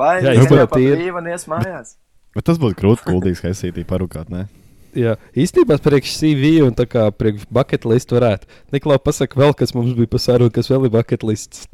Paņemt, 0.00 0.56
jau 0.56 0.64
pa 0.72 0.80
ir. 0.80 0.96
brīvu 0.96 1.20
un 1.20 1.28
ies 1.34 1.44
mājās. 1.52 1.98
Bet 2.32 2.48
tas 2.48 2.62
būtu 2.62 2.78
krūti, 2.80 3.04
kuldīgs, 3.10 3.44
ka 3.44 3.52
esītī 3.52 3.84
parūkāt, 3.84 4.32
ne? 4.32 4.46
Jā, 4.96 5.14
īstenībā 5.38 5.76
priekš 5.82 6.16
CV 6.18 6.48
un 6.64 6.74
tā 6.74 6.86
kā 6.90 7.04
priekš 7.14 7.44
bucket 7.52 7.84
list 7.86 8.10
varētu. 8.10 8.48
Niklā, 8.74 8.96
pasaka 9.02 9.38
vēl, 9.38 9.52
kas 9.58 9.72
mums 9.76 9.94
bija 9.94 10.10
pasaruna, 10.10 10.50
kas 10.54 10.70
vēl 10.70 10.88
ir 10.88 10.92
bucket 10.94 11.24
lists. 11.26 11.68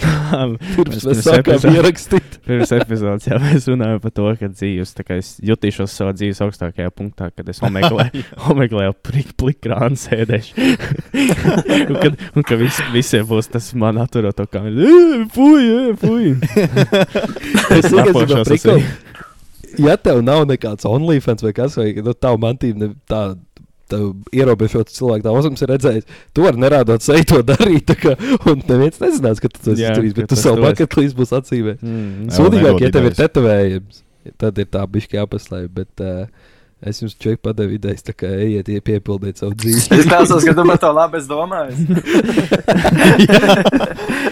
Pirms 0.76 1.06
Mēs 1.08 1.22
sākām 1.24 1.64
ierakstīt. 1.72 2.36
Pirms 2.48 2.72
epizodes 2.76 3.28
jau 3.30 3.40
mēs 3.40 3.68
runājām 3.70 4.02
par 4.04 4.14
to, 4.14 4.28
ka 4.40 4.50
dzīves, 4.52 4.92
tā 4.98 5.06
kā 5.08 5.18
es 5.22 5.32
jutīšos 5.46 5.96
savā 5.96 6.12
dzīves 6.18 6.42
augstākajā 6.44 6.92
punktā, 6.92 7.30
kad 7.32 7.48
es 7.48 7.62
omeklēju 7.64 8.94
plik, 9.08 9.34
plikrānu 9.40 9.96
sēdēšu. 10.00 10.70
un 11.88 12.00
kad, 12.00 12.18
un 12.34 12.46
ka 12.46 12.60
vis, 12.60 12.80
visiem 12.94 13.28
būs 13.30 13.48
tas 13.54 13.72
man 13.78 14.00
atturot 14.04 14.36
to 14.36 14.48
kameru. 14.50 15.26
Fuj, 15.32 15.70
fuj. 16.02 16.34
Es 17.80 17.88
tikai 17.88 18.44
prikolu. 18.44 18.80
viņu. 18.80 19.09
Ja 19.80 19.96
tev 20.00 20.20
nav 20.24 20.44
nekāds 20.50 20.86
OnlyFans 20.88 21.44
vai 21.46 21.54
kas, 21.56 21.78
vai 21.80 21.92
nu, 22.04 22.14
tā 22.16 22.32
mantība, 22.40 22.84
ne, 22.84 22.90
tā, 23.10 23.22
tā 23.90 24.00
ierobežots 24.36 24.96
cilvēks, 24.98 25.24
tā 25.26 25.34
mums 25.34 25.64
ir 25.64 25.72
redzējis, 25.74 26.20
tu 26.36 26.44
vari 26.46 26.62
nerādot 26.62 27.04
seju 27.04 27.26
to 27.32 27.40
darīt, 27.52 27.94
kā, 28.00 28.14
un 28.50 28.62
neviens 28.68 29.00
nezinās, 29.02 29.42
ka 29.42 29.50
tu 29.52 29.62
to 29.64 29.74
ka 29.80 29.96
bet 30.20 30.30
tu 30.30 30.38
savu 30.38 30.60
tu 30.60 30.62
esi. 30.62 30.68
bucket 30.68 30.96
list 31.00 31.18
būs 31.18 31.34
atzīmē. 31.40 31.76
Mm. 31.80 32.30
Sūdīgāk, 32.36 32.84
ja 32.84 32.94
tev 32.94 33.10
ir 33.10 33.18
tetovējums. 33.18 34.04
tad 34.40 34.58
ir 34.60 34.68
tā 34.68 34.82
bišķi 34.84 35.16
jāpaslēp. 35.16 35.70
Bet 35.80 36.04
uh, 36.04 36.26
es 36.86 37.00
jums 37.02 37.14
čeku 37.20 37.40
padevu 37.44 37.74
idejas, 37.76 38.00
tā 38.06 38.12
kā 38.16 38.28
ejiet, 38.40 38.68
ie- 38.72 38.80
piepildiet 38.84 39.36
savu 39.40 39.52
dzīvi. 39.60 39.80
Es 40.00 40.06
klausos, 40.08 40.44
ka 40.48 40.52
tu 40.56 40.62
par 40.68 40.78
to 40.80 40.90
labi 40.96 41.16
esi 41.20 41.28
domājis. 41.28 41.76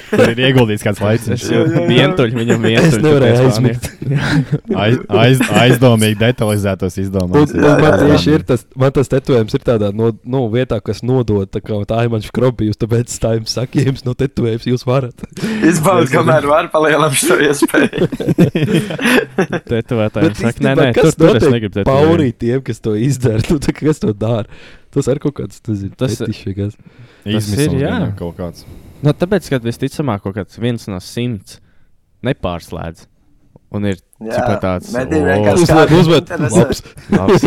Tur 0.08 0.30
ir 0.32 0.38
ieguldīts 0.48 0.80
kāds 0.86 1.00
laiks. 1.04 1.26
Es 1.34 1.42
jau 1.52 1.64
vientuļ, 1.68 2.28
viņam 2.32 2.62
Es 2.70 2.94
vientuļ. 2.94 3.02
nevarēju 3.04 3.38
aizmigt. 3.44 3.84
Aiz, 4.82 4.96
aiz, 5.12 5.38
aizdomīgi 5.62 6.16
detalizētos 6.22 6.94
Un, 6.96 7.02
izdomāts. 7.04 7.52
un 7.52 7.60
man 7.82 7.92
tieši 8.00 8.28
ir 8.38 8.42
tas, 8.48 8.60
man 8.78 8.90
tas 8.96 9.08
tetovējums 9.12 9.54
ir 9.58 9.62
tādā 9.66 9.88
no, 9.96 10.06
nu, 10.24 10.40
vietā, 10.52 10.76
kas 10.84 10.98
nodod, 11.04 11.46
tā 11.52 11.60
kā 11.64 11.72
tā 11.88 11.98
ir 12.06 12.10
mans 12.12 12.26
skrobījums, 12.30 12.78
tāpēc 12.80 13.08
tā 13.20 13.30
jums 13.36 13.52
saka, 13.58 13.74
jums 13.84 14.02
no 14.06 14.12
tetovējums 14.18 14.66
jūs 14.70 14.82
varat. 14.88 15.16
Izbaudi, 15.68 16.08
kamēr 16.16 16.42
var 16.48 16.64
palielināt 16.72 17.14
šo 17.20 17.36
iespēju. 17.44 18.08
Tetovētājiem 19.68 20.34
saka, 20.40 20.58
nē, 20.64 20.72
nē, 20.80 20.88
tur, 20.96 21.12
tur 21.20 21.36
es 21.36 21.44
negribu 21.52 21.74
tetovējumu. 21.82 22.16
Tiem, 22.40 22.62
kas 22.64 22.80
to 22.84 22.94
izdara, 22.98 23.42
nu, 23.50 23.58
tā, 23.62 23.74
kā 23.76 23.88
kas 23.90 24.00
to 24.02 24.14
dara. 24.16 24.46
Tas 24.94 25.10
ir 25.12 25.20
kaut 25.22 25.36
kāds, 25.40 25.60
tas 25.64 25.82
ir 25.84 25.92
Tas- 25.98 26.16
fetišs. 26.22 26.42
ir, 27.66 27.76
jā. 27.82 27.94
kaut 28.18 28.38
kāds. 28.40 28.64
Nu, 29.04 29.12
tāpēc, 29.14 29.46
ka 29.52 29.60
visticamāk, 29.62 30.24
kaut 30.24 30.34
kāds 30.40 30.58
viens 30.58 30.88
no 30.90 30.98
simts 31.04 31.60
nepārslēdz. 32.26 33.06
Un 33.68 33.84
ir 33.84 33.98
tāds 34.24 34.88
uzmet, 35.92 36.30
interesē. 36.32 36.62
labs. 36.64 36.80
labs. 37.12 37.42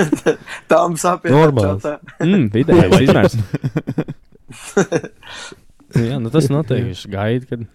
Tam 0.70 0.94
sapīt. 1.02 1.34
Normāls. 1.34 1.82
Mm, 2.22 2.44
vidējais 2.54 3.02
izmērs. 3.08 3.34
Nu 5.96 6.04
jā, 6.06 6.18
nu 6.22 6.30
tas 6.34 6.46
noteikti 6.52 6.94
ir 6.94 7.02
gaida, 7.12 7.48
kad 7.50 7.66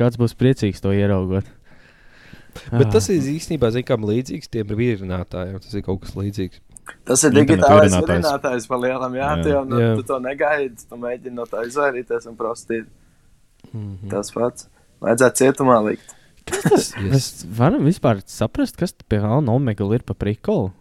kāds 0.00 0.18
būs 0.20 0.34
priecīgs 0.38 0.80
to 0.84 0.94
ieraugot. 0.96 1.46
Bet 2.70 2.90
tas 2.94 3.08
ir 3.12 3.20
īstenībā 3.34 3.70
zinām, 3.74 4.06
līdzīgs 4.10 4.50
tiem 4.52 4.66
vīrinātājiem. 4.78 5.58
Tas 5.64 5.74
ir 5.74 5.82
kaut 5.86 6.02
kas 6.04 6.14
līdzīgs. 6.18 6.60
Tas 7.08 7.22
ir 7.24 7.32
digitālais 7.32 7.94
virinātājs 7.96 8.66
pa 8.68 8.76
lielam, 8.76 9.14
jā, 9.16 9.30
Jā. 9.30 9.42
tu 9.42 9.48
jau 9.54 9.62
nu, 9.64 9.78
Jā. 9.80 9.94
tu 9.96 10.02
to 10.10 10.18
negaidi, 10.20 10.76
tu 10.88 10.98
mēģini 11.00 11.32
no 11.38 11.46
tā 11.48 11.62
izvairīties 11.64 12.26
un 12.28 12.36
prostīt. 12.36 12.86
Mhm. 13.72 14.10
Tas 14.12 14.30
pats. 14.34 14.68
Vajadzētu 15.04 15.40
cietumā 15.42 15.78
likt. 15.88 16.14
Tas, 16.44 16.90
Yes. 17.00 17.00
Mēs 17.00 17.28
varam 17.56 17.84
vispār 17.88 18.20
saprast, 18.28 18.76
kas 18.76 18.92
pie 19.08 19.18
Alna 19.24 19.54
Omega 19.56 19.86
ir 19.96 20.04
pa 20.04 20.12
prikolu. 20.14 20.72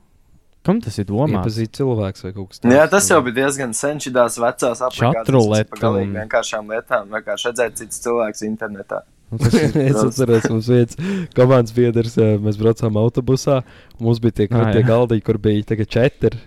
Kam 0.63 0.79
tas 0.79 0.95
ir 0.99 1.05
domāts? 1.09 1.35
Iepazīt 1.43 1.73
cilvēks 1.75 2.23
vai 2.23 2.29
kaut 2.35 2.49
kas 2.53 2.61
Nu, 2.63 2.71
jā, 2.71 2.83
tas 2.91 3.07
jau 3.11 3.17
bija 3.25 3.41
diezgan 3.41 3.73
sen 3.75 3.97
šīs 3.99 4.37
vecās 4.39 4.79
aplikācijas 4.87 5.73
galīgi 5.75 6.07
un- 6.07 6.13
vienkāršām 6.21 6.69
lietām. 6.71 7.09
Vienkārši 7.11 7.49
redzēt 7.49 7.75
citus 7.81 7.99
cilvēkus 8.05 8.43
internetā. 8.47 9.01
Es 9.89 9.99
atceros, 10.03 10.47
mums 10.51 10.67
viens 10.71 10.97
komandas 11.37 11.73
biedrs, 11.75 12.17
eh, 12.21 12.35
mēs 12.41 12.57
braucām 12.59 12.97
autobusā. 13.01 13.61
Mums 14.03 14.19
bija 14.23 14.37
tie, 14.41 14.47
Ah, 14.51 14.71
tie 14.73 14.81
jā. 14.83 14.87
galdiņi, 14.91 15.23
kur 15.25 15.37
bija 15.41 15.63
tikai 15.73 15.87
četri. 15.89 16.37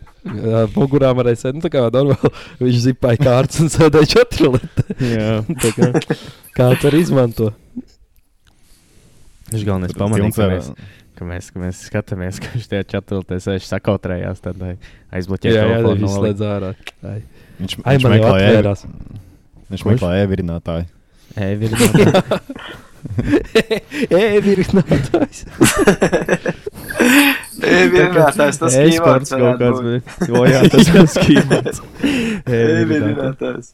Mugurā 0.74 1.12
varēja 1.14 1.39
sēdēt, 1.45 1.59
nu, 1.61 1.62
tā 1.62 1.70
kā 1.70 1.84
normāli. 1.95 2.30
Viņš 2.64 2.78
zipāja 2.89 3.20
kārtas 3.22 3.61
un 3.62 3.68
sēdēja 3.70 4.09
četri. 4.16 4.51
Jā, 5.12 5.37
Tā 5.62 5.70
kā 5.76 5.91
Kāds 6.57 6.87
arī 6.89 7.03
izmanto? 7.05 7.53
viņš 9.53 9.62
galvenais 9.68 9.93
pamanīja, 9.95 10.32
ka 10.34 10.47
mēs, 10.51 10.70
ka 11.16 11.26
mēs, 11.28 11.51
ka 11.55 11.61
mēs 11.62 11.82
skatāmies, 11.87 12.41
ka 12.43 12.51
viņš 12.57 12.66
tajā 12.72 12.87
čatrultē 12.97 13.39
sēž 13.45 13.68
sakautrējās, 13.70 14.43
tad 14.43 14.59
ai, 14.66 14.72
aizbloķē 15.14 15.53
Jā, 15.53 15.61
jā, 15.61 15.68
telefonu 15.76 16.01
viņš 16.03 16.16
slēdz 16.18 16.43
ārā. 16.51 16.72
Ai, 17.07 17.20
Viņš, 17.61 17.76
Ai 17.89 17.95
viņš 17.97 18.03
man 18.05 18.12
jau 18.18 18.24
meklē 18.26 18.41
e- 18.43 18.49
atvērās. 18.51 18.82
Viņš 21.37 21.76
Kurš? 21.76 21.84
meklē 21.84 22.32
e-virinātāju. 22.37 22.87
Ej, 23.16 23.22
virinātā. 23.87 23.87
Ej, 24.16 24.41
virinātājs. 24.45 25.39
Ievienotājs, 27.66 28.59
tas 28.61 28.74
E-sports 28.76 28.76
keywords 28.76 29.30
kaut 29.32 29.59
kāds 29.61 29.80
bija. 29.84 30.01
Jo, 30.28 30.34
jā, 30.51 30.61
tas 30.72 30.87
ir 30.91 30.95
skīpats. 31.12 31.78
Ievienotājs. 32.47 33.66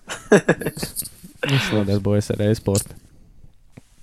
Viņš 1.49 1.65
nodarbojas 1.75 2.29
ar 2.35 2.41
e-sportu. 2.47 2.93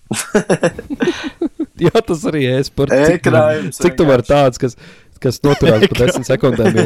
Jā, 1.80 1.96
tas 2.02 2.22
arī 2.28 2.42
ir 2.50 2.64
sports. 2.66 2.98
E-krājums 3.14 3.78
Cik 3.80 3.94
tu 4.00 4.04
vari 4.10 4.24
tāds, 4.26 4.58
kas, 4.62 4.74
kas 5.22 5.36
noturās 5.46 5.82
pa 5.86 5.96
desmit 6.02 6.26
sekundēm? 6.28 6.74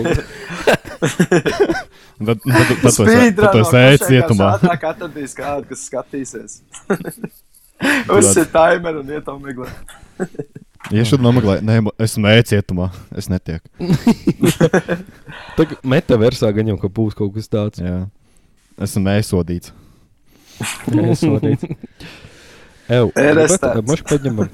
Tad, 2.27 2.41
tad, 2.43 2.53
tad, 2.57 2.81
tad, 2.81 2.93
tad, 2.97 3.39
tad 3.39 3.55
tu 3.55 3.77
esi 3.79 4.09
cietumā. 4.09 4.49
Ātrāk 4.57 4.85
atradīs 4.91 5.35
kādu, 5.37 5.67
kas 5.71 5.87
skatīsies. 5.89 6.59
Uzsit 8.17 8.51
timeru 8.53 9.03
un 9.03 9.11
iet 9.11 9.29
omeglē. 9.31 9.69
Šur 11.07 11.21
nomeklē, 11.23 11.57
nē, 11.63 11.79
esmu 12.03 12.27
e-cietumā. 12.33 12.89
Es 13.17 13.29
netieku. 13.31 13.69
Tagad 15.57 15.79
metaversā 15.87 16.51
gan 16.55 16.73
jau 16.73 16.77
ka 16.81 16.91
būs 16.91 17.15
kaut 17.17 17.33
kas 17.37 17.47
tāds. 17.51 17.83
Jā. 17.83 18.03
Esmu 18.83 19.15
e-sodīts. 19.15 19.73
Sodīts. 21.21 21.65
Ērestēts. 23.23 23.83
Mums 23.87 24.03
paņemam 24.09 24.49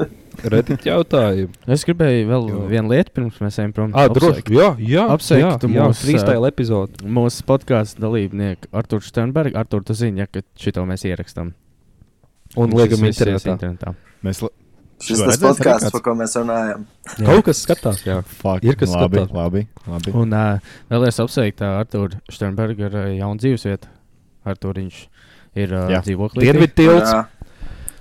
Reddit 0.50 0.86
jautājumu. 0.88 1.52
Es 1.68 1.84
gribēju 1.84 2.28
vēl 2.30 2.46
Jo. 2.50 2.60
vienu 2.72 2.94
lietu, 2.94 3.12
pirms 3.18 3.40
mēs 3.44 3.58
ejam 3.60 3.74
prom. 3.76 3.92
Ah, 3.94 4.06
droši. 4.08 4.40
Apsveikt 4.40 4.54
Jā, 4.56 4.68
jā. 4.80 5.04
Apsveiktu 5.16 5.68
jā, 5.68 5.74
jā, 5.76 5.88
mūsu, 5.90 6.06
freestyle 6.06 6.48
epizodi. 6.48 7.04
Mūsu 7.20 7.44
podkāstu 7.50 8.00
dalībnieku 8.06 8.70
Artur 8.72 9.04
Sternbergu. 9.04 9.58
Artur, 9.60 9.84
tu 9.84 9.94
zini, 10.00 10.24
ja, 10.24 10.28
ka 10.32 10.40
šito 10.56 10.86
mēs 10.88 11.04
ierakstām. 11.10 11.52
Un 12.58 12.72
Šis 12.72 12.80
liekam 12.80 13.04
internetā. 13.10 13.58
internetā. 13.58 13.96
Mēs 14.24 14.42
la- 14.46 14.54
Šis 15.00 15.20
tas 15.24 15.38
podkāsts, 15.40 15.92
par 15.94 16.02
ko 16.04 16.12
mēs 16.20 16.34
runājam. 16.36 16.82
Kaut 17.24 17.46
kas 17.46 17.62
skatās, 17.66 18.02
jā. 18.04 18.18
Fuck, 18.24 18.64
Ir, 18.68 18.76
kas 18.76 18.90
labi, 18.92 19.18
skatās. 19.18 19.32
labi, 19.36 19.68
labi. 19.88 20.12
Un 20.14 20.34
uh, 20.34 20.60
vēlēs 20.92 21.20
apsveikt 21.24 21.62
uh, 21.64 21.78
Artur 21.80 22.16
Sternbergu 22.30 22.84
ar 22.90 22.96
uh, 22.96 23.06
jaunu 23.16 23.40
dzīvesvietu. 23.40 23.88
Artur 24.46 24.74
viņš 24.76 24.98
ir 25.56 25.72
uh, 25.74 25.86
Jā. 25.94 26.02
dzīvoklī. 26.04 26.44
Dienvidu 26.48 26.76
tilts. 26.76 27.12
Jā. 27.14 27.22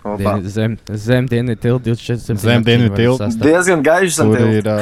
Kopā. 0.08 0.36
Dien, 0.38 0.48
zem, 0.54 0.78
zem 1.06 1.28
dienvidu 1.30 1.60
tilta 1.64 1.90
24. 1.90 2.38
Zem 2.44 2.64
dienvidu 2.66 2.96
tilta. 2.98 3.28
Diezgan 3.42 3.84
gaišs. 3.86 4.22
Tur 4.22 4.46
ir. 4.48 4.70
ā, 4.72 4.78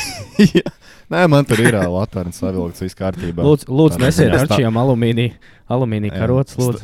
Jā. 0.56 0.70
Nē, 1.12 1.26
man 1.28 1.44
tur 1.44 1.60
ir 1.60 1.76
Latvijas 1.76 2.38
savilkts, 2.40 2.80
viss 2.80 2.96
kārtībā. 2.96 3.44
Lūdzu, 3.44 3.68
lūdzu 3.68 4.00
nesiet 4.00 4.32
ar 4.32 4.48
šiem 4.48 4.78
alumīnija, 4.80 5.34
alumīnija 5.72 6.14
karotes. 6.16 6.56
Lūdzu. 6.60 6.80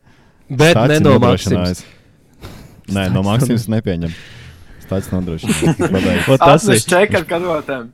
Bet 0.60 0.74
Stāsts 0.74 0.90
ne 0.90 0.98
ir 0.98 1.04
no 1.06 1.14
nodrošinājis. 1.14 1.80
Maksims. 1.86 2.92
Nē, 2.96 3.06
no 3.14 3.22
Maksimas 3.24 3.68
nepieņem. 3.70 4.18
Tas 4.90 5.06
Tas 5.06 6.64
ir 6.66 6.74
ir 6.74 6.82
čeka 6.82 7.20
ar 7.20 7.26
karotēm. 7.30 7.84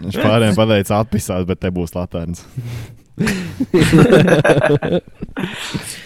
Viņš 0.00 0.16
pārējiem 0.16 0.56
pateica, 0.56 1.02
atpisās, 1.04 1.44
bet 1.50 1.60
te 1.60 1.68
būs 1.74 1.92
Latvijas. 1.92 2.46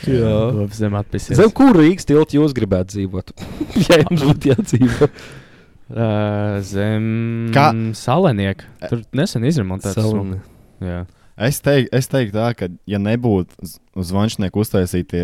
Jā. 0.06 0.36
Zem 0.76 0.94
atpisies. 0.98 1.36
Zem 1.38 1.50
kuru 1.54 1.80
Rīgas 1.82 2.06
tiltu 2.08 2.38
jūs 2.40 2.54
gribētu 2.56 2.94
dzīvot? 2.96 3.32
ja 3.88 4.00
jums 4.04 4.22
būtu 4.30 4.54
jādzīvo. 4.54 5.10
Uh, 5.86 6.56
zem 6.66 7.52
Kā? 7.54 7.68
salenieka. 7.94 8.66
Tur 8.90 9.04
nesen 9.14 9.44
izremontēts. 9.46 9.94
Saloni. 9.94 10.40
Jā. 10.82 11.04
Es 11.46 11.60
teiktu, 11.62 11.92
es 11.94 12.08
teiktu 12.10 12.34
tā, 12.34 12.48
ka, 12.58 12.66
ja 12.90 12.98
nebūtu 12.98 13.54
uz- 13.62 14.10
vanšnieku 14.10 14.64
uztaisītie 14.64 15.22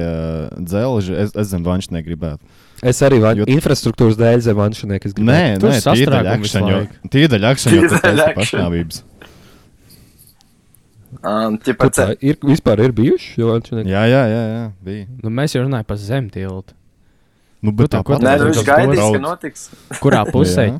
dzelži, 0.62 1.16
es, 1.18 1.34
es 1.34 1.50
zem 1.50 1.66
vanšnieku 1.66 2.06
gribētu. 2.12 2.46
Es 2.78 3.02
arī 3.02 3.18
varu 3.24 3.42
Jo- 3.42 3.48
infrastruktūras 3.56 4.14
dēļ 4.20 4.44
zem 4.46 4.60
vanšnieku. 4.62 5.10
Nē, 5.18 5.40
Tur 5.58 5.72
nē, 5.72 5.80
visu 5.80 5.90
laiku. 5.90 5.98
tīdaļa 6.04 6.36
akšana, 6.38 6.70
jo 6.70 6.84
tur 6.86 7.10
Tīdaļa 7.16 7.50
taisa 7.58 8.06
akšana. 8.06 8.38
pašnāvības. 8.38 9.02
Um, 11.20 11.58
ķipa, 11.60 11.76
Kur 11.84 11.90
tā 11.92 12.06
ir? 12.24 12.38
Vispār 12.40 12.80
ir 12.86 12.92
bijuši. 12.96 13.34
Jā, 13.84 14.04
jā, 14.08 14.22
jā, 14.32 14.42
jā 14.48 14.62
bija. 14.86 15.06
Nu, 15.22 15.28
mēs 15.30 15.52
jau 15.52 15.60
runājam 15.66 15.84
par 15.90 15.98
zemtiltu. 16.00 16.72
Nu, 17.62 17.70
bet 17.76 17.92
tā- 17.92 18.00
ko 18.02 18.16
tāpat 18.16 18.24
Nē, 18.24 18.32
tā- 18.40 18.46
nu, 18.48 18.62
gaidīs, 18.64 19.02
ka 19.12 19.20
notiks. 19.20 19.66
Kurā 20.00 20.22
pusē? 20.34 20.64
Jā. 20.72 20.78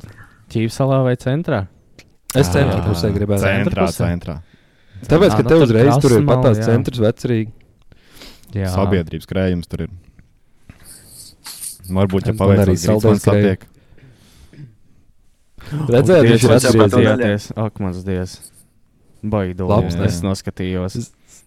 Ķīvsalā 0.49 1.03
vai 1.05 1.13
centrā? 1.21 1.67
Es 2.33 2.49
centra 2.49 2.79
Ah, 2.81 2.87
pusē 2.89 3.11
gribētu. 3.13 3.45
centra 3.45 3.69
Centrā, 3.69 3.85
pusē? 3.85 4.07
centrā. 4.09 4.35
Tāpēc, 5.05 5.35
ka 5.37 5.43
nu 5.43 5.49
te 5.49 5.53
tad 5.53 5.63
uzreiz 5.67 5.97
tur 6.01 6.15
ir 6.17 6.25
pat 6.25 6.41
tās 6.47 6.57
jā. 6.57 6.65
centrs 6.65 6.99
vecrīgi. 7.03 7.51
Jā. 8.53 8.69
Sabiedrības 8.73 9.29
krējums 9.29 9.69
tur 9.69 9.85
ir. 9.85 9.89
Varbūt, 11.93 12.27
ja 12.31 12.33
paveicās 12.39 12.87
arī 12.87 13.03
man 13.03 13.19
satiek. 13.21 13.65
Redzēt, 15.93 16.25
viņš 16.27 16.43
ir 16.47 16.53
atgriezies. 16.57 17.47
Ak, 17.55 17.79
mans 17.83 18.01
dievs. 18.07 18.37
Baigi 19.23 19.63
Labs. 19.63 19.97
Es 20.03 20.21
noskatījos. 20.25 20.97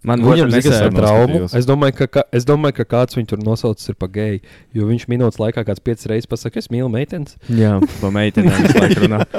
Man 0.06 0.22
otrs 0.22 0.54
ir 0.64 0.72
traumu. 0.94 0.94
noskatījos. 0.94 1.54
Es 1.58 1.68
domāju, 1.68 1.96
ka, 2.00 2.06
ka, 2.18 2.24
es 2.36 2.46
domāju, 2.48 2.78
ka 2.80 2.86
kāds 2.94 3.18
viņu 3.18 3.32
tur 3.32 3.42
nosaucis 3.44 3.92
ir 3.92 3.96
par 4.00 4.12
geju. 4.14 4.42
Jo 4.76 4.88
viņš 4.90 5.06
minūtes 5.12 5.40
laikā 5.42 5.64
kāds 5.66 5.82
piecas 5.84 6.08
reizes 6.10 6.30
pasakā, 6.30 6.62
es 6.62 6.70
mīlu 6.72 6.88
meitenes. 6.92 7.36
Jā, 7.52 7.76
pa 8.00 8.12
meitenēm 8.14 8.66
visu 8.66 8.82
laiku 8.82 9.06
runā. 9.06 9.24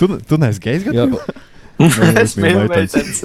Tu, 0.00 0.06
tu 0.24 0.36
neesi 0.40 0.62
gejs, 0.64 0.86
Jā, 0.88 1.04
gadījumā? 1.04 1.48
Es 2.22 2.32
mīlu 2.40 2.62
meitenes. 2.70 3.18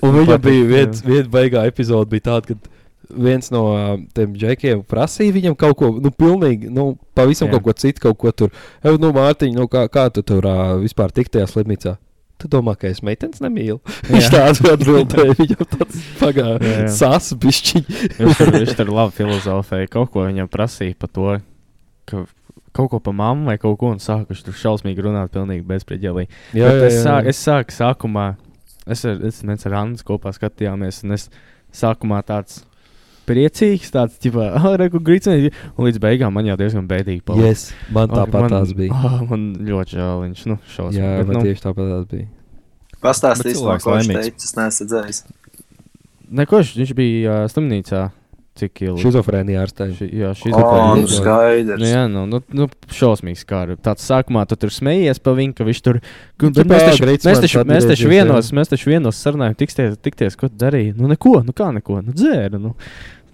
un 0.00 0.14
Patīk, 0.24 0.44
bija 0.46 0.86
viena 1.04 1.28
baigā 1.28 1.66
epizode, 1.68 2.08
bija 2.08 2.30
tāda, 2.30 2.54
kad 2.54 2.70
viens 3.12 3.50
no 3.52 3.62
uh, 3.74 3.90
tiem 4.16 4.32
džekiem 4.38 4.82
prasīja 4.88 5.34
viņam 5.36 5.56
kaut 5.60 5.76
ko, 5.80 5.90
nu, 6.00 6.12
pilnīgi, 6.14 6.70
nu, 6.72 6.94
pavisam 7.16 7.50
Jā. 7.50 7.58
Kaut 7.58 7.66
ko 7.66 7.74
citu, 7.76 8.04
kaut 8.06 8.20
ko 8.22 8.32
tur. 8.32 8.54
Ev, 8.80 8.96
nu, 9.02 9.12
Mārtiņ, 9.16 9.52
nu, 9.56 9.66
kā, 9.68 9.84
kā 9.92 10.06
tu 10.14 10.24
tur 10.24 10.48
uh, 10.48 10.78
vispār 10.80 11.12
tik 11.12 11.28
tajā 11.32 11.48
slimnīcā? 11.50 11.98
Tu 12.40 12.48
domā, 12.48 12.72
ka 12.80 12.88
es 12.88 13.02
meitenes 13.04 13.42
nemīlu? 13.44 13.78
Viņš 14.08 14.28
tādu 14.32 14.70
atbildēja, 14.72 15.36
viņam 15.36 15.66
tāds 15.74 16.00
Jā, 16.00 16.16
pagāja 16.20 16.58
jā. 16.64 16.90
sās 16.96 17.30
bišķiņ. 17.42 17.88
Viņš 18.16 18.42
viņš 18.56 18.76
tur 18.78 18.92
labi 18.96 19.16
filozofēja. 19.18 19.90
Kaut 19.92 20.12
ko 20.14 20.24
viņam 20.24 20.48
prasīja 20.52 20.96
par 21.00 21.12
to, 21.12 21.34
ka 22.08 22.24
kaut 22.76 22.90
ko 22.92 23.00
par 23.02 23.16
mammu 23.18 23.50
vai 23.50 23.58
kaut 23.60 23.76
ko, 23.80 23.92
un 23.94 24.00
sāka 24.02 24.30
viņš 24.30 24.44
tur 24.46 24.56
šausmīgi 24.56 25.04
runāt, 25.04 25.32
pilnīgi 25.34 25.66
bezspriedzelīgi. 25.68 26.30
Jā, 26.56 26.70
jā, 26.70 26.88
es, 26.88 26.96
jā. 26.96 27.04
sāk, 27.04 27.30
es 27.32 27.44
sāku 27.44 27.76
sākumā, 27.76 28.26
es 28.86 29.04
ar, 29.08 29.20
es, 29.26 29.42
mēs 29.46 29.66
ar 29.68 29.78
Annu 29.82 30.00
kopā 30.06 30.32
skatījāmies, 30.36 31.02
un 31.04 31.16
es 31.18 31.28
sākumā 31.76 32.22
tāds 32.26 32.62
priecīgs, 33.30 33.94
tāds, 33.94 34.18
tipā, 34.22 34.50
ah, 34.58 34.68
reku 34.80 35.00
grīcēji, 35.06 35.54
un 35.76 35.88
līdz 35.88 36.02
beigām 36.02 36.34
man 36.34 36.50
jau 36.50 36.58
diezgan 36.60 36.90
bēdīgi 36.90 37.22
palika. 37.30 37.46
Yes, 37.48 37.70
man 37.94 38.10
tāpat 38.10 38.48
man, 38.48 38.56
tās 38.58 38.74
bija. 38.76 38.98
Oh, 38.98 39.18
man 39.30 39.48
ļoti 39.70 39.98
žēl, 39.98 40.14
viņš, 40.26 40.46
nu, 40.50 40.60
šausmīgi. 40.74 41.00
Jā, 41.00 41.16
bet, 41.20 41.30
man 41.30 41.38
nu, 41.38 41.46
tieši 41.48 41.66
tāpat 41.68 41.92
tās 41.94 42.06
bija. 42.10 42.30
Pastāstīs, 43.00 43.60
no 43.64 43.76
ko 43.80 43.96
viņš 43.96 44.10
teica, 44.12 44.48
es 44.50 44.56
neesmu 44.58 44.90
dzirdējis. 44.90 45.20
Neko, 46.40 46.64
viņš, 46.76 46.96
bija 46.98 47.36
uh, 47.44 47.50
slimnīcā, 47.50 48.08
cik 48.60 48.82
ilgi. 48.84 49.02
Šizofrēnija 49.04 49.64
ārstēja. 49.64 49.94
Ši, 49.96 50.08
jā, 50.20 50.30
nu 50.52 51.00
ir- 51.00 51.10
skaidrs. 51.10 51.80
Nu, 51.80 51.88
jā, 51.88 52.02
nu, 52.12 52.24
nu, 52.30 52.40
nu 52.54 52.66
šausmīgs 52.92 53.44
kā 53.48 53.62
ar 53.64 53.74
tāds 53.80 54.04
sākumā 54.06 54.44
tu 54.50 54.58
tur 54.60 54.74
smējies 54.74 55.22
par 55.24 55.38
viņu, 55.38 55.56
ka 55.58 55.66
viņš 55.68 55.82
tur. 55.86 56.00
Bet 56.40 56.58
Ķipā, 56.58 56.66
mēs 56.74 56.84
taču, 56.90 57.08
mēs 57.08 57.44
taču, 57.44 57.64
mēs 57.70 57.88
taču 57.88 58.10
vienos, 58.10 58.52
mēs 58.56 58.72
taču 58.72 58.92
vienos 58.92 59.22
sarunājām, 59.22 59.56
tikties, 59.60 59.96
tikties, 60.04 60.38
ko 60.40 60.50
tu 60.50 60.60
darīji. 60.60 60.94
Nu, 60.98 61.10
neko, 61.10 61.40
nu 61.46 61.56
kā 61.56 61.70
neko, 61.76 62.02
nu 62.04 62.16
dzēra. 62.16 62.60
Nu. 62.60 62.74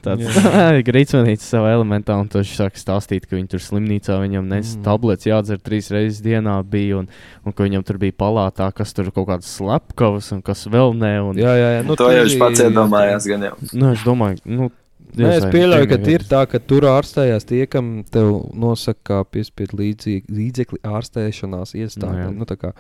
Tāds 0.07 0.87
grīzmanīts 0.87 1.49
savā 1.53 1.73
elementā, 1.77 2.17
un 2.23 2.31
viņš 2.33 2.53
sāk 2.61 2.79
stāstīt, 2.81 3.27
ka 3.27 3.37
viņi 3.37 3.51
tur 3.55 3.63
slimnīcā 3.65 4.17
viņam 4.23 4.49
nes 4.53 4.73
Mm. 4.77 4.83
tablets 4.87 5.27
jādzer 5.29 5.59
trīs 5.63 5.91
reizes 5.95 6.23
dienā 6.25 6.57
bija, 6.65 7.03
un, 7.03 7.09
un 7.45 7.53
ka 7.57 7.67
viņam 7.67 7.85
tur 7.87 7.99
bija 8.03 8.15
palātā, 8.19 8.71
kas 8.75 8.93
tur 8.97 9.11
kaut 9.11 9.29
kādas 9.31 9.51
slepkavas 9.59 10.33
un 10.37 10.43
kas 10.47 10.67
vēl 10.71 10.95
ne. 10.99 11.15
Un, 11.31 11.37
Jā, 11.41 11.53
jā, 11.59 11.69
jā. 11.79 11.85
Nu, 11.87 11.97
to 11.99 12.09
jau 12.13 12.25
viņš 12.27 12.39
pats 12.41 12.65
iedomājās, 12.67 13.27
gan 13.31 13.47
jau. 13.51 13.55
Nu, 13.75 13.93
es 13.93 14.03
domāju, 14.07 14.41
nu, 14.47 14.71
Nē, 15.17 15.29
es 15.39 15.45
pieļauju, 15.49 15.87
ka 15.89 15.97
ir 16.13 16.25
tā, 16.29 16.41
ka 16.51 16.59
tur 16.61 16.85
ārstējās 16.91 17.47
tie, 17.49 17.63
kam 17.71 18.03
tev 18.13 18.51
nosaka, 18.59 19.01
kā 19.07 19.19
piespiedu 19.33 19.79
līdzīgi- 19.79 20.29
līdzekļi 20.29 20.81
ārstēšanās 20.85 21.73
iestādē. 21.79 22.11
Nu, 22.13 22.25
jā. 22.27 22.33
Nu, 22.43 22.45
tā 22.51 22.57
kā, 22.61 22.73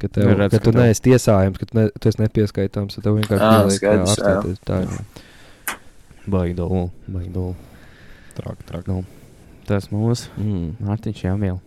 ka, 0.00 0.08
tev, 0.08 0.24
Nu, 0.32 0.34
redz, 0.40 0.56
ka 0.56 0.58
ka 0.58 0.64
tu 0.64 0.72
neesi 0.74 1.04
tiesājams, 1.06 1.60
ka 1.60 1.68
tu, 1.68 1.76
ne, 1.78 1.84
tu 1.94 2.08
esi 2.10 2.18
nepieskaitāms, 2.24 2.96
tad 2.98 3.04
tev 3.06 3.18
vienkārši 3.20 3.44
Ā, 3.46 3.52
jāliek 3.60 3.76
skaidrs, 3.78 4.16
jā. 4.16 4.32
ārstēties. 4.32 4.58
Tā 4.66 4.80
ir. 4.82 5.27
Baigi 6.28 6.54
dolu, 6.58 6.90
baigi 7.08 7.30
dolu. 7.32 7.54
Trāk, 8.36 8.60
trāk. 8.68 8.90
Tas 9.68 9.88
mūsu 9.92 10.28
Mm. 10.38 10.76
Mārtiņš 10.80 11.22
mīl. 11.38 11.60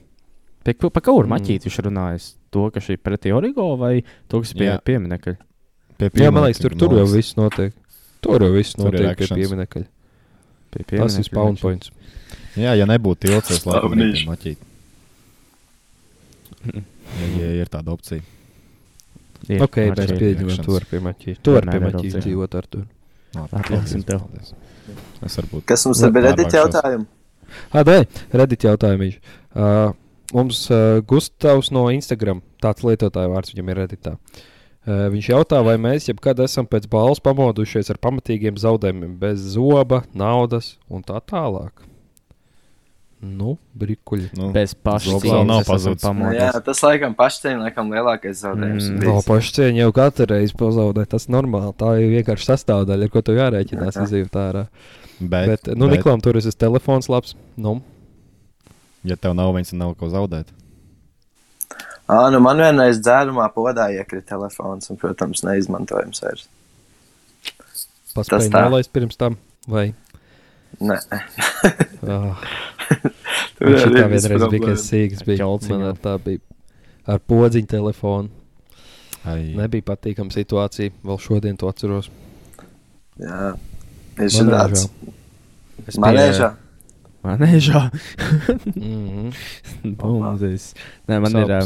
Pie, 0.64 0.74
pa, 0.74 0.90
pa 0.90 1.02
kauru 1.02 1.28
Mm. 1.28 1.34
maķīt 1.36 1.66
viņš 1.68 1.80
runājas? 1.88 2.36
To, 2.52 2.70
ka 2.70 2.80
šī 2.80 2.98
ir 2.98 2.98
pretī 2.98 3.32
origo 3.34 3.78
vai 3.78 4.04
to, 4.28 4.42
kas 4.42 4.54
bija 4.54 4.78
Jā. 4.78 4.82
pieminekļi? 4.84 5.38
Pie 5.98 6.10
Jā, 6.18 6.32
man 6.34 6.44
liekas, 6.44 6.60
tur, 6.62 6.72
tur 6.76 6.90
jau 6.98 7.06
viss 7.08 7.36
notiek. 7.36 7.74
Tur 8.22 8.40
jau 8.42 8.52
viss 8.54 8.74
Tur 8.76 8.94
ir 8.94 9.02
notiek 9.02 9.18
pie 9.18 9.28
pieminekļa. 9.38 9.86
Pie 10.72 10.84
Tas 10.98 11.18
ir 11.18 11.24
spawn 11.24 11.58
points. 11.58 11.92
Jā, 12.56 12.76
ja 12.78 12.86
nebūtu 12.86 13.28
tilts, 13.28 13.52
es 13.52 13.66
laikam 13.66 13.94
arī 13.96 14.26
maķītu. 14.28 14.58
Ja, 16.72 17.28
ja 17.42 17.50
ir 17.64 17.70
tāda 17.72 17.94
opcija. 17.96 18.22
Ir, 19.50 19.62
Ok, 19.66 19.78
mēs 19.98 20.12
pieņemam, 20.20 20.60
tu 20.64 20.76
vari 20.76 20.86
pie 20.90 21.00
maķīs. 21.02 21.40
Tu 21.42 21.54
vari 21.56 21.66
Nē, 21.68 21.78
pie 21.80 21.92
opcija. 21.98 22.22
dzīvot 22.22 22.56
ar 22.60 22.68
to. 22.70 22.84
Atliksim 23.40 24.04
tev. 24.08 24.26
Es 25.24 25.38
varbūt. 25.40 25.66
Kas 25.70 25.86
mums 25.88 26.02
ir 26.04 26.14
bija 26.14 26.32
redīt 26.32 26.56
jautājumu? 26.58 27.08
Ah, 27.72 27.84
nē, 27.88 28.06
Reddit 28.36 28.66
jautājums. 28.66 29.20
Uh, 29.52 29.92
mums 30.36 30.64
uh, 30.72 31.02
Gustavs 31.08 31.72
no 31.76 31.86
Instagram, 31.92 32.42
tāds 32.64 32.86
lietotāja 32.88 33.32
vārds 33.32 33.54
viņam 33.54 33.72
ir 33.72 33.82
Redditā. 33.84 34.16
Uh, 34.82 35.08
viņš 35.14 35.30
jautā, 35.34 35.60
vai 35.66 35.76
mēs 35.82 36.08
jebkad 36.10 36.42
esam 36.46 36.68
pēc 36.70 36.88
balvas 36.92 37.22
pamodušies 37.24 37.92
ar 37.94 38.00
pamatīgiem 38.02 38.58
zaudējumiem, 38.60 39.18
bez 39.22 39.44
zoba, 39.56 40.04
naudas 40.18 40.76
un 40.90 41.06
tā 41.06 41.20
tālāk. 41.28 41.86
Nu, 43.22 43.52
brīkuļi. 43.78 44.32
Nu, 44.34 44.48
Bez 44.56 44.72
pamodus. 46.02 46.38
jā, 46.40 46.48
tas 46.66 46.80
laikam 46.82 47.14
pašcieņa, 47.14 47.60
laikam 47.68 47.92
lielākais 47.94 48.40
zaudējums. 48.42 48.88
Mm, 48.90 49.04
No 49.06 49.22
pašcieņa 49.28 49.84
jau 49.84 49.92
katru 49.94 50.26
reizi 50.32 50.56
pazaudē. 50.58 51.04
Tas 51.12 51.28
ir 51.30 51.36
normāli. 51.36 51.74
Tā 51.78 51.92
ir 52.02 52.10
vienkārši 52.16 52.48
sastāvdaļa, 52.50 53.06
ar 53.06 53.14
ko 53.14 53.22
tu 53.22 53.36
jārēķinās. 53.38 54.00
Jā. 54.00 54.08
Izdzīvot 54.08 54.40
ārā. 54.42 54.64
bet, 55.22 55.52
Bet, 55.54 55.70
nu, 55.78 55.86
Niklām 55.94 56.24
tur 56.26 56.40
ir 56.40 56.48
tas 56.48 56.58
telefons 56.58 57.12
labs. 57.14 57.36
Nu, 57.62 57.76
ja 59.06 59.16
tev 59.22 59.38
nav 59.38 59.54
tad 59.70 59.78
nav 59.78 59.94
ko 60.02 60.10
zaudēt. 60.10 60.50
Ā, 62.12 62.26
nu 62.34 62.42
man 62.44 62.58
vienreiz 62.58 62.98
dzērumā 63.06 63.46
podā 63.54 63.86
iekrita 63.94 64.34
telefons, 64.34 64.90
un, 64.90 64.98
protams, 64.98 65.46
neizmantojams 65.46 66.26
vairs. 66.26 66.48
paspēj 68.18 68.50
nolaist 68.52 68.92
pirms 68.92 69.16
tam. 69.16 69.38
Vai? 69.70 69.92
Nē, 70.82 70.98
Oh. 72.02 72.34
Tur 73.58 73.76
arī 73.76 73.96
tā 73.96 74.08
vienreiz 74.12 74.48
bija, 74.54 74.64
kas 74.66 74.86
sīgs 74.90 75.26
bija. 75.28 75.48
Man 75.70 75.88
ar 75.92 76.00
tā 76.02 76.18
bija 76.24 76.42
ar 77.10 77.22
podziņu 77.32 77.72
telefonu. 77.72 78.30
Ai, 79.28 79.52
Nebija 79.58 79.86
patīkama 79.92 80.34
situācija. 80.34 80.94
Vēl 81.06 81.20
šodien 81.22 81.58
to 81.62 81.70
atceros. 81.70 82.10
jā, 83.22 83.54
ir 84.18 84.32
šī 84.34 84.48
tāds 84.50 84.88
Es 85.90 85.98
manēžā. 86.02 86.54
Manēžā. 87.26 87.84
Mm 88.72 89.32
Bumzis. 89.98 90.72
Nē, 91.10 91.18
man 91.22 91.36
ir 91.38 91.52
uh, 91.54 91.66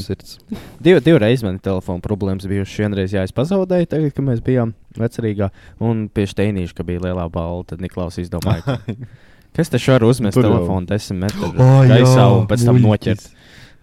divi 0.83 1.19
reizes 1.19 1.43
man 1.45 1.57
ir 1.57 1.63
telefona 1.63 2.03
problēmas 2.03 2.47
bijušas. 2.47 2.75
Vienreiz, 2.79 3.15
jā, 3.15 3.23
es 3.27 3.33
pazaudēju, 3.35 3.87
tagad, 3.91 4.13
kad 4.15 4.27
mēs 4.27 4.43
bijām 4.43 4.73
vecerīgā. 4.99 5.49
Un 5.83 6.05
pie 6.11 6.27
Steinīša, 6.31 6.75
ka 6.77 6.85
bija 6.87 7.03
lielā 7.07 7.25
balva, 7.31 7.63
tad 7.71 7.83
Niklaus 7.83 8.19
izdomāja, 8.21 8.77
kas 9.55 9.71
te 9.71 9.79
šādi 9.81 10.07
uzmest 10.09 10.37
Tur 10.37 10.47
telefonu 10.47 10.89
desmit 10.89 11.21
metru 11.25 11.49
O, 11.51 11.69
jā, 11.87 11.97
gaisā 11.99 12.27
un 12.35 12.47
pēc 12.51 12.65
tam 12.67 12.79
noķert. 12.83 13.27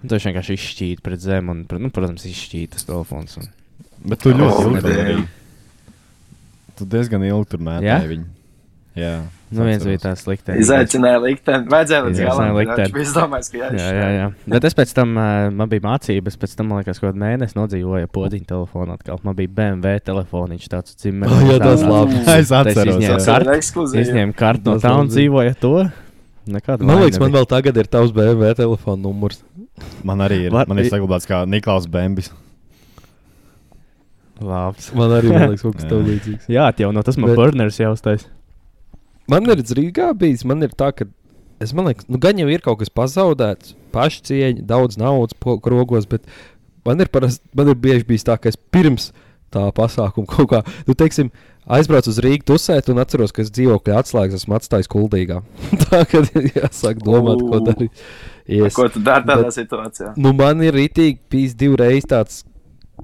Un 0.02 0.10
Tas 0.10 0.24
vienkārši 0.26 0.56
izšķīt 0.58 1.02
pret 1.04 1.20
zemi, 1.22 1.52
un, 1.54 1.60
nu, 1.84 1.90
protams, 1.94 2.24
izšķīt 2.26 2.72
tas 2.74 2.88
telefons. 2.88 3.36
Un... 3.38 3.50
Bet 4.10 4.24
tu 4.24 4.32
ļoti 4.34 4.56
Oh, 4.56 4.64
ilgi 4.66 4.82
tur 4.82 5.02
arī. 5.04 5.14
Tu 6.78 6.88
diezgan 6.90 7.22
ilgi 7.28 7.52
tur 7.52 7.62
mētāji 7.62 8.10
viņu. 8.16 8.26
Jā. 8.98 9.12
Nu, 9.52 9.64
viens 9.68 9.84
bija 9.84 10.00
tāds 10.00 10.22
slikts. 10.24 10.48
Izaicināja 10.62 11.18
likteni. 11.22 11.66
Vajadzēja 11.72 12.04
līdz 12.06 12.20
galam. 12.24 12.54
Viņš 12.56 12.92
bija 12.94 13.04
izdomājis, 13.06 13.50
ka 13.52 13.58
Jā, 13.58 13.68
jā, 13.68 13.72
jāizšķir. 13.76 14.14
jā. 14.16 14.26
Bet 14.54 14.66
es 14.68 14.76
pēc 14.78 14.94
tam, 14.96 15.12
uh, 15.20 15.48
man 15.52 15.72
bija 15.72 15.84
mācības, 15.84 16.38
pēc 16.40 16.54
tam, 16.58 16.70
man 16.72 16.80
liekas, 16.82 17.00
kaut 17.02 17.18
mēnesi 17.20 17.58
nodzīvoju 17.58 18.10
podiņu 18.16 18.48
telefonu 18.48 18.96
atkal. 18.96 19.20
Man 19.26 19.36
bija 19.38 19.52
BMW 19.58 20.00
telefoniņš, 20.08 20.68
tāds 20.72 20.96
cimers. 21.02 21.32
Oh, 21.36 21.42
jā, 21.50 21.58
tas 21.62 21.84
labi. 21.84 22.20
Es 22.36 22.52
atceros. 22.52 22.96
izņēmu 22.96 23.18
Tas 23.18 23.28
jā. 23.28 23.36
ir 23.36 23.46
karti. 23.46 23.58
ekskluzīvi. 23.60 24.04
Izņēmu 24.06 24.38
kartu 24.40 24.70
no 24.72 24.78
tā 24.82 24.94
un 24.98 25.12
ar 25.52 25.58
to. 25.60 25.74
Nekāda 26.52 26.82
Man 26.82 26.98
liekas, 27.04 27.20
man 27.22 27.30
vēl 27.36 27.46
tagad 27.46 27.76
ir 27.78 27.86
tavs 27.86 28.10
BMW 28.16 28.54
telefona 28.58 28.98
numurs. 29.04 29.42
Man 30.02 30.18
arī 30.24 30.48
ir. 30.48 30.54
Man 30.54 30.80
ir 30.82 30.88
saglabāts 30.90 31.28
kā 31.28 31.44
Niklaus 31.46 31.86
Bembis. 31.86 32.32
labs. 34.42 34.88
Man 34.96 35.12
arī 35.14 35.30
liekas, 35.30 35.62
kaut 35.62 35.76
kas 35.78 35.84
Jā. 35.86 35.90
tāds 35.92 36.08
līdzīgs. 36.08 36.48
Jā, 36.50 36.64
jau 36.82 36.90
no 36.94 37.02
tas 37.06 37.18
man 37.20 37.34
burners 37.38 37.78
jau 37.78 37.92
uztais. 37.94 38.26
Man 39.30 39.46
ir 39.46 39.62
Rīgā 39.62 40.10
bijis, 40.18 40.44
man 40.48 40.64
ir 40.66 40.72
tā, 40.74 40.90
ka 40.96 41.06
es 41.62 41.72
liekas, 41.76 42.08
nu, 42.10 42.18
gan 42.18 42.40
jau 42.40 42.48
ir 42.50 42.62
kaut 42.64 42.80
kas 42.80 42.90
pazaudēts, 42.90 43.76
pašcieņa, 43.94 44.64
daudz 44.66 44.98
naudas 45.00 45.36
krogos, 45.62 46.08
bet 46.10 46.26
man 46.86 47.02
ir, 47.04 47.10
parasti, 47.12 47.44
man 47.54 47.70
ir 47.70 47.78
bieži 47.78 48.08
bijis 48.08 48.26
tā, 48.26 48.38
ka 48.40 48.50
es 48.50 48.58
pirms 48.58 49.12
tā 49.52 49.68
pasākuma 49.76 50.28
kaut 50.30 50.48
kā, 50.50 50.62
nu, 50.88 50.96
teiksim, 50.98 51.30
aizbraucu 51.70 52.10
uz 52.10 52.18
Rīgas 52.24 52.48
tusēt 52.48 52.90
un 52.90 53.02
atceros, 53.02 53.34
ka 53.34 53.44
es 53.44 53.52
dzīvokļa 53.54 53.98
atslēgas 54.00 54.42
esmu 54.42 54.56
atstājis 54.58 54.90
kuldīgā. 54.90 55.42
tā 55.86 56.02
kā 56.08 56.24
jāsāk 56.56 57.02
domāt, 57.04 57.44
ko 57.46 57.60
darīt. 57.68 58.04
Yes. 58.48 58.74
Ko 58.74 58.88
tu 58.90 59.02
dari 59.04 59.28
tādā 59.28 59.46
Bet- 59.46 59.58
situācijā? 59.60 60.14
Nu, 60.18 60.32
man 60.34 60.64
ir 60.66 60.74
rītīgi 60.74 61.20
bijis 61.30 61.54
divreiz 61.58 62.08
tāds 62.10 62.42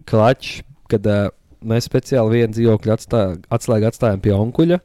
klačs, 0.09 0.65
kad 0.91 1.05
uh, 1.07 1.29
mēs 1.63 1.87
speciāli 1.87 2.41
vienu 2.41 2.57
dzīvokli 2.57 2.95
atstā, 2.95 3.23
atslēgu 3.55 3.91
atstājām 3.91 4.25
pie 4.25 4.35
onkuļa. 4.35 4.81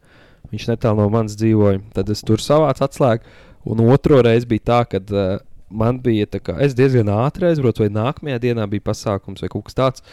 Viņš 0.51 0.67
netālu 0.73 1.01
no 1.01 1.09
manis 1.13 1.37
dzīvoja. 1.39 1.79
Tad 1.95 2.09
es 2.13 2.21
tur 2.25 2.41
savācu 2.43 2.83
atslēgu. 2.85 3.23
Un 3.69 3.79
otro 3.87 4.19
reizi 4.25 4.49
bija 4.51 4.65
tā, 4.69 4.79
ka 4.91 4.99
uh, 4.99 5.37
man 5.71 6.01
bija 6.03 6.27
tā, 6.29 6.41
ka 6.43 6.57
es 6.61 6.75
diezgan 6.77 7.07
ātri 7.13 7.47
aizbraucu, 7.49 7.85
vai 7.85 7.91
nākamajā 7.95 8.41
dienā 8.43 8.65
bija 8.69 8.83
pasākums 8.91 9.41
vai 9.45 9.49
kaut 9.53 9.69
kas 9.69 9.77
tāds. 9.79 10.03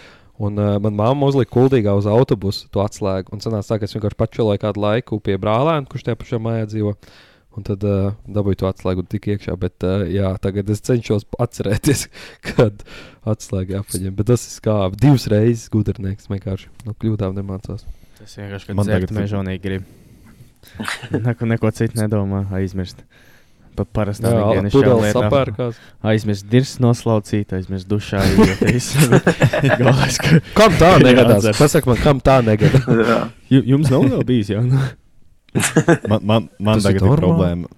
Un 0.41 0.57
uh, 0.57 0.77
manā 0.81 0.95
mamma 1.03 1.27
uzlika 1.29 1.53
kuldīgā 1.59 1.93
uz 1.99 2.07
autobusu 2.09 2.71
to 2.73 2.81
atslēgu. 2.81 3.35
Un 3.35 3.43
sanāca 3.45 3.75
tā, 3.75 3.81
ka 3.83 3.89
es 3.91 3.97
vienkārši 3.97 4.17
pačēloju 4.23 4.63
kādu 4.63 4.81
laiku 4.87 5.19
pie 5.21 5.37
brālēna, 5.43 5.85
kurš 5.91 6.07
tajā 6.07 6.21
pašā 6.23 6.41
mājā 6.41 6.71
dzīvo. 6.71 6.95
Un 7.59 7.65
tad 7.67 7.83
uh, 7.85 8.13
dabūju 8.31 8.61
to 8.63 8.69
atslēgu 8.71 9.03
tik 9.11 9.27
iekšā. 9.35 9.57
Bet 9.61 9.83
uh, 9.85 10.07
jā, 10.09 10.31
tagad 10.41 10.71
es 10.71 10.81
cenšos 10.87 11.27
atcerēties, 11.43 12.07
kad 12.55 12.85
atslēga 13.29 13.81
jāpaņem. 13.81 14.15
Bet 14.17 14.31
tas 14.31 14.47
ir 14.47 14.55
skābi. 14.55 15.01
Divas 15.03 15.27
reizes 15.29 15.67
gudrnieks 15.75 16.31
vienkārši 16.31 16.71
no 16.87 16.95
kļūdām 16.95 17.35
nemācās. 17.43 17.83
Tas 18.21 18.39
vienkārši, 18.39 18.71
Man 18.79 18.87
kad 18.87 18.95
dzert 18.95 19.11
tagad- 19.11 19.19
mežonīgi 19.25 19.65
grib. 19.67 19.91
Neko, 21.27 21.49
neko 21.51 21.73
citu 21.75 22.01
nedomā, 22.01 22.45
aizmirst. 22.57 23.03
Pa 23.79 23.85
parasti 23.87 24.27
Jā, 24.27 24.65
pudeles 24.75 25.15
sapērkās. 25.15 25.77
Aizmirst 26.11 26.49
dirs 26.51 26.73
noslaucīt, 26.83 27.53
aizmirst 27.55 27.87
dušā. 27.89 28.21
Galvenais, 29.81 30.19
ka 30.21 30.41
Kam 30.59 30.75
tā 30.81 30.97
negadās? 31.01 31.47
Pasak 31.57 31.87
man, 31.89 32.01
kam 32.03 32.23
tā 32.25 32.41
negadās? 32.45 32.89
Jums 33.71 33.93
nav 33.93 34.09
vēl 34.11 34.27
bijis, 34.27 34.51
jā? 34.57 34.65
Nu, 34.67 34.83
Man, 36.07 36.21
man, 36.23 36.49
man 36.63 36.79
ir 36.79 36.85
tagad 36.85 37.03
ir 37.03 37.19
problēma 37.19 37.71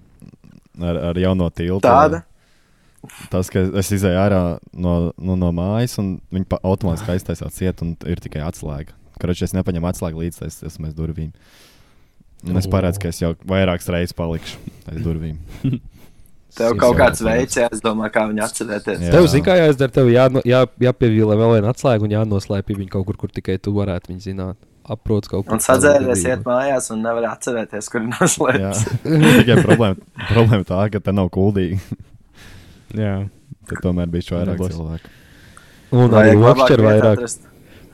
ar, 0.81 0.99
ar 1.09 1.19
jauno 1.19 1.49
tiltu. 1.49 1.81
Tāda. 1.85 2.21
Tas, 3.33 3.49
ka 3.51 3.65
es 3.81 3.89
izēju 3.91 4.19
ārā 4.19 4.41
no, 4.71 4.95
nu, 5.17 5.35
no 5.39 5.49
mājas, 5.55 5.97
un 5.99 6.15
viņi 6.33 6.59
automātiski 6.61 7.15
aiztaisās 7.15 7.57
ciet, 7.57 7.81
un 7.83 7.95
ir 8.09 8.21
tikai 8.23 8.43
atslēga. 8.45 8.95
Karačs, 9.19 9.49
es 9.49 9.55
nepaņemu 9.57 9.89
atslēgu 9.89 10.23
līdzi 10.23 10.45
aiz 10.45 10.61
aiz 10.65 10.77
mēs 10.81 10.93
durvīm. 10.97 11.33
Un 12.49 12.57
es 12.59 12.67
paredzu, 12.67 12.99
ka 12.99 13.07
es 13.13 13.21
jau 13.21 13.33
vairākas 13.47 13.87
reizes 13.93 14.13
palikšu 14.17 14.57
aiz 14.91 15.01
durvīm. 15.05 15.37
Tev 16.53 16.75
kaut 16.77 16.97
kāds 16.99 17.21
veids, 17.25 17.55
jā, 17.57 17.65
es 17.73 17.79
domāju, 17.81 18.11
kā 18.13 18.27
viņu 18.29 18.43
atcerēties. 18.45 18.99
Jā. 19.07 19.13
Tev 19.15 19.25
zina, 19.31 19.45
kā 19.47 19.55
jāizdara. 19.57 19.93
Tev 19.95 20.09
jāno- 20.13 20.43
jā, 20.45 20.59
jāpieviela 20.85 21.33
vēl 21.39 21.55
viena 21.55 21.71
atslēga 21.73 22.05
un 22.05 22.11
jānoslēpj 22.13 22.75
viņu 22.77 22.91
kaut 22.93 23.07
kur, 23.07 23.17
kur 23.23 23.31
tikai 23.33 23.55
tu 23.57 23.73
varētu 23.73 24.11
viņu 24.11 24.21
zināt. 24.27 24.59
Aprots 24.85 25.31
kaut 25.31 25.47
kur. 25.47 25.55
Un 25.55 25.63
sadzēries, 25.63 26.21
iet 26.27 26.43
mājās 26.45 26.91
un 26.93 27.01
nevar 27.01 27.25
atcerēties, 27.31 27.87
kur 27.89 28.03
Jā, 28.03 28.11
noslēpts. 28.19 28.83
tikai 29.39 29.57
problēma, 29.63 29.97
problēma 30.27 30.67
tā, 30.67 30.81
ka 30.93 31.01
te 31.07 31.15
nav 31.15 31.31
kuldīgi. 31.33 31.79
jā. 32.99 33.15
Tad 33.71 33.79
tomēr 33.87 34.11
bija 34.11 34.35
vairāk 34.35 34.57
Nebūs. 34.59 34.75
cilvēku. 34.75 35.11
Un 35.95 36.15
arī 36.19 36.35
vietu 36.35 36.83
vairāk. 36.83 37.15
atrast. 37.17 37.47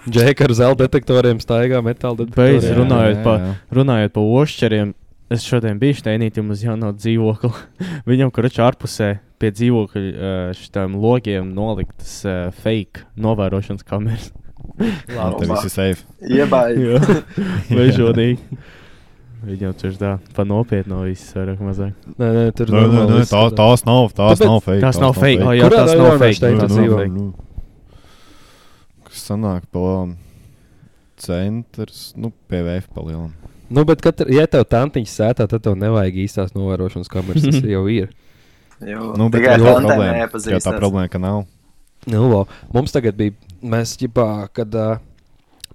Džeka 0.08 0.45
ar 0.47 0.54
zelta 0.56 0.86
detektoriem 0.88 1.41
staigā 1.43 1.82
metāla 1.84 2.24
Beidz 2.24 2.64
detektoriem. 2.64 2.78
runājot 2.84 3.18
jā, 3.18 3.24
pa, 3.26 3.34
jā. 3.43 3.54
runājot 3.80 4.14
par 4.16 4.24
ošķeriem. 4.43 4.93
Es 5.30 5.43
šodien 5.45 5.78
biju 5.78 5.93
steinītī, 6.00 6.41
mums 6.41 6.64
jau 6.66 6.74
nav 6.80 6.95
dzīvokļa. 6.97 7.52
Viņam, 8.10 8.32
kurš 8.34 8.56
ārpusē 8.66 9.10
pie 9.39 9.52
dzīvokļa 9.54 10.32
šitām 10.58 10.95
logiem 10.97 11.52
noliktas 11.54 12.16
fake 12.64 13.04
novērošanas 13.20 13.86
kameras. 13.86 14.32
Jā, 15.16 15.28
te 15.38 15.45
viss 15.50 15.68
ir 15.68 15.74
safe. 15.74 16.06
Iebāji. 16.24 16.88
Jā, 16.88 17.20
vežodīgi. 17.76 18.60
Viņam 19.39 19.72
tur 19.80 19.93
tā 19.95 20.10
pa 20.36 20.43
nopietnu 20.47 20.97
viss 21.06 21.30
vairāk 21.36 21.62
mazāk. 21.64 21.93
Nē, 22.20 22.28
nē, 22.36 22.41
tur 22.58 22.72
Nē, 22.74 22.82
nē, 22.91 23.04
nē, 23.08 23.22
tā, 23.30 23.43
tās 23.56 23.86
nav, 23.88 24.10
tās 24.18 24.39
Tāpēc- 24.41 24.50
nav 24.50 24.58
fake. 24.66 24.82
Tas 24.84 25.00
nav 25.00 25.14
fake. 25.16 25.45
Oh, 25.45 25.54
jā, 25.56 25.70
Kurā 25.70 25.84
tas 25.86 25.93
nav 25.95 26.18
fake. 26.20 26.36
Steina 26.41 26.60
Tas 26.66 26.74
tu 26.74 26.76
nav 26.76 26.84
dzīvo? 26.84 26.97
fake. 27.00 27.49
Kas 29.20 29.26
sanāk 29.28 29.65
pa 29.76 30.07
centrs, 31.20 32.13
nu, 32.15 32.30
PVF 32.47 32.86
palielam. 32.95 33.34
Nu, 33.67 33.84
bet, 33.84 33.99
kad, 33.99 34.22
ja 34.32 34.45
tev 34.47 34.63
tantiņš 34.72 35.11
sētā, 35.11 35.43
tad 35.51 35.65
tev 35.65 35.76
nevajag 35.76 36.22
īstās 36.24 36.53
novērošanas 36.55 37.11
kameras. 37.11 37.43
Tas 37.43 37.67
jau 37.67 37.84
ir. 37.91 38.07
Jo, 38.80 39.09
Nu, 39.20 39.26
bet 39.28 39.43
tā 39.43 39.57
ir 39.57 39.65
problēma. 39.65 40.28
Jā, 40.47 40.59
tā 40.63 40.72
problēma, 40.72 41.09
ka 41.11 41.20
nav. 41.20 41.41
Nu, 42.07 42.22
lo, 42.32 42.38
mums 42.72 42.93
tagad 42.95 43.17
bija, 43.20 43.34
mēs 43.59 43.97
ģipā, 43.99 44.28
kad 44.55 44.78
uh, 44.80 45.01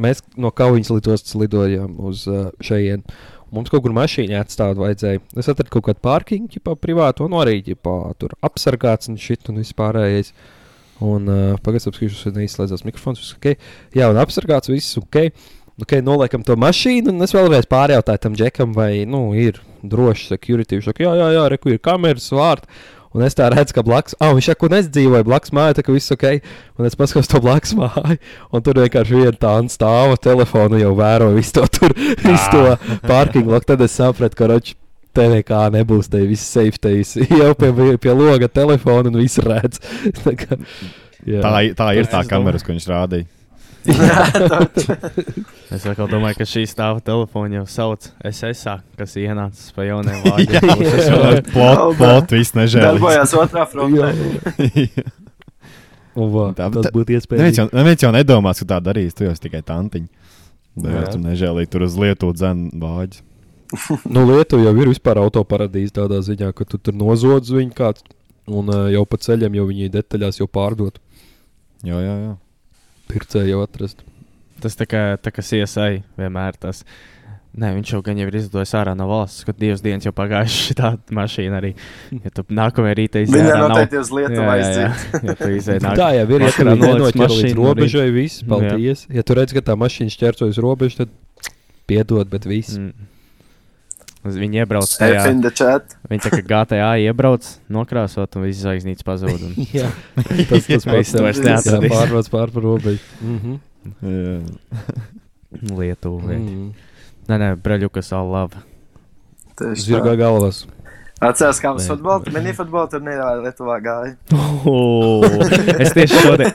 mēs 0.01 0.23
no 0.41 0.49
Kaujas 0.49 0.89
lidostas 0.89 1.37
lidojām 1.37 1.99
uz 2.01 2.25
uh, 2.33 2.47
šejienes. 2.65 3.05
Mums 3.53 3.69
kaut 3.69 3.85
kur 3.85 3.93
mašīna 3.93 4.41
atstāt 4.41 4.81
vajadzēja. 4.81 5.21
Es 5.37 5.53
atradu 5.53 5.75
kaut 5.77 5.85
kādu 5.91 6.01
pārkiņu, 6.01 6.49
ģipā, 6.57 6.79
privātu, 6.81 7.29
un 7.29 7.37
arī 7.43 7.59
ģipā, 7.69 7.99
tur 8.17 8.33
apsargāts 8.41 9.13
un 9.13 9.21
šit 9.21 9.53
un 9.53 9.61
vispārējais. 9.61 10.33
Un 11.03 11.27
uh, 11.27 11.43
pagaidām, 11.65 11.91
apskatīšos, 11.91 12.29
vai 12.29 12.45
neizslēdzās 12.45 12.85
mikrofons. 12.87 13.23
Viss 13.23 13.35
ok. 13.35 13.55
Jā, 13.97 14.11
un 14.13 14.21
apsargāts 14.23 14.71
viss 14.71 14.99
ok. 15.01 15.25
Ok, 15.83 15.97
noliekam 16.07 16.45
to 16.47 16.55
mašīnu, 16.61 17.11
un 17.11 17.27
es 17.27 17.33
vēlreiz 17.35 17.67
pārjautāju 17.67 18.21
tam 18.23 18.37
džekam, 18.39 18.77
vai 18.77 19.03
nu, 19.11 19.33
ir 19.35 19.59
droši 19.83 20.29
security. 20.31 20.79
Viņš 20.79 20.87
saka, 20.87 21.03
jā, 21.03 21.15
jā, 21.19 21.33
jā, 21.35 21.49
reku 21.51 21.73
ir 21.73 21.81
kameras, 21.83 22.29
vārti. 22.31 22.71
Un 23.15 23.23
es 23.23 23.35
tā 23.39 23.47
redzu, 23.51 23.77
ka 23.77 23.83
blakus, 23.87 24.17
ah, 24.23 24.33
viņš 24.35 24.49
saka, 24.51 24.67
un 24.67 24.77
es 24.79 24.89
dzīvoju 24.91 25.27
blakus 25.27 25.53
mājā, 25.55 25.77
tā 25.79 25.85
ka 25.87 25.95
viss 25.95 26.15
ok. 26.15 26.25
Un 26.79 26.87
es 26.87 26.99
paskatos 26.99 27.31
to 27.31 27.43
blakus 27.43 27.75
māju, 27.79 28.19
un 28.55 28.65
tur 28.67 28.79
vienkārši 28.83 29.19
viena 29.21 29.35
tā 29.39 29.57
stāva 29.71 30.19
telefonu 30.19 30.79
jau 30.79 30.95
vēro 30.99 31.31
visu 31.35 31.59
to 31.59 31.67
tur, 31.79 31.95
visu 32.27 32.49
to 32.55 32.97
parking 33.07 33.51
loku. 33.51 33.71
Tad 33.71 33.87
es 33.87 33.95
sapratu, 33.99 34.39
ka 34.39 34.51
roči. 34.51 34.79
Te 35.15 35.29
nekā 35.31 35.61
nebūs, 35.75 36.09
te 36.11 36.19
viss 36.27 36.49
safety 36.51 37.05
jau 37.41 37.53
pie, 37.59 37.71
pie 38.03 38.15
loga 38.19 38.49
telefona 38.51 39.13
un 39.13 39.21
viss 39.21 39.39
redz. 39.39 39.79
Tā, 40.25 40.35
kā, 40.41 40.59
jā. 41.23 41.39
Tā, 41.45 41.55
tā 41.79 41.89
ir 42.01 42.11
tā 42.11 42.25
kamera, 42.29 42.59
ko 42.59 42.75
viņš 42.75 42.89
rādīja. 42.91 43.31
Es 45.75 45.83
domāju, 45.85 46.37
ka 46.39 46.45
šī 46.49 46.63
stāva 46.71 47.03
telefona 47.05 47.59
jau 47.59 47.65
sauc 47.69 48.07
SSA, 48.31 48.79
kas 48.97 49.17
ienācis 49.21 49.73
pa 49.75 49.85
jauniem 49.89 50.21
vārdiem. 50.25 51.43
Plot, 51.51 51.83
plot, 51.99 52.35
viss 52.37 52.55
nežēl. 52.57 52.87
Darbojās 52.95 53.35
otrā 53.37 53.65
frontē. 53.69 54.13
Tā- 56.15 56.71
tas 56.71 56.89
būtu 56.95 57.11
Neviens 57.11 57.25
iespējams. 57.27 57.59
jau, 57.59 57.67
neviens 57.75 58.05
jau 58.07 58.13
nedomās, 58.15 58.63
ka 58.63 58.69
tā 58.77 58.79
darīs. 58.87 59.17
Tu 59.19 59.27
jau 59.27 59.33
esi 59.35 59.43
tikai 59.49 59.63
tantiņa. 59.67 60.09
Jā. 60.75 60.91
Bet 60.91 61.11
tu 61.15 61.19
nežēlīgi 61.23 61.71
tur 61.71 61.85
uz 61.87 61.97
lietu 61.99 62.31
dzēnu 62.35 62.71
vāģi. 62.83 63.21
Nu, 64.05 64.25
Lietuva 64.29 64.69
jau 64.69 64.75
ir 64.83 64.91
vispār 64.93 65.21
autoparadīze 65.23 65.97
tādā 65.97 66.21
ziņā, 66.25 66.53
ka 66.57 66.67
tu 66.69 66.79
tur 66.79 66.97
nozodz 66.99 67.53
viņu 67.55 67.75
kāds, 67.77 68.05
un 68.51 68.71
jau 68.93 69.05
pa 69.09 69.21
ceļam 69.21 69.57
jau 69.57 69.67
viņi 69.71 69.93
detaļās 69.95 70.41
jau 70.43 70.49
pārdot. 70.51 71.01
Jā, 71.85 71.99
jā, 72.01 72.15
jā. 72.21 72.35
Pircēji 73.11 73.53
jau 73.53 73.65
atrast. 73.65 74.05
Tas 74.63 74.79
tā 74.79 74.87
kā, 74.89 75.03
tā 75.21 75.33
kā 75.35 75.45
CSI 75.45 76.05
vienmēr 76.17 76.57
tas. 76.61 76.85
Nē, 77.55 77.69
viņš 77.77 77.91
jau 77.93 78.01
gan 78.03 78.19
jau 78.19 78.27
ir 78.27 78.37
izdojis 78.41 78.73
ārā 78.75 78.97
no 78.99 79.05
valsts, 79.07 79.45
kad 79.47 79.55
divas 79.61 79.83
dienas 79.85 80.07
jau 80.07 80.11
pagājušas 80.17 80.75
tā 80.81 80.91
mašīna 81.15 81.61
arī. 81.61 81.71
Ja 82.25 82.33
tu 82.35 82.43
nākamajā 82.51 82.97
rītā 82.99 83.23
izdevies. 83.23 83.47
Viņa 83.47 83.59
noteikti 83.63 84.01
uz 84.01 84.11
Lietuvu 84.17 84.49
aiziet. 84.51 85.05
Ja 85.15 85.37
tu 85.39 85.51
izdevies 85.55 85.87
Tā 86.01 86.09
jau 86.17 86.25
ir. 86.25 86.47
Ja 86.49 86.51
noliec 86.51 86.59
nenoķer 86.67 87.05
līdz 87.05 87.21
mašīnu, 87.23 87.57
robežai, 87.61 88.09
viss, 88.15 88.43
paldies. 88.49 89.05
Ja 89.15 89.23
tu 89.27 89.39
redz, 89.39 89.55
ka 89.55 89.63
tā 89.69 89.79
mašīna 89.79 90.15
šķērsojas 90.17 90.59
robežu, 90.65 91.05
tad 91.05 91.53
piedod, 91.91 92.27
bet 92.33 92.49
viss. 92.51 92.75
Mm. 92.81 93.13
Viņi 94.25 94.63
iebrauc 94.63 94.89
tajā. 94.97 95.25
Viņi 96.09 96.23
tā 96.25 96.31
kā 96.33 96.39
GTA 96.49 96.93
iebrauc, 97.05 97.45
nokrāsot, 97.69 98.39
un 98.39 98.47
viss 98.47 98.63
zvaigznītes 98.65 99.05
pazūd. 99.05 99.37
un 99.37 99.53
Jā, 99.77 99.91
tas 100.49 100.65
tas 100.71 100.87
Viss 100.89 101.13
vairs 101.21 101.43
jā, 101.43 101.51
neatradīsi. 101.51 101.93
pārbrauc 101.93 102.31
pār 102.33 102.55
par 102.55 102.65
robežu. 102.65 103.03
Mhm. 103.21 103.59
jā. 104.15 104.39
Lietuva. 105.77 106.33
Mm. 106.33 106.47
Mhm. 106.47 106.71
Nē, 107.29 107.37
nē, 107.41 107.51
braļukas 107.65 108.09
all 108.17 108.33
Zirgā 109.85 110.15
tā. 110.15 110.23
galvas. 110.25 110.65
Atceros, 111.25 111.61
kā 111.63 111.71
mums 111.73 111.85
Nē. 111.87 111.93
futbola, 111.95 112.33
minifutbola 112.35 112.89
turnīrā 112.91 113.29
Lietuvā 113.45 113.77
gāja. 113.85 114.17
Oh, 114.67 115.23
es 115.81 115.93
tieši 115.95 116.19
šodien, 116.21 116.51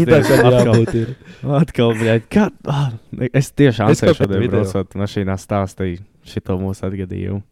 Ir 0.00 0.08
tā, 0.08 0.20
kā 0.24 0.38
atkal, 0.38 0.70
jābūt 0.72 0.94
ir. 0.98 1.12
atkal, 1.58 1.92
bļaļ, 2.00 2.22
kā, 2.32 2.46
ah, 2.72 2.88
es 3.30 3.52
tiešām 3.52 3.92
Es 3.92 4.02
šodien 4.02 4.48
braucot 4.50 4.96
mašīnā 4.98 5.36
stāstīju 5.38 6.00
šito 6.30 6.56
mūsu 6.60 6.86
atgadījumu. 6.88 7.42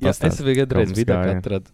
Jā, 0.00 0.10
Pastāst, 0.10 0.42
es 0.42 0.70
mums 0.74 0.96
vidē 0.96 1.18
atradu. 1.36 1.70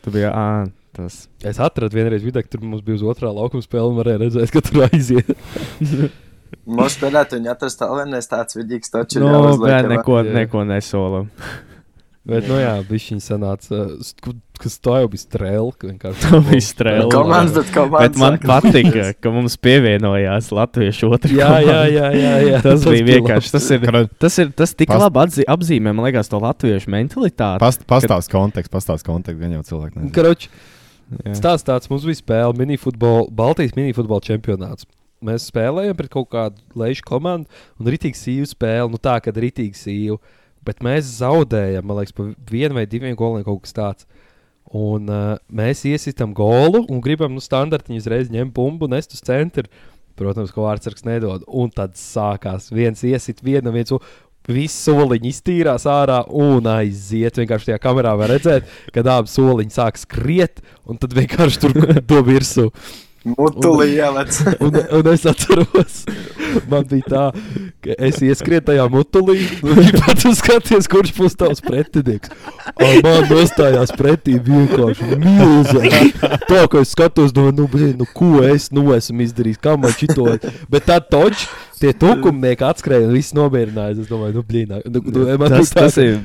Tu 0.00 0.12
biji, 0.14 0.30
ā, 0.32 0.70
tas. 0.96 1.22
Es 1.44 1.60
atradu 1.60 1.98
vienreiz 1.98 2.24
vidē, 2.24 2.42
tur 2.48 2.64
mums 2.64 2.84
bija 2.84 2.96
uz 2.96 3.04
otrā 3.12 3.32
laukuma 3.36 3.64
spēle, 3.64 3.90
un 3.92 3.98
varēja 4.00 4.22
redzēt, 4.24 4.54
ka 4.54 4.62
tur 4.64 4.86
aiziet. 4.88 5.32
Mums 6.66 6.96
spēlēt, 6.96 7.34
viņa 7.36 7.52
atrast 7.52 7.82
vēl 7.84 7.98
vienais 8.02 8.30
tāds 8.30 8.56
vidīgs 8.58 8.90
taču. 8.92 9.20
Nu, 9.22 9.28
jāuzliek, 9.30 9.68
bet 9.68 9.90
neko, 9.92 10.16
neko 10.26 10.64
nesolam. 10.66 11.28
Bet, 12.20 12.44
nu 12.50 12.58
jā, 12.60 12.74
bija 12.84 13.00
viņa 13.00 13.22
sanāca, 13.24 13.76
kas 14.60 14.74
tā 14.84 14.98
jau 15.00 15.08
bija 15.08 15.22
strēle. 15.22 15.70
ka 15.80 15.88
vienkārši- 15.88 16.26
Tā 16.28 16.40
bija 16.50 16.64
strēle. 16.66 17.06
Komandas, 17.10 17.54
bet 17.56 17.70
komandas. 17.72 18.10
Bet 18.12 18.18
man 18.20 18.36
patika, 18.44 19.04
ka 19.16 19.30
mums 19.32 19.56
pievienojās 19.56 20.50
latviešu 20.52 21.08
otrā 21.16 21.32
Jā, 21.32 21.48
jā, 21.64 21.78
jā, 21.88 22.10
jā, 22.12 22.34
jā. 22.44 22.58
Tas 22.62 22.84
bija 22.84 23.06
bija 23.08 23.22
vienkārši. 23.22 23.52
Tas 23.56 23.70
ir, 23.72 23.86
tas 24.20 24.36
ir 24.44 24.50
tas 24.52 24.74
tik 24.76 24.88
Past- 24.92 25.00
labi 25.00 25.22
atzi, 25.24 25.46
apzīmē, 25.48 25.94
man 25.96 26.04
liekas, 26.10 26.28
to 26.28 26.38
latviešu 26.44 26.92
mentalitāti. 26.92 27.58
Past, 27.64 27.86
pastāst 27.88 28.28
kontekstu, 28.30 28.70
pastāst 28.76 29.08
kontekstu, 29.08 29.40
gan 29.40 29.56
jau 29.56 29.62
cilvēki. 29.72 29.96
nezina. 29.96 30.12
Karoč, 30.12 30.48
Jā. 31.24 31.32
stāsts 31.40 31.64
tāds, 31.66 31.88
mums 31.90 32.04
bija 32.04 32.20
spēle, 32.20 32.52
minifutbola, 32.60 33.30
Baltijas 33.32 33.72
minifutbola 33.74 34.20
čempionāts. 34.28 34.84
Mēs 35.24 35.48
spēlējām 35.50 35.96
pret 35.96 36.10
kaut 36.12 36.28
kādu 36.32 36.60
lejušu 36.76 37.02
komandu, 37.08 37.48
un 37.80 37.86
rītīgi 37.86 38.16
sīvu 38.16 38.46
spēli, 38.52 38.90
nu 38.92 39.00
tā, 39.00 39.16
kad 39.24 39.34
rītīgi 39.34 39.74
sīvu. 39.76 40.20
Bet 40.66 40.82
mēs 40.84 41.08
zaudējām, 41.20 41.86
man 41.88 42.00
liekas, 42.00 42.14
pa 42.16 42.26
vienu 42.50 42.76
vai 42.76 42.84
diviem 42.88 43.16
goliem 43.18 43.46
kaut 43.46 43.62
kas 43.64 43.76
tāds. 43.76 44.08
Un 44.76 45.08
uh, 45.10 45.38
mēs 45.50 45.82
iesitām 45.88 46.34
golu 46.36 46.84
un 46.92 47.00
gribam, 47.02 47.32
nu, 47.34 47.42
standartiņu 47.42 48.02
uzreiz 48.02 48.30
ņemt 48.30 48.54
bumbu 48.54 48.86
nest 48.90 49.16
uz 49.16 49.24
centru. 49.26 49.66
Protams, 50.20 50.52
ko 50.52 50.66
vārdsargs 50.66 51.06
nedod. 51.08 51.46
Un 51.48 51.72
tad 51.72 51.96
sākās 51.98 52.68
viens 52.74 53.00
iesit, 53.06 53.40
viena, 53.44 53.72
viens. 53.74 53.94
Visi 54.50 54.88
soliņi 54.88 55.28
iztīrās 55.30 55.84
ārā 55.88 56.22
un 56.32 56.66
aiziet. 56.70 57.36
Vienkārši 57.38 57.70
tajā 57.70 57.80
kamerā 57.82 58.14
var 58.18 58.32
redzēt, 58.32 58.68
kad 58.94 59.08
abi 59.12 59.30
soliņi 59.30 59.74
sāk 59.74 60.00
skriet, 60.00 60.62
un 60.88 60.98
tad 61.00 61.14
vienkārši 61.16 61.60
tur 61.62 61.76
to 62.10 62.22
virsū. 62.26 62.70
Mutulī 63.24 63.98
ielec. 63.98 64.32
Un, 64.64 64.76
un 64.96 65.08
es 65.12 65.26
atceros, 65.28 65.96
man 66.70 66.86
bija 66.88 67.04
tā, 67.04 67.24
ka 67.84 67.96
es 68.08 68.20
ieskrienu 68.24 68.64
tajā 68.70 68.86
mutulī, 68.92 69.42
un 69.60 69.76
viņš 69.76 69.92
pat 70.00 70.24
skaties, 70.38 70.88
kurš 70.88 71.12
būs 71.18 71.36
tavs 71.36 71.60
pretinieks. 71.66 72.32
Un 72.80 73.02
man 73.04 73.28
nostājās 73.28 73.92
pretī 73.98 74.38
vienkārši 74.40 75.20
milzīgi. 75.20 76.02
Tā, 76.48 76.64
ka 76.64 76.80
es 76.80 76.94
skatos, 76.96 77.36
domāju, 77.36 77.58
nu, 77.60 77.68
blin, 77.68 77.94
nu, 78.00 78.08
ko 78.16 78.40
es 78.46 78.70
nu 78.72 78.88
esmu 78.96 79.28
izdarījis, 79.28 79.60
kā 79.60 79.76
man 79.76 79.92
šito. 80.00 80.24
Bet 80.72 80.88
tā 80.88 80.96
toč, 81.04 81.44
tie 81.82 81.92
tukumnieki 81.92 82.70
atskrēja 82.72 83.10
un 83.10 83.16
viss 83.18 83.36
nomierinājās. 83.36 84.00
Es 84.06 84.08
domāju, 84.08 84.40
nu, 84.40 84.48
blin, 84.48 84.78
nu, 84.88 85.04
nu, 85.04 85.28
man 85.36 85.58
Tas, 85.60 85.76
tā, 85.76 85.90
tas 85.90 86.00
ir. 86.00 86.22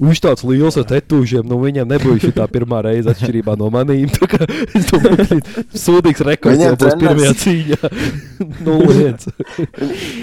Viņš 0.00 0.22
tāds 0.24 0.44
liels 0.48 0.78
ar 0.80 0.86
tetūžiem, 0.90 1.46
nu 1.48 1.58
viņam 1.62 1.90
nebija 1.90 2.20
šī 2.24 2.32
tā 2.36 2.46
pirmā 2.50 2.82
reize 2.86 3.12
atšķirībā 3.12 3.56
no 3.60 3.70
maniem. 3.74 4.10
Tā 4.14 4.28
kā 4.30 4.44
Es 4.74 4.88
domāju, 4.90 5.40
ka 5.40 5.64
sūdīgs 5.78 6.22
rekords 6.26 6.62
jau 6.62 6.74
būs 6.78 6.96
pirmajā 7.00 7.32
cīņā. 7.42 7.90
Nu, 8.64 8.76
viens. 8.88 9.28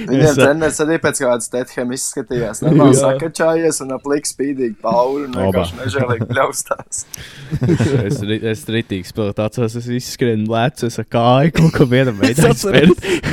Viņam 0.09 0.37
treneris 0.37 0.79
arī 0.83 0.97
pēc 1.03 1.21
kādas 1.23 1.51
tethem 1.51 1.93
izskatījās. 1.95 2.63
Jā. 2.65 2.89
sakačājies 3.01 3.81
un 3.85 3.95
aplīk 3.95 4.27
spīdīgi 4.29 4.77
pauri 4.83 5.27
un 5.27 5.37
vienkārši 5.37 5.79
nežēlīgi 5.81 6.29
bļaustās. 6.31 7.05
Es, 8.01 8.17
es 8.23 8.61
ritīgi 8.71 9.07
spēlēju 9.07 9.35
tāds, 9.37 9.59
es 9.77 9.87
izskrienu 9.93 10.47
lēcu, 10.51 10.87
es 10.89 10.97
ar 11.01 11.05
kāju 11.11 11.53
kaut 11.57 11.73
ko 11.75 11.85
vienam 11.89 12.17
veidam 12.19 12.51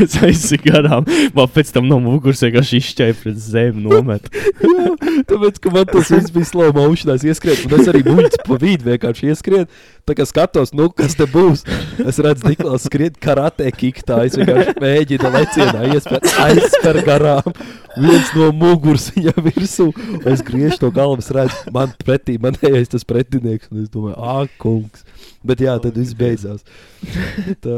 Es 0.04 0.16
aizsīju 0.22 0.64
garām, 0.66 1.06
man 1.34 1.50
pēc 1.54 1.72
tam 1.74 1.88
no 1.90 1.98
muguras 2.02 2.42
vienkārši 2.44 2.80
izšķēja 2.82 3.16
pret 3.22 3.40
zemi 3.42 3.84
nomet. 3.84 4.28
Jā, 4.62 4.92
tāpēc, 5.30 5.60
ka 5.64 5.72
man 5.74 5.88
tas 5.90 6.12
viss 6.18 6.34
bija 6.34 6.48
slow 6.50 6.74
motion, 6.76 7.14
es 7.14 7.24
ieskrēju, 7.26 7.68
un 7.68 7.76
es 7.78 7.90
arī 7.90 8.02
muļķis 8.06 8.44
pa 8.44 8.58
vidu 8.60 8.88
vienkārši 8.90 9.30
ieskrēju. 9.32 9.68
Tā 10.08 10.16
kā 10.16 10.26
skatos, 10.28 10.72
nu, 10.76 10.88
kas 10.96 11.16
te 11.18 11.26
būs. 11.28 11.64
Es 12.04 12.20
redzu, 12.24 12.48
Niklaus 12.48 12.86
skrien 12.88 13.16
karatē 13.22 13.70
kiktā. 13.74 14.22
Es 14.28 14.38
vienkārši 14.38 14.74
mēģinu 14.82 15.32
lecienā 15.34 15.84
iespēr, 15.94 16.30
aizspēr 16.46 17.00
garām. 17.06 17.50
Viens 17.98 18.32
no 18.36 18.50
muguras 18.56 19.08
viņam 19.14 19.50
virsū. 19.50 19.90
Es 20.28 20.44
griežu 20.46 20.80
to 20.84 20.92
galvu, 20.94 21.22
es 21.24 21.32
redzu, 21.34 21.74
man 21.74 21.92
pretī, 22.04 22.38
man 22.40 22.56
ejais 22.62 22.92
tas 22.94 23.06
pretinieks. 23.08 23.72
Un 23.72 23.84
es 23.84 23.92
domāju, 23.92 24.16
ah, 24.16 24.44
kungs. 24.62 25.04
Bet 25.47 25.61
jā, 25.62 25.76
tad 25.78 25.95
viss 25.95 26.16
beidzās. 26.18 26.64
Tā. 27.62 27.76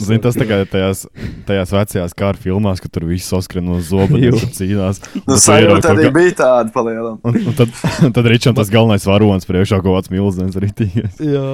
Zini, 0.00 0.20
tas 0.24 0.38
tā 0.38 0.46
kā 0.48 0.62
tajās, 0.68 1.04
tajās 1.48 1.74
vecajās 1.74 2.16
kara 2.16 2.40
filmās, 2.40 2.80
ka 2.80 2.88
tur 2.92 3.04
viss 3.10 3.28
saskrien 3.28 3.66
no 3.68 3.76
zobiem 3.84 4.30
Jū. 4.30 4.38
un 4.38 4.54
cīnās. 4.56 5.02
Nu, 5.18 5.36
tu 5.36 5.52
arī 5.52 5.68
ieraugi, 5.68 6.08
bija 6.16 6.38
tāda 6.40 6.72
palielam. 6.72 7.20
Un, 7.28 7.38
un 7.52 7.58
tad, 7.58 7.76
un 8.08 8.12
tad 8.16 8.30
Ričam 8.32 8.56
tas 8.56 8.72
galvenais 8.72 9.06
varonis 9.08 9.48
priekšā 9.48 9.82
kaut 9.84 9.98
kāds 9.98 10.12
milzīgs 10.14 10.58
rītīgs. 10.64 11.22
Jā. 11.28 11.46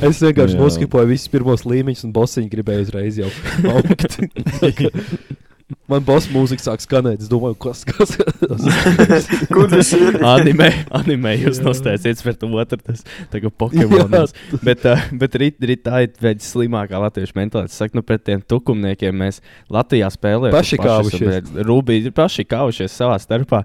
Es 0.00 0.22
vienkārši 0.24 0.56
noskipoju 0.56 1.10
visus 1.10 1.28
pirmos 1.28 1.66
līmeņus, 1.68 2.06
un 2.08 2.14
bosiņu 2.16 2.48
gribēju 2.54 2.86
uzreiz 2.86 3.20
jau 3.20 3.28
augt. 3.68 4.16
Man 5.92 6.04
boss 6.06 6.28
mūzika 6.32 6.64
sāk 6.64 6.82
skanēt. 6.84 7.22
Es 7.24 7.30
domāju, 7.30 7.56
kas 7.60 7.84
tas 7.84 8.14
ir. 8.18 9.46
Kur 9.52 9.68
viņš 9.72 9.92
ir? 9.98 10.18
Animē, 10.32 10.68
animē 11.02 11.34
jūs 11.36 11.60
Jā. 11.60 11.66
nostājaties 11.68 12.24
pret 12.24 12.46
otru. 12.48 12.80
Tas 12.86 13.04
tā 13.32 13.42
kā 13.42 13.52
Pokemonos. 13.62 14.32
Bet, 14.64 14.86
uh, 14.88 15.02
bet 15.20 15.36
rīt, 15.40 15.58
rīt 15.60 15.84
tā 15.84 16.04
ir 16.06 16.14
veidz 16.22 16.48
slimākā 16.52 17.00
latviešu 17.02 17.36
mentalitāte. 17.38 17.72
Es 17.72 17.80
saku, 17.82 17.98
nu 18.00 18.04
pret 18.06 18.24
tiem 18.26 18.40
tukumniekiem 18.48 19.16
mēs 19.22 19.42
Latvijā 19.72 20.08
spēlējam. 20.14 20.56
Paši 20.56 20.80
kāvušies. 20.80 21.52
Rūbīgi 21.68 22.10
ir 22.10 22.16
paši 22.16 22.46
kāvušies 22.48 22.96
savā 22.96 23.18
starpā. 23.22 23.62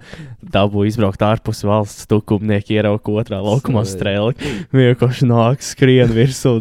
Dabū 0.54 0.86
izbraukt 0.90 1.24
ārpus 1.26 1.64
valsts 1.68 2.08
tukumnieki, 2.12 2.78
ierauga 2.78 3.16
otrā 3.22 3.40
laukumā 3.44 3.84
strēli. 3.88 4.36
Vienkārši 4.76 5.28
nāk, 5.30 5.64
skrien 5.66 6.12
virsū. 6.16 6.58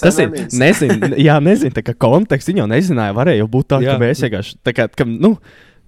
Tas 0.00 0.18
ir, 0.22 0.32
nezinu, 0.60 1.12
jā, 1.28 1.36
nezinu, 1.42 1.74
tā 1.76 1.84
kā 1.86 1.94
konteksts 2.00 2.50
viņa 2.50 2.64
jau 2.64 2.68
nezināja. 2.70 3.16
Varēja 3.16 3.42
jau 3.42 3.48
būt 3.50 3.70
tā, 3.72 3.80
Jā. 3.84 3.94
ka 3.94 4.02
mēs 4.02 4.22
vienkārši, 4.24 4.56
tā 4.66 4.74
kā, 4.76 4.88
ka, 4.92 5.06
nu, 5.08 5.34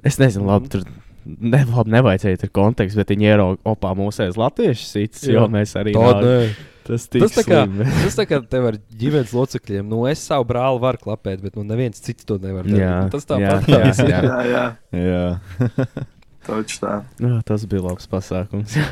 es 0.06 0.18
nezinu, 0.22 0.48
labi, 0.50 0.72
tur. 0.72 0.84
Ne, 1.22 1.60
labi, 1.70 1.92
nevajadzēja 1.94 2.40
tur 2.42 2.50
kontekstu, 2.50 2.98
bet 2.98 3.12
viņi 3.14 3.28
ierauga 3.30 3.60
opā 3.70 3.92
mūsēs 3.94 4.34
latviešu 4.40 4.88
sīcis, 4.88 5.28
jo 5.30 5.44
Jā. 5.44 5.50
mēs 5.54 5.76
arī 5.78 5.92
Tā, 5.94 6.08
nē. 6.18 6.38
Tas, 6.82 7.04
Tas 7.12 7.36
tā 7.36 7.44
kā, 7.46 7.60
tas 8.02 8.16
tā 8.18 8.24
kā 8.26 8.40
tev 8.50 8.64
ar 8.72 8.78
ģimenes 8.98 9.30
locekļiem, 9.36 9.86
nu 9.86 10.00
es 10.10 10.24
savu 10.26 10.48
brāli 10.48 10.82
varu 10.82 10.98
klapēt, 11.04 11.38
bet 11.44 11.54
nu 11.54 11.62
neviens 11.68 12.02
cits 12.02 12.26
to 12.26 12.40
nevar 12.42 12.66
darīt. 12.66 12.82
Jā, 12.82 12.96
Nu, 13.06 13.12
tas 13.14 13.28
jā, 13.28 13.30
tāpat 13.30 13.70
jā, 13.70 13.78
ir. 13.86 14.10
jā. 14.10 14.18
Jā, 14.26 14.40
jā, 14.50 14.64
Jā, 15.06 15.86
tauču 16.48 16.80
tā. 16.82 16.96
Jā, 17.22 17.36
tas 17.46 17.68
bija 17.70 17.84
labs 17.86 18.10
pasākums. 18.10 18.74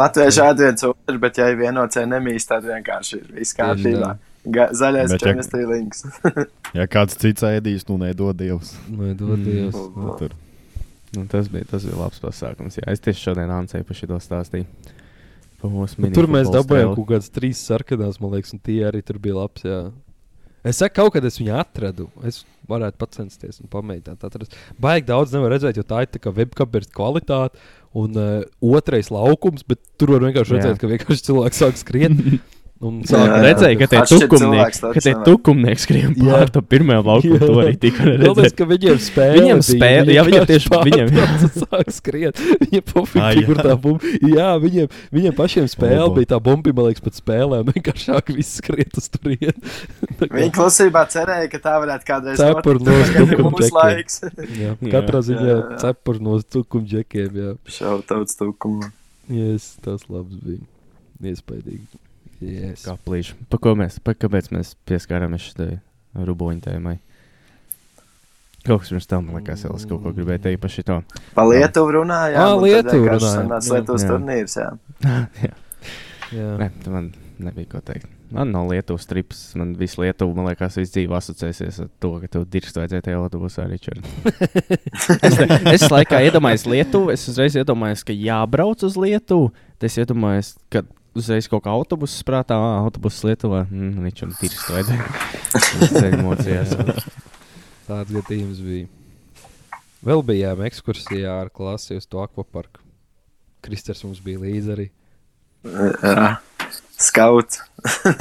Latvieši 0.00 0.42
ēd 0.44 0.58
viens 0.60 0.84
otru, 0.84 1.16
bet 1.22 1.38
ja 1.40 1.46
ir 1.52 1.56
vienots 1.60 1.96
enemijas, 2.00 2.44
tad 2.50 2.66
vienkārši 2.66 3.20
ir 3.22 3.30
viss 3.38 3.54
kārtībā. 3.56 4.10
Ga- 4.44 4.70
Zaļais 4.72 5.12
Bet 5.12 5.24
ja- 5.26 5.66
links. 5.68 6.04
ja 6.78 6.86
kāds 6.88 7.18
cits 7.20 7.44
ēdīs, 7.44 7.84
nu 7.90 7.98
nedod 8.00 8.38
Dievs. 8.40 8.72
Nu, 8.88 9.12
dod 9.14 9.42
Dievs. 9.44 9.76
Nu, 9.76 10.14
Tur. 10.16 10.32
nu, 11.16 11.26
tas, 11.28 11.50
bija, 11.52 11.66
tas 11.68 11.84
bija 11.84 11.98
labs 12.00 12.22
pasākums. 12.22 12.78
Jā. 12.80 12.86
Es 12.88 13.04
tieši 13.04 13.28
šodien 13.28 13.52
Ansei 13.52 13.84
par 13.84 13.98
šo 13.98 14.16
stāstīju. 14.16 14.64
Pa 15.60 15.68
Nu, 15.68 16.08
tur 16.16 16.24
mēs 16.32 16.48
dabūjām 16.48 16.94
kaut 16.96 17.10
kādas 17.10 17.28
trīs 17.28 17.58
sarkanās, 17.60 18.16
man 18.22 18.32
liekas, 18.32 18.54
un 18.56 18.62
tie 18.64 18.78
arī 18.88 19.02
tur 19.04 19.18
bija 19.20 19.42
labs. 19.42 19.66
Jā. 19.66 19.90
Es 20.64 20.78
saku, 20.80 20.94
kaut 20.96 21.12
kad 21.12 21.24
es 21.28 21.36
viņu 21.40 21.52
atradu. 21.60 22.06
Es 22.24 22.42
varētu 22.68 22.96
pacensties 23.00 23.60
un 23.60 23.68
pamēģināt 23.72 24.24
atrast. 24.24 24.56
Baigi 24.80 25.08
daudz 25.08 25.34
nevar 25.34 25.52
redzēt, 25.52 25.76
jo 25.76 25.84
tā 25.84 26.02
ir 26.04 26.10
tā 26.12 26.20
kā 26.20 26.32
webkameras 26.36 26.88
kvalitāte. 26.96 27.60
Un 27.96 28.16
uh, 28.16 28.40
otrais 28.62 29.08
laukums, 29.12 29.64
bet 29.68 29.80
tur 30.00 30.14
var 30.14 30.24
vienkārši 30.24 30.54
Jā. 30.54 30.60
redzēt, 30.60 30.80
ka 30.80 30.90
vienkārši 30.92 31.26
cilvēks 31.28 31.60
sāk 31.64 31.80
skriet. 31.80 32.16
Un 32.80 33.02
Jā, 33.04 33.10
sāk 33.12 33.26
jā. 33.28 33.40
Redzēju, 33.44 33.76
ka 33.76 33.86
tie 33.92 33.98
tukumnieki, 34.08 34.78
ka 34.94 35.00
tie 35.04 35.12
tukumnieki 35.26 35.82
skrien 35.82 36.14
Jā. 36.16 36.30
pāri 36.32 36.52
tam 36.54 36.64
pirmajam 36.64 37.02
laukumam. 37.10 37.42
To 37.42 37.56
arī 37.60 37.74
tika 37.76 38.04
Galvenais, 38.06 38.38
redzēt. 38.38 38.54
ka 38.56 38.64
viņiem 38.70 39.00
spēle. 39.10 39.34
Viņiem 39.36 39.60
viņi 39.60 40.14
jā, 40.16 40.22
viņiem 40.30 40.46
tieši- 40.48 40.70
viņiem- 40.86 41.10
pārbrauca, 41.12 41.50
sāk 41.60 41.90
skriet. 41.92 42.40
Viņiem 42.64 42.84
pofīgi, 42.94 43.42
jā. 43.42 43.44
kur 43.50 43.60
tā 43.60 43.74
bumba. 43.84 44.14
Jā, 44.32 44.48
viņiem, 44.64 44.88
viņiem 45.12 45.36
pašiem 45.36 45.68
spēle 45.68 46.00
Bobo. 46.06 46.16
bija 46.22 46.30
tā 46.32 46.40
bumba, 46.48 46.72
man 46.80 46.88
liekas, 46.88 47.04
pēc 47.04 47.20
spēlēm. 47.20 47.68
Vienkārši 47.68 48.08
sāk 48.08 48.32
viss 48.38 48.56
skriet 48.62 48.96
uz 48.96 49.10
kā- 49.12 50.32
Viņi 50.40 50.50
klusībā 50.56 51.04
cerēja, 51.12 51.52
ka 51.52 51.60
tā 51.68 51.76
varētu 51.84 52.08
kādreiz 52.08 52.40
Cepuri 52.40 52.80
no 52.80 52.96
Tagad 52.96 53.04
ir 53.04 53.28
stūkuma 53.28 53.50
mūsu 53.52 53.68
džekiem. 53.68 53.80
laiks. 53.84 54.20
Jā, 54.56 54.72
Jā. 54.80 54.92
katrā 54.96 55.20
ziņā 55.28 55.44
Jā, 55.52 55.58
jā. 55.60 55.80
cepuri 55.84 56.24
no 56.24 56.40
cukuma 56.48 56.88
džekiem. 56.96 57.30
Jā, 57.44 57.52
Šautauts 57.76 58.40
tūkumu. 58.40 58.88
yes, 59.28 59.74
tas 59.84 60.08
labs 60.08 60.32
bija. 60.40 60.64
Iespaidīgi. 61.20 61.84
Yes. 62.40 62.86
Kā 62.86 62.96
plīši. 63.04 63.36
Pa 63.52 63.58
ko 63.60 63.74
mēs, 63.76 63.98
pa, 64.04 64.14
kāpēc 64.16 64.48
mēs 64.54 64.74
pieskārāmies 64.88 65.50
šai 65.52 65.70
ruboņu 66.16 66.64
tēmai? 66.64 66.96
Kaut 68.64 68.82
kas 68.82 68.90
pirms 68.92 69.08
tam, 69.08 69.24
man 69.28 69.38
liekas, 69.40 69.62
es 69.64 69.86
kaut 69.88 70.02
ko 70.04 70.12
gribēju 70.12 70.42
teikt 70.44 70.60
par 70.60 70.72
šito. 70.72 70.98
Pa 71.36 71.46
Lietuvu 71.48 71.94
runājām. 72.00 72.40
Ā, 72.40 72.48
un 72.52 72.60
tad 72.60 72.64
Lietuvu 72.66 73.06
runājām, 73.14 73.52
jā. 73.56 73.74
Lietuvas 73.74 74.04
Jā. 74.04 74.10
turnīrs, 74.12 74.56
jā. 74.60 74.70
Jā. 75.46 75.52
Jā. 76.30 76.48
Nē, 76.60 76.68
tu 76.84 76.92
man 76.94 77.08
nebija 77.42 77.70
ko 77.72 77.80
teikt. 77.84 78.08
Man 78.30 78.52
nav 78.54 78.68
Lietuvas 78.70 79.02
strips. 79.08 79.40
Man 79.58 79.72
viss 79.80 79.96
Lietuva, 79.98 80.36
man 80.36 80.46
liekas, 80.50 80.76
viss 80.78 80.92
dzīve 80.94 81.16
asociēsies 81.18 81.80
ar 81.82 81.88
to, 82.04 82.12
ka 82.22 82.28
tev 82.36 82.44
dirst 82.52 82.76
vajadzēja 82.78 83.06
tajā 83.08 83.18
autobusā, 83.18 83.64
Ričard. 83.66 84.04
es, 85.26 85.40
ne- 85.40 85.58
es 85.72 85.88
laikā 85.90 86.20
iedomājos 86.28 86.68
Lietuvu, 86.70 87.10
es 87.16 87.24
uzreiz 87.32 87.56
iedomājos, 87.58 88.04
ka 88.06 88.14
jābrauc 88.14 88.84
uz 88.86 89.00
Lietuvu. 89.00 89.50
Es 89.80 89.96
iedomājos, 89.98 90.52
ka 90.70 90.84
uzreiz 91.16 91.48
kaut 91.50 91.64
kā 91.64 91.72
autobusu 91.74 92.22
prātā, 92.26 92.56
ah, 92.58 92.80
autobusu 92.84 93.28
Lietuvā. 93.30 93.64
Mm, 93.70 94.04
dirst 94.40 94.68
vajadzēja. 94.70 95.08
Tas 95.52 95.94
ceļ 95.96 96.16
mocījās. 96.24 96.74
Tāds 97.88 98.14
gadījums 98.14 98.60
bija. 98.64 98.88
Vēl 100.06 100.22
bijām 100.24 100.62
ekskursijā 100.64 101.32
ar 101.42 101.50
klasi 101.52 101.98
uz 101.98 102.06
to 102.08 102.22
akvaparku. 102.22 102.80
Kristers 103.64 104.00
mums 104.06 104.22
bija 104.24 104.40
līdzi 104.40 104.72
arī. 104.76 104.86
jā. 106.00 106.30
Skauts. 107.00 107.60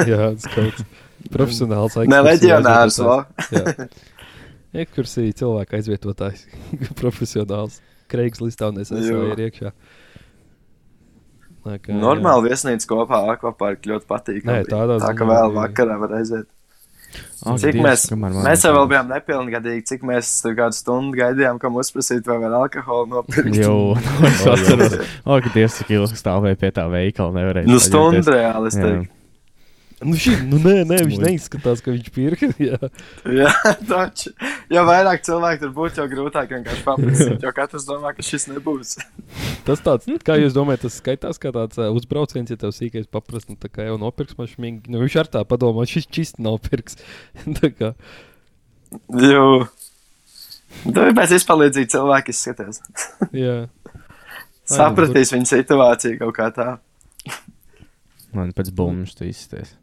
Jā, 0.07 0.33
skauts. 0.39 0.83
Profesionāls 1.31 1.95
Ne 1.99 2.19
ekskursiju 2.19 2.25
leģionārs, 2.25 2.97
aizvietotājs. 2.99 3.47
vēl. 3.51 3.59
Jā. 3.59 3.87
Ekskursija 4.83 5.35
cilvēka 5.41 5.79
aizvietotājs. 5.79 6.43
Profesionāls. 7.01 7.79
Kreigs 8.09 8.41
listā 8.41 8.71
un 8.73 8.79
es 8.81 8.91
esmu 8.91 9.35
iekšā. 9.37 9.71
Tā 11.65 11.75
kā, 11.79 11.91
jā. 11.91 11.97
Normāli 11.99 12.49
viesnīca 12.51 12.87
kopā 12.89 13.25
akvaparka 13.33 13.91
ļoti 13.91 14.07
patīk. 14.09 14.47
Nē, 14.47 14.61
tādā 14.69 14.99
tā 15.01 15.11
ka 15.11 15.27
ziņā 15.27 15.35
vēl 15.35 15.53
vakarā 15.57 15.99
var 16.01 16.15
aiziet. 16.21 16.47
Ak, 17.39 17.55
Cik 17.57 17.73
Dievs, 17.73 18.03
mēs, 18.11 18.33
mēs 18.45 18.63
jau 18.67 18.81
bijām 18.89 19.07
nepilngadīgi, 19.09 19.85
cik 19.87 20.03
mēs 20.05 20.29
tur 20.43 20.53
kādu 20.57 20.75
stundu 20.77 21.17
gaidījām, 21.17 21.57
kam 21.61 21.77
uzprasīt, 21.79 22.27
vai 22.27 22.35
var 22.43 22.57
alkoholu 22.59 23.07
nopirkt. 23.15 23.55
Jo, 23.57 23.95
es 24.29 24.43
atceros, 24.43 24.97
oh, 25.23 25.39
ka 25.41 25.53
Dievs, 25.55 25.79
cik 25.79 25.93
ilgi 25.95 26.19
stāvēja 26.19 26.59
pie 26.59 26.73
tā 26.75 26.85
veikala. 26.91 27.47
Nu, 27.65 27.79
stundu 27.81 28.35
reāli, 28.35 28.69
es 28.69 28.77
Jā. 28.77 28.83
teiktu. 28.83 29.18
Nu, 29.99 30.15
šī, 30.15 30.37
nu, 30.47 30.61
nē, 30.63 30.85
nē, 30.87 31.01
viņš 31.09 31.17
neizskatās, 31.19 31.81
ka 31.83 31.91
viņš 31.91 32.11
pirka. 32.15 32.47
Jā. 32.69 32.77
Jā, 33.27 33.51
taču. 33.89 34.31
Ja 34.71 34.85
vairāk 34.87 35.25
cilvēku 35.27 35.65
tur 35.65 35.73
būtu, 35.75 35.99
jau 35.99 36.05
grūtāk 36.11 36.53
vienkārši 36.55 36.85
paprasīt, 36.85 37.43
jo 37.43 37.51
katrs 37.55 37.87
domā, 37.89 38.13
ka 38.15 38.23
šis 38.23 38.47
nebūs. 38.53 38.95
Tas 39.67 39.83
tāds, 39.83 40.07
kā 40.25 40.37
jūs 40.39 40.55
domājat, 40.55 40.85
tas 40.87 41.01
skaitās 41.01 41.41
kā 41.41 41.51
tāds 41.55 41.81
uh, 41.81 41.89
uzbrauciens, 41.95 42.49
ja 42.53 42.59
tev 42.61 42.71
sīkais 42.75 43.11
paprast, 43.11 43.51
nu, 43.51 43.59
tā 43.59 43.67
kā 43.73 43.89
jau 43.89 43.99
nopirks 44.01 44.39
man 44.39 44.47
šmīgi. 44.49 44.87
Nu, 44.87 45.03
viņš 45.03 45.19
ar 45.23 45.31
tā 45.35 45.43
padomā, 45.47 45.83
šis 45.89 46.07
čist 46.07 46.39
nopirks. 46.41 46.97
tā 47.59 47.73
kā, 47.75 47.93
Jo. 49.21 49.67
Tāpēc 50.85 51.33
es 51.37 51.45
palīdzīju 51.49 51.91
cilvēkiem, 51.93 52.35
izskatās. 52.35 52.81
jā. 53.35 53.57
Sapratīs 54.69 55.33
viņa 55.33 55.49
situāciju 55.49 56.19
kaut 56.21 56.35
kā 56.37 56.49
tā. 56.53 56.69
Man 58.37 58.53
pēc 58.53 58.69
bumbuļs 58.77 59.17
tu 59.17 59.25
izsties. 59.25 59.73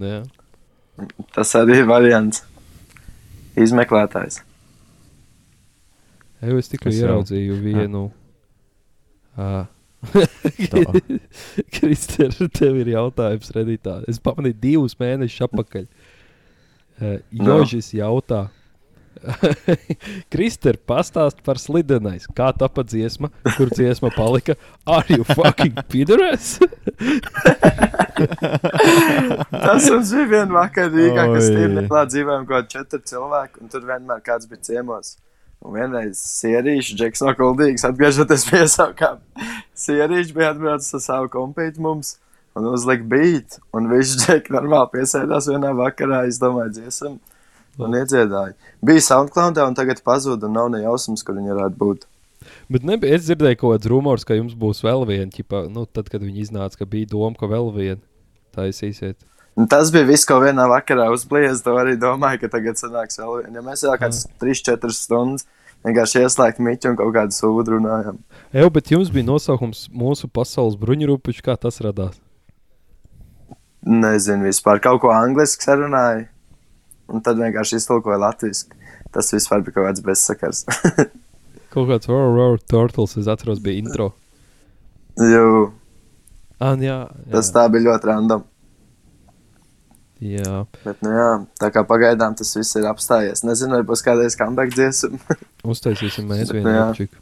Jā. 0.00 0.22
Tas 1.34 1.52
arī 1.58 1.80
ir 1.82 1.86
variants. 1.88 2.42
Izmeklētājs. 3.58 4.40
Eju, 6.42 6.58
es 6.58 6.70
tikai 6.72 6.90
Kas 6.90 6.96
jau? 6.98 7.06
ieraudzīju 7.08 7.58
vienu. 7.62 8.06
Tā. 9.36 9.66
Kristēns, 11.76 12.40
tev 12.56 12.80
ir 12.82 12.90
jautājums 12.94 13.52
redītā. 13.54 14.00
Es 14.10 14.18
pamanīju 14.22 14.58
divus 14.62 14.96
mēnešus 15.00 15.44
atpakaļ. 15.48 15.86
Uh, 15.86 17.18
No. 17.32 17.58
Jožis 17.62 17.92
jautā. 17.96 18.44
Kristēns 20.32 20.80
pastāst 20.88 21.42
par 21.46 21.60
slidenais. 21.60 22.26
Kā 22.36 22.50
tapa 22.56 22.84
dziesma, 22.86 23.30
kur 23.56 23.70
dziesma 23.72 24.10
palika? 24.14 24.56
Are 24.86 25.06
you 25.10 25.24
fucking 25.24 25.78
pidurēs? 25.90 26.58
Tas 29.52 29.88
mums 29.90 30.12
bija 30.14 30.28
kas 31.34 31.50
Oi. 31.50 31.58
ir 31.64 31.74
neklāt 31.76 32.12
dzīvojam 32.12 32.46
kaut 32.46 32.56
kādi 32.56 32.74
četri 32.76 33.02
cilvēki, 33.12 33.62
un 33.62 33.72
tur 33.72 33.86
vienmēr 33.88 34.22
kāds 34.26 34.48
bija 34.50 34.62
ciemos. 34.70 35.16
Un 35.62 35.76
vienreiz 35.78 36.18
sierīši, 36.18 36.96
Džeks 36.98 37.22
no 37.22 37.34
Kuldīgas, 37.38 37.86
atgriežoties 37.86 38.48
pie 38.48 38.64
savām 38.70 39.20
sierīši, 39.78 40.34
bija 40.34 40.50
atbraucis 40.56 40.96
ar 40.98 41.04
savu 41.04 41.30
kompītu 41.30 41.82
mums 41.84 42.16
un 42.58 42.66
uzlika 42.72 43.06
beat. 43.08 43.60
Un 43.74 43.86
viņš 43.92 44.16
Džeks 44.24 44.54
normāli 44.54 44.90
piesēdās 44.96 45.46
vienā 45.52 45.70
vakarā, 45.78 46.24
izdomāja 46.30 46.74
dziesmu 46.80 47.18
un 47.80 47.96
iedziedāja. 47.96 48.56
Bija 48.84 49.04
SoundCloudā 49.08 49.66
un 49.68 49.76
tagad 49.78 50.02
pazuda 50.04 50.48
un 50.48 50.56
nav 50.58 50.70
ne 50.72 50.82
jausmas, 50.84 51.24
kur 51.24 51.38
viņi 51.38 51.54
varētu 51.56 51.80
būt. 51.80 52.06
Bet 52.72 52.86
nebija, 52.86 53.16
es 53.16 53.26
dzirdēju 53.28 53.60
kaut 53.60 53.76
kādus 53.76 53.90
rumors, 53.92 54.24
ka 54.26 54.36
jums 54.36 54.56
būs 54.58 54.82
vēl 54.84 55.06
viena, 55.08 55.30
ķipa, 55.32 55.66
nu, 55.72 55.86
tad, 55.86 56.08
kad 56.12 56.24
viņi 56.24 56.42
iznāca, 56.46 56.80
ka 56.80 56.88
bija 56.90 57.12
doma, 57.12 57.36
ka 57.38 57.48
vēl 57.50 57.70
viena 57.74 58.02
taisīsiet. 58.56 59.20
Un 59.56 59.68
tas 59.68 59.92
bija 59.92 60.08
viss, 60.08 60.26
ko 60.28 60.38
vienā 60.40 60.64
vakarā 60.70 61.10
uzblies. 61.12 61.60
To 61.66 61.76
arī 61.76 61.98
domāju, 62.00 62.40
ka 62.42 62.54
tagad 62.54 62.80
sanāks 62.80 63.20
vēl 63.20 63.42
viena. 63.42 63.58
Ja 63.58 63.64
mēs 63.66 63.84
jau 63.84 63.96
kāds 64.00 64.24
3-4 64.40 64.96
stundas 64.96 65.44
vienkārši 65.84 66.22
ieslēgt 66.22 66.60
miķu 66.62 66.92
un 66.92 66.98
kaut 66.98 67.12
kādu 67.16 67.36
sūdu 67.36 67.76
runājam. 67.76 68.20
Jā, 68.54 68.68
bet 68.72 68.92
jums 68.94 69.10
bija 69.12 69.28
nosaukums 69.28 69.88
mūsu 69.92 70.30
pasaules 70.32 70.78
bruņurupuši, 70.80 71.44
kā 71.44 71.56
tas 71.60 71.82
radās. 71.84 72.16
Nezinu, 73.82 74.46
vispār 74.46 74.80
kaut 74.82 75.02
ko 75.02 75.10
angliski 75.12 75.66
sarunāju. 75.66 76.28
Un 77.12 77.20
tad 77.24 77.36
vienkārši 77.40 77.76
iztulkoju 77.80 78.18
latviešu. 78.22 78.72
Tas 79.12 79.28
vispār 79.34 79.62
bija 79.66 79.74
kaut 79.76 79.90
kāds 79.90 80.04
bezsakars. 80.06 80.64
Kaut 81.72 81.88
kāds 81.90 82.08
Roar, 82.08 82.58
Turtles, 82.68 83.16
es 83.20 83.28
atceros, 83.28 83.60
bija 83.64 83.80
intro. 83.84 84.10
Jū, 85.20 85.70
Ah, 86.62 86.76
jā, 86.78 86.94
jā, 87.26 87.30
tas 87.32 87.48
tā 87.50 87.64
bija 87.74 87.88
ļoti 87.88 88.06
random. 88.06 88.44
jā. 90.22 90.60
Bet, 90.84 91.00
nu, 91.02 91.10
jā, 91.10 91.30
tā 91.58 91.72
kā 91.74 91.82
pagaidām 91.88 92.36
tas 92.38 92.52
viss 92.54 92.76
ir 92.78 92.86
apstājies. 92.86 93.42
Nezinu, 93.42 93.80
vai 93.80 93.86
būs 93.88 94.04
kādreiz 94.06 94.38
comeback 94.38 94.70
dziesma. 94.76 95.18
Uztaisīsim 95.74 96.30
mēs 96.30 96.54
vienu 96.54 96.70
jā. 96.70 96.84
apčiku. 96.86 97.18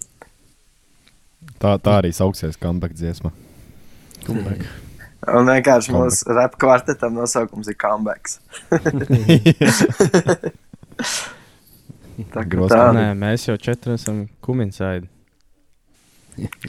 Tā, 1.60 1.78
tā 1.80 1.96
arī 2.02 2.12
sauksies 2.12 2.60
comeback 2.60 2.92
dziesma. 3.00 3.32
Un 5.28 5.44
vienkārši 5.50 5.92
mūsu 5.92 6.32
rap 6.32 6.54
kvartetam 6.60 7.12
nosaukums 7.18 7.68
ir 7.68 7.76
comebacks. 7.80 8.38
Tā 12.34 12.44
Gros 12.48 12.70
tā. 12.72 12.92
Nē, 12.92 13.14
mēs 13.16 13.46
jau 13.48 13.56
četri 13.60 13.92
esam 13.96 14.26
kuminsādi. 14.44 15.08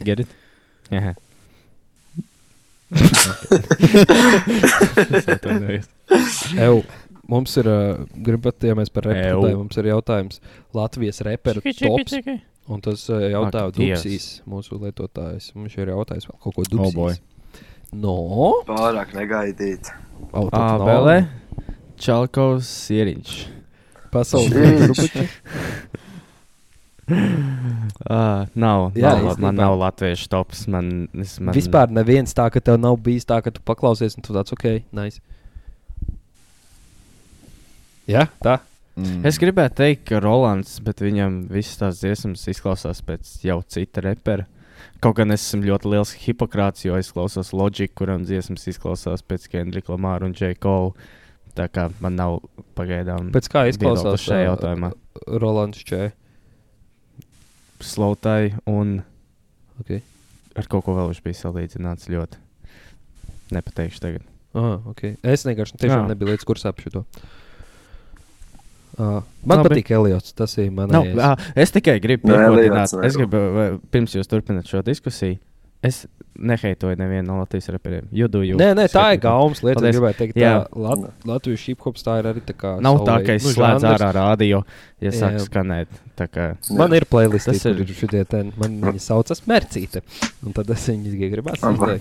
Gerit? 0.03 0.27
Jā. 0.91 1.13
Ew, 6.61 6.81
mums 7.31 7.53
ir, 7.59 7.67
uh, 7.71 8.03
gribat, 8.27 8.63
ja 8.67 8.75
mēs 8.77 8.91
par 8.91 9.03
repu 9.07 9.47
mums 9.55 9.75
ir 9.79 9.85
jautājums 9.91 10.35
Latvijas 10.75 11.21
reperu 11.27 11.59
tops. 11.63 12.13
Un 12.71 12.79
tas 12.83 12.99
uh, 13.09 13.15
jautā 13.31 13.59
Ak, 13.67 13.73
Dievs. 13.75 14.03
Dubsīs, 14.03 14.25
mūsu 14.47 14.77
lietotājs. 14.79 15.51
Mums 15.57 15.73
ir 15.79 15.87
jautājums 15.91 16.27
vēl 16.29 16.37
kaut 16.43 16.53
ko 16.55 16.61
Oh, 16.79 16.91
boy. 16.95 17.13
No, 17.91 18.15
Pārāk 18.67 19.11
negaidīt. 19.17 19.91
Ābele, 20.31 21.25
Čalkovs, 21.99 22.69
Sieriņš. 22.87 23.33
Pasaules 24.13 24.53
bruņurupuči. 24.55 25.27
Uh, 27.11 28.47
nav, 28.55 28.93
Jā, 28.95 29.11
nav, 29.19 29.33
man 29.41 29.57
nav 29.59 29.73
latviešu 29.75 30.29
tops. 30.31 30.63
Man, 30.71 31.09
es, 31.19 31.33
man, 31.43 31.51
Vispār 31.55 31.91
neviens 31.91 32.31
tā, 32.37 32.45
ka 32.53 32.61
tev 32.63 32.77
nav 32.79 32.95
bijis 33.03 33.27
tā, 33.27 33.41
ka 33.43 33.51
tu 33.51 33.59
paklausies 33.67 34.15
un 34.15 34.23
tu 34.23 34.31
tāds 34.35 34.53
ok, 34.55 34.67
nice. 34.95 35.19
Jā, 38.07 38.29
tā. 38.39 38.61
Mm. 38.95 39.21
Es 39.27 39.39
gribētu 39.41 39.81
teikt, 39.81 40.05
ka 40.09 40.21
Rolands, 40.23 40.77
bet 40.83 41.03
viņam 41.03 41.43
visas 41.51 41.79
tās 41.81 42.01
dziesmas 42.01 42.47
izklausās 42.51 43.03
pēc 43.05 43.37
jau 43.45 43.59
cita 43.67 44.03
repera. 44.07 44.47
Kaut 45.01 45.17
gan 45.17 45.33
es 45.33 45.43
esmu 45.47 45.65
ļoti 45.69 45.91
liels 45.93 46.13
hipokrāts, 46.23 46.85
jo 46.85 46.97
es 46.99 47.11
klausos 47.13 47.53
Logic, 47.57 47.91
kuram 47.97 48.25
dziesmas 48.27 48.67
izklausās 48.69 49.23
pēc 49.25 49.47
Kendrika 49.51 49.93
Lamāra 49.95 50.27
un 50.29 50.35
J. 50.37 50.53
Cole. 50.61 50.93
Tā 51.57 51.65
kā 51.67 51.89
man 51.99 52.15
nav 52.15 52.37
pagaidām 52.77 53.31
Pēc 53.35 53.49
kā 53.51 53.65
izklausās 53.67 54.23
šajā 54.23 54.45
jautājumā. 54.51 54.93
Rolands 55.27 55.81
Čē. 55.83 56.11
Slautai 57.81 58.53
un 58.69 59.01
Okay. 59.81 60.01
ar 60.55 60.67
kaut 60.69 60.85
ko 60.85 60.93
vēl 60.93 61.09
viņš 61.09 61.21
bija 61.25 61.39
salīdzināts 61.39 62.09
ļoti. 62.11 62.37
Nepateikšu 63.55 64.01
tagad. 64.03 64.27
Aha, 64.53 64.75
okay. 64.91 65.15
Es 65.25 65.45
vienkārši 65.47 65.79
tiešām 65.81 66.09
nebiju 66.11 66.35
līdz 66.35 66.45
kursam 66.47 66.75
par 66.75 66.85
šo. 66.85 67.01
Uh, 68.97 69.21
man 69.47 69.61
Labi. 69.61 69.69
patīk 69.69 69.91
Eliots. 69.95 70.33
Tas 70.35 70.57
ir 70.59 70.71
mans. 70.75 70.91
Nav, 70.91 71.05
ā, 71.15 71.35
es 71.55 71.71
tikai 71.71 71.99
gribu 72.03 72.33
Eliots 72.35 72.95
es 73.07 73.15
gribu, 73.19 73.39
pirms 73.93 74.17
jūs 74.17 74.27
turpināt 74.29 74.67
šo 74.67 74.83
diskusiju, 74.85 75.39
es 75.81 76.03
neheitoju 76.41 76.95
nevienu 76.99 77.27
no 77.27 77.39
Latvijas 77.41 77.69
reperiem. 77.73 78.05
Judu, 78.15 78.41
jūs. 78.45 78.59
Nē, 78.59 78.71
nē, 78.77 78.85
tā 78.91 79.03
ir 79.15 79.19
gaumas 79.23 79.61
lieta. 79.65 79.83
Es 79.87 79.97
gribēju 79.97 80.17
teikt, 80.19 80.37
ka 80.37 80.51
Lat 80.79 81.27
Latvijas 81.27 81.65
hip-hops 81.69 82.05
tā 82.07 82.17
ir 82.21 82.29
arī 82.31 82.43
tā 82.47 82.55
kā. 82.57 82.73
Nav 82.83 83.01
tā, 83.07 83.17
ka 83.25 83.35
es 83.37 83.45
nu, 83.47 83.53
slēdzu 83.55 83.89
ārā 83.91 84.09
rādio, 84.17 84.61
ja 85.03 85.13
sāk 85.15 85.37
skanēt. 85.45 85.91
Tā 86.19 86.27
kā 86.31 86.47
Man 86.77 86.93
ir 86.97 87.05
playlist, 87.09 87.49
Tas 87.49 87.63
kur 87.63 87.81
ir- 87.81 88.25
ten. 88.29 88.53
Man 88.57 88.79
viņi 88.81 89.03
saucas 89.03 89.43
Mercīte. 89.49 90.03
Un 90.45 90.53
tad 90.53 90.69
es 90.69 90.87
viņus 90.87 91.17
gribētu 91.35 91.63
Aha. 91.67 91.97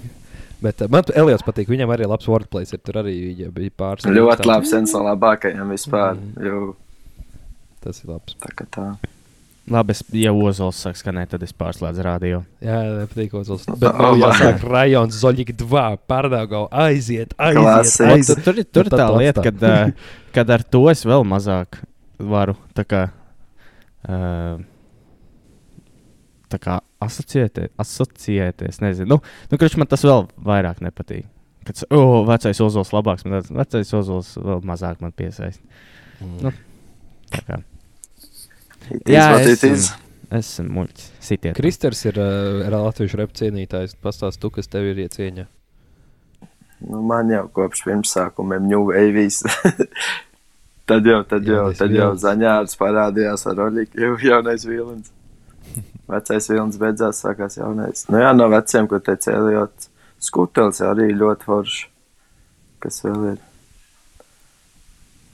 Bet 0.61 0.83
uh, 0.85 0.89
man 0.93 1.07
Eliots 1.17 1.45
patīk. 1.47 1.71
Viņam 1.73 1.93
arī 1.95 2.09
labs 2.11 2.27
wordplays 2.29 2.75
ir. 2.77 2.81
Tur 2.85 3.01
arī 3.03 3.15
viņa 3.31 3.49
bija 3.57 3.73
pāris. 3.81 4.05
Ļoti 4.11 4.49
labs, 4.51 4.75
viens 4.77 4.93
no 4.97 5.05
labākajiem 5.07 5.71
vispār. 5.73 6.19
Mm. 6.19 6.45
Jū, 6.51 6.75
Tas 7.81 8.03
ir 8.05 8.11
labs. 8.13 8.35
tā 8.43 8.51
kā 8.59 8.67
tā. 8.77 8.87
labi, 9.71 9.95
es, 9.95 10.01
ja 10.13 10.33
ozols 10.37 10.81
sāk 10.85 10.99
skanēt, 10.99 11.31
tad 11.33 11.45
es 11.47 11.53
pārslēdzu 11.57 12.03
rādio. 12.05 12.41
Jā, 12.61 12.81
nepatīk 12.99 13.33
Ozols. 13.39 13.65
Bet 13.79 13.95
nav 13.97 14.17
jāsāk 14.19 14.65
rajons 14.69 15.17
Zoļik 15.23 15.53
2. 15.61 15.85
Pārdāgau 16.11 16.65
aiziet, 16.73 17.33
aiziet. 17.39 17.95
Tur, 17.97 18.11
aiziet. 18.17 18.43
tur, 18.45 18.59
ir- 18.61 18.67
tur 18.69 18.85
ir 18.89 18.91
tad 18.91 19.01
tā 19.01 19.07
tu 19.13 19.21
lieta, 19.23 19.45
kad, 19.47 19.63
ā, 19.65 19.93
kad 20.35 20.51
ar 20.59 20.65
to 20.75 20.83
es 20.91 21.05
vēl 21.07 21.25
mazāk 21.25 21.79
varu 22.19 22.57
tā 22.77 22.85
kā, 22.85 23.05
ā, 24.05 24.59
tā 26.51 26.59
kā 26.61 26.81
asociēties, 27.05 27.73
asociēties. 27.81 28.81
Nezinu, 28.85 29.17
nu, 29.17 29.21
nu, 29.51 29.61
kurš 29.61 29.79
man 29.81 29.91
tas 29.91 30.05
vēl 30.07 30.27
vairāk 30.47 30.83
nepatīk. 30.85 31.29
Kad 31.69 31.83
oh, 31.93 32.23
vecais 32.29 32.61
ozols 32.65 32.93
labāks, 32.97 33.27
man 33.27 33.39
tāds 33.39 33.53
vecais 33.53 33.95
ozols 33.97 34.33
vēl 34.41 34.63
mazāk 34.67 35.03
man 35.05 35.13
piesaista. 35.17 35.65
Nu, 36.21 36.53
tā 37.33 37.43
kā. 37.47 37.61
Jā, 38.91 39.01
Jā, 39.13 39.27
es, 39.45 39.63
es. 39.65 39.65
es 39.69 39.91
esmu 40.35 40.81
muļķis. 40.81 41.07
Sitiet. 41.23 41.55
Kristers 41.59 42.03
ir 42.09 42.19
uh, 42.21 42.65
Latvijas 42.73 43.17
rep 43.19 43.35
cienītājs. 43.37 43.97
Pastāst, 44.03 44.41
tu, 44.43 44.51
kas 44.55 44.71
tev 44.71 44.89
ir 44.91 45.03
iecieņa. 45.05 45.47
Nu, 46.89 47.03
man 47.05 47.31
jau 47.33 47.45
kopš 47.55 47.85
pirmsākumiem 47.87 48.69
ņūvējis. 48.71 49.41
tad 50.91 51.07
jau, 51.07 51.21
tad 51.29 51.49
jau, 51.49 51.69
tad 51.77 51.93
jau 51.93 52.11
vilnis. 52.11 52.25
zaņārs 52.25 52.79
parādījās 52.81 53.47
ar 53.51 53.65
Oļiku. 53.67 54.01
Jau 54.01 54.15
jaunais 54.25 54.65
vilnis. 54.67 55.13
Vecais 56.11 56.49
vilnis 56.51 56.79
beidzās, 56.81 57.21
sākās 57.23 57.59
jaunais. 57.61 58.07
Nu 58.11 58.19
jā, 58.23 58.33
no 58.35 58.49
veciem, 58.51 58.89
ko 58.91 58.99
teica 59.05 59.37
Eliots. 59.37 59.91
Skutels 60.21 60.83
arī 60.85 61.11
ļoti 61.17 61.47
forši. 61.49 61.87
Kas 62.83 62.99
vēl 63.05 63.23
ir? 63.35 63.39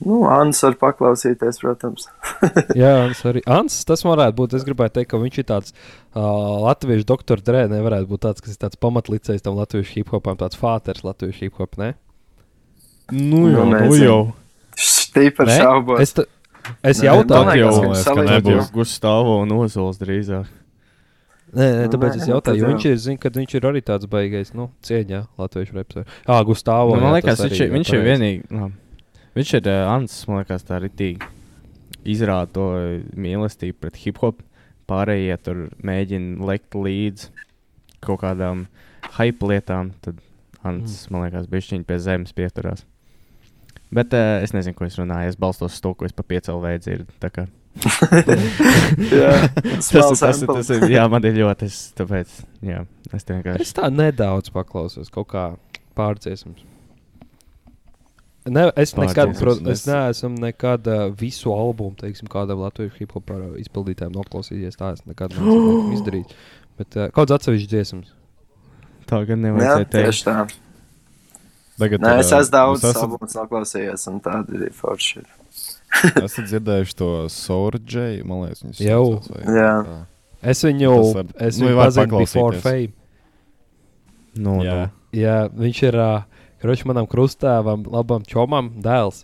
Nu, 0.05 0.19
Ants 0.29 0.59
var 0.61 0.75
paklausīties, 0.77 1.57
protams. 1.63 2.05
Jā, 2.77 2.91
Ants 3.07 3.23
arī. 3.25 3.41
Ants, 3.49 3.79
tas 3.89 4.03
varētu 4.05 4.35
būt. 4.37 4.53
Es 4.59 4.65
gribēju 4.67 4.93
teikt, 4.99 5.09
ka 5.09 5.19
viņš 5.21 5.39
ir 5.41 5.47
tāds 5.49 5.73
uh, 5.73 6.21
latviešu 6.67 7.07
doktora 7.09 7.41
drē, 7.41 7.63
nevarētu 7.71 8.11
būt 8.11 8.21
tāds, 8.27 8.43
kas 8.45 8.53
ir 8.53 8.61
tāds 8.61 8.77
pamatlicējs 8.83 9.41
tam 9.47 9.57
latviešu 9.57 9.95
hip 9.97 10.13
hopam, 10.13 10.37
tāds 10.37 10.59
fāters 10.61 11.01
latviešu 11.07 11.47
hip 11.47 11.57
hop, 11.57 11.79
ne? 11.81 11.95
Nu, 13.09 13.47
jau, 13.49 13.65
nu 13.73 13.97
jau. 13.97 14.19
Stīpar 14.77 15.49
Ne? 15.49 15.57
šaubos. 15.63 16.13
Es, 16.81 17.01
Nē, 17.01 17.07
jautāju, 17.09 17.45
Tad 17.47 17.59
jau 17.59 17.73
liekas, 17.81 18.07
ka 18.07 18.25
nebūs 18.27 18.71
Gustavs 18.75 19.33
un 19.43 19.53
Ozols 19.57 19.99
drīzāk. 20.01 20.49
Nē, 21.55 21.67
nē, 21.77 21.85
tāpēc 21.93 22.17
nē, 22.17 22.21
es 22.21 22.27
jautāju, 22.27 22.59
jo 22.59 22.71
viņš 22.73 22.85
ir, 22.89 22.97
zin, 22.99 23.19
kad 23.23 23.37
viņš 23.39 23.55
ir 23.55 23.67
arī 23.69 23.81
tāds 23.85 24.09
baigais, 24.11 24.51
nu, 24.57 24.67
cieņā 24.83 25.21
latviešu 25.39 25.77
repsē. 25.77 26.03
Jā, 26.27 26.41
Gustavs. 26.47 26.91
Nu, 26.93 27.05
man 27.05 27.15
liekas, 27.15 27.39
viņš, 27.45 27.61
ir- 27.63 27.71
viņš 27.71 27.93
ir 27.95 28.03
vienīgi. 28.03 28.43
Nu, 28.51 28.69
viņš 29.37 29.53
ir 29.61 29.69
uh, 29.71 29.93
Ants, 29.93 30.17
man 30.27 30.43
liekas, 30.43 30.67
tā 30.67 30.81
ritīgi 30.83 31.31
izrāda 32.07 32.51
to 32.57 32.67
mīlestību 33.15 33.79
pret 33.83 34.01
hip 34.03 34.19
hop. 34.23 34.43
Pārējie 34.87 35.35
tur 35.43 35.63
mēģina 35.83 36.45
lekt 36.47 36.75
līdzi 36.75 37.31
kaut 38.03 38.21
kādām 38.23 38.67
hype 39.17 39.49
lietām. 39.49 39.91
Tad 40.03 40.19
Ants, 40.67 41.05
mm. 41.05 41.13
man 41.13 41.25
liekas, 41.27 41.49
bija 41.51 41.81
pie 41.87 41.99
zemes 42.03 42.35
pieturās. 42.35 42.83
Bet 43.93 44.11
uh, 44.13 44.41
es 44.43 44.51
nezinu, 44.51 44.75
ko 44.75 44.83
es 44.87 44.97
runāju. 44.99 45.29
Es 45.31 45.37
balstos 45.39 45.77
uz 45.77 45.81
to, 45.83 45.93
ko 45.95 46.05
es 46.07 46.11
pa 46.15 46.23
piecēlu 46.27 46.59
dzirdu. 46.83 47.07
Jā, 47.77 49.33
Tas, 49.77 49.89
tas, 49.93 50.19
tas, 50.19 50.39
tas 50.41 50.69
ir. 50.73 50.87
Jā, 50.91 51.03
man 51.11 51.23
ir 51.29 51.35
ļoti. 51.37 51.67
Es, 51.69 51.77
tāpēc, 51.97 52.31
jā, 52.65 52.81
es 53.13 53.27
vienkārši. 53.27 53.61
Es 53.67 53.75
tā 53.77 53.89
nedaudz 53.93 54.49
paklausos, 54.55 55.11
kaut 55.13 55.29
kā 55.31 55.43
pārdziesmas. 55.97 56.63
Ne, 58.47 58.69
es 58.79 58.93
nekad, 58.95 59.33
Pārdziesmas, 59.33 59.41
pro, 59.43 59.53
es 59.73 59.81
es- 59.83 59.87
neesmu 59.91 60.39
nekad 60.39 60.85
uh, 60.87 61.07
visu 61.19 61.51
albumu, 61.51 61.97
teiksim, 61.99 62.29
kādam 62.31 62.61
latviešu 62.63 62.95
hip 63.01 63.11
hop 63.17 63.33
izpildītājam 63.59 64.13
noklausījies. 64.15 64.77
Tā 64.79 64.93
es 64.95 65.03
nekad 65.07 65.35
neesmu 65.35 65.91
izdarījis. 65.97 66.37
Bet 66.79 66.95
uh, 66.97 67.09
kāds 67.15 67.35
atsevišķs 67.37 67.71
dziesmas? 67.73 68.13
Tā 69.07 69.21
gan 69.27 69.37
Jā, 69.37 69.43
nevajadzēja 69.51 69.89
teikt. 69.91 69.97
tieši 69.99 70.25
tā. 70.27 70.37
Tagad, 71.77 72.01
Nē, 72.01 72.13
es 72.23 72.31
esmu 72.33 72.53
daudz 72.55 72.85
albumus 72.89 73.35
noklausījies, 73.37 74.07
un 74.09 74.19
tādi 74.25 74.57
ir 74.65 74.73
forši. 74.73 75.21
Esat 76.25 76.47
dzirdējuši 76.49 76.95
to 76.99 77.09
Sourģeju, 77.31 78.25
man 78.27 78.45
liekas, 78.47 78.63
viņas 78.65 78.81
Jau. 78.81 79.03
saucās, 79.21 79.51
Jā. 79.55 79.73
tā. 79.85 79.97
Es 80.53 80.61
viņu, 80.65 80.89
var- 81.15 81.31
es 81.47 81.57
nu, 81.61 81.67
viņu 81.69 81.77
var 81.77 81.89
pazinu 81.91 82.19
before 82.21 82.59
fame. 82.61 82.93
Nu, 84.37 84.59
Jā. 84.65 84.75
nu. 84.77 84.89
Jā, 85.17 85.37
viņš 85.49 85.79
ir 85.87 85.97
uh, 86.01 86.43
kroķis 86.61 86.85
manam 86.89 87.07
krustāvam, 87.09 87.85
labam 87.89 88.25
čomam, 88.27 88.69
dēls. 88.83 89.23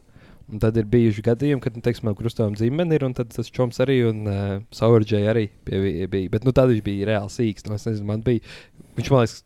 Un 0.54 0.60
tad 0.62 0.76
ir 0.78 0.86
bijuši 0.89 1.24
gadījumi, 1.26 1.62
kad, 1.64 1.76
nu, 1.78 1.82
teiksim, 1.86 2.06
manam 2.08 2.18
krustāvam 2.20 2.54
dzimene 2.58 2.97
ir, 2.97 3.06
un 3.08 3.14
tad 3.18 3.32
tas 3.34 3.49
čoms 3.54 3.80
arī, 3.84 3.99
un 4.10 4.24
uh, 4.30 4.60
Saurģei 4.76 5.24
arī 5.32 5.47
pie, 5.66 5.80
bija. 6.12 6.30
Bet, 6.34 6.45
nu, 6.45 6.54
tad 6.56 6.70
viņš 6.74 6.84
bija 6.86 7.10
reāli 7.14 7.32
sīks. 7.34 7.66
Nu, 7.70 7.78
es 7.78 7.86
nezinu, 7.88 8.10
man 8.10 8.26
bija, 8.26 8.43
viņš 8.97 9.12
man 9.14 9.24
liekas, 9.24 9.38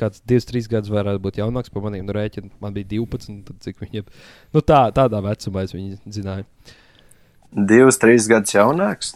kāds 0.00 0.22
2-3 0.28 0.68
gadus 0.72 0.92
varētu 0.92 1.22
būt 1.24 1.40
jaunāks 1.42 1.72
par 1.72 1.82
maniem. 1.86 2.04
Nu, 2.08 2.14
rēķinu, 2.16 2.50
man 2.62 2.74
bija 2.76 2.90
12, 2.96 3.40
tad 3.48 3.56
cik 3.64 3.82
viņam, 3.86 4.06
nu, 4.56 4.62
tā, 4.62 4.84
tādā 4.96 5.22
vecumā 5.24 5.66
zināju. 5.70 6.46
Divus, 7.56 7.98
trīs 8.02 8.26
gadus 8.30 8.54
jaunāks. 8.56 9.14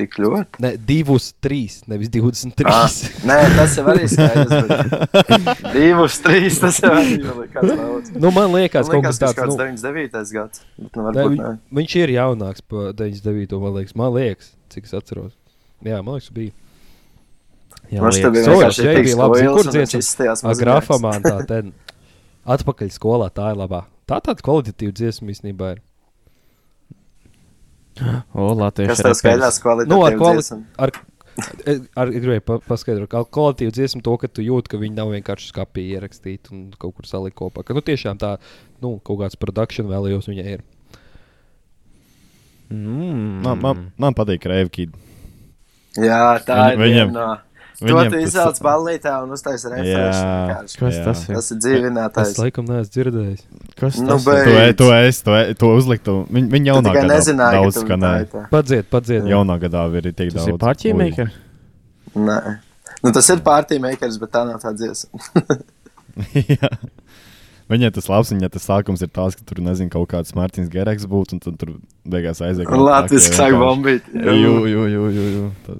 Tik 0.00 0.14
ļoti. 0.22 0.60
Ne, 0.64 0.70
2-3, 0.88 1.82
nevis 1.90 2.08
23. 2.14 2.64
Ah, 2.70 2.86
nē, 3.28 3.36
tas 3.56 3.74
jau 3.76 3.82
arī 3.90 4.06
skaidrs. 4.08 4.52
bet 5.10 5.64
Divus, 5.74 6.14
trīs, 6.24 6.60
tas 6.62 6.78
jau 6.80 6.92
arī 6.94 7.18
ir 7.18 7.50
kāds 7.52 7.72
daudz. 7.74 8.12
nu, 8.14 8.30
man 8.32 8.54
liekas, 8.54 8.86
Man 8.88 8.94
kaut 8.94 9.02
liekas, 9.02 9.18
kas 9.18 9.20
tas 9.20 9.34
tāds. 9.34 9.40
kāds 9.42 9.58
Nu, 9.58 9.58
99. 9.66 10.32
gads. 10.38 10.62
Nu, 10.78 11.10
Ne, 11.10 11.26
nē. 11.36 11.50
viņš 11.82 11.96
ir 12.00 12.14
jaunāks 12.14 12.64
par 12.70 12.94
99. 12.96 13.58
Man 13.60 13.76
liekas, 13.76 13.96
man 13.98 14.14
liekas, 14.16 14.52
cik 14.72 14.88
es 14.88 14.96
atceros. 14.96 15.34
Jā, 15.84 16.00
man 16.06 16.16
liekas, 16.16 16.30
bija. 16.38 16.54
Jā, 17.90 18.00
šķiet, 18.76 18.98
bija 19.04 19.16
labi. 19.18 19.38
Kur 19.50 19.70
dziesmas? 19.74 20.10
Grafamā 20.60 21.12
tā 21.24 21.36
ten. 21.50 21.72
Atpakaļ 22.50 22.90
skolā 22.94 23.28
tā 23.34 23.50
ir 23.54 23.58
labā. 23.60 23.84
Tā 24.08 24.18
tāda 24.24 24.42
kvalitatīva 24.42 24.94
dziesma 24.96 25.30
īstenībā 25.34 25.72
ir. 25.76 25.80
O, 28.34 28.52
Latvijas 28.56 28.94
Kas 28.94 29.02
tev 29.04 29.14
skaidrs 29.18 29.58
kvalitāte? 29.60 29.90
Nu, 29.92 29.98
ar 30.06 30.14
kvali- 30.16 30.44
ar, 30.80 30.92
es- 31.68 31.82
ar, 32.00 32.08
gribēju 32.14 32.44
pa, 32.46 32.56
paskaidrot, 32.64 33.10
kā 33.12 33.20
kvalitīva 33.28 33.74
dziesma 33.76 34.00
to, 34.06 34.14
ka 34.22 34.30
tu 34.30 34.42
jūti, 34.46 34.72
ka 34.72 34.80
viņi 34.80 34.96
nav 34.96 35.10
vienkārši 35.12 35.50
skapī 35.52 35.84
ierakstīti 35.96 36.54
un 36.54 36.62
kaut 36.80 36.94
kur 36.96 37.06
salikt 37.10 37.36
kopā. 37.36 37.64
Ka, 37.66 37.74
nu, 37.76 37.82
tiešām 37.84 38.16
tā, 38.22 38.36
nu, 38.80 38.94
kaut 39.04 39.20
kāds 39.20 39.36
produkcijas 39.40 39.90
vēlējos 39.90 40.30
viņai 40.32 40.46
ir. 40.56 40.64
Mm. 42.70 43.42
Man, 43.44 43.60
man, 43.60 43.84
man 43.98 44.14
patīk 44.16 44.46
Rēvkīda. 44.46 44.94
Jā, 45.98 46.20
tā 46.46 46.56
Viņ- 46.56 46.72
ir 46.72 46.82
viņam- 46.86 47.10
viena. 47.12 47.28
To 47.80 47.86
viņam 47.88 48.10
tu 48.12 48.18
tas- 48.20 48.28
izvelc 48.28 48.58
ballītā 48.60 49.12
un 49.24 49.30
uztaisi 49.32 49.64
Jā. 49.66 49.74
refresh. 49.76 50.76
Kas 50.80 50.94
Jā. 50.98 51.04
tas 51.04 51.22
ir? 51.28 51.34
Tas 51.34 51.50
ir 51.50 51.56
Es 51.56 51.64
dzīvinātājs. 51.64 52.38
laikam 52.42 52.66
neesmu 52.68 52.92
dzirdējis. 52.96 53.42
Kas 53.80 53.98
Nu, 53.98 54.08
tas 54.12 54.24
bet- 54.26 54.46
ir? 54.46 54.72
To, 54.74 54.84
to 54.84 54.92
es, 55.00 55.22
to, 55.22 55.36
to 55.62 55.66
uzliktu. 55.78 56.16
Viņ, 56.28 56.50
viņa 56.52 56.64
Tu 56.66 56.70
jaunā 56.70 56.90
tikai 56.90 57.04
gadā 57.04 57.14
nezināji, 57.16 57.60
daudz 57.62 57.82
ka 57.88 57.96
tā. 58.04 58.48
Padziet, 58.50 58.90
padziet. 58.92 59.24
Jaunā 59.24 59.56
gadā 59.62 59.86
ir 59.96 60.02
tik 60.12 60.32
Tas 60.34 60.44
daudz. 60.44 60.48
ir 60.48 60.58
pārķīmēkar. 60.60 61.30
Nē. 62.16 62.58
Nu, 63.02 63.12
tas 63.16 63.30
ir 63.30 63.38
pārtīm 63.38 63.80
makers, 63.80 64.18
bet 64.20 64.30
tā 64.30 64.44
nav 64.46 64.60
tā 64.60 64.74
dziesma. 64.76 65.16
Jā. 66.34 66.68
Viņai 67.70 67.92
tas 67.94 68.08
labs, 68.10 68.32
viņai 68.34 68.50
tas 68.50 68.64
sākums 68.66 69.00
ir 69.00 69.08
tāds, 69.14 69.36
ka 69.38 69.44
tur 69.46 69.62
nezinu, 69.62 69.88
kaut 69.94 70.08
kāds 70.10 70.34
Mārtiņš 70.34 70.68
Gereks 70.72 71.06
būtu, 71.06 71.36
un 71.38 71.40
tad 71.44 71.56
tur 71.60 71.76
beigās 72.04 72.40
aiziet. 72.42 72.66
Latvijas 72.66 73.28
sāk 73.30 73.54
bombīt. 73.54 74.02
Jū, 74.10 74.66
jū, 74.66 74.82
jū, 74.90 75.04
jū, 75.14 75.26
jū. 75.36 75.44
Tā- 75.68 75.78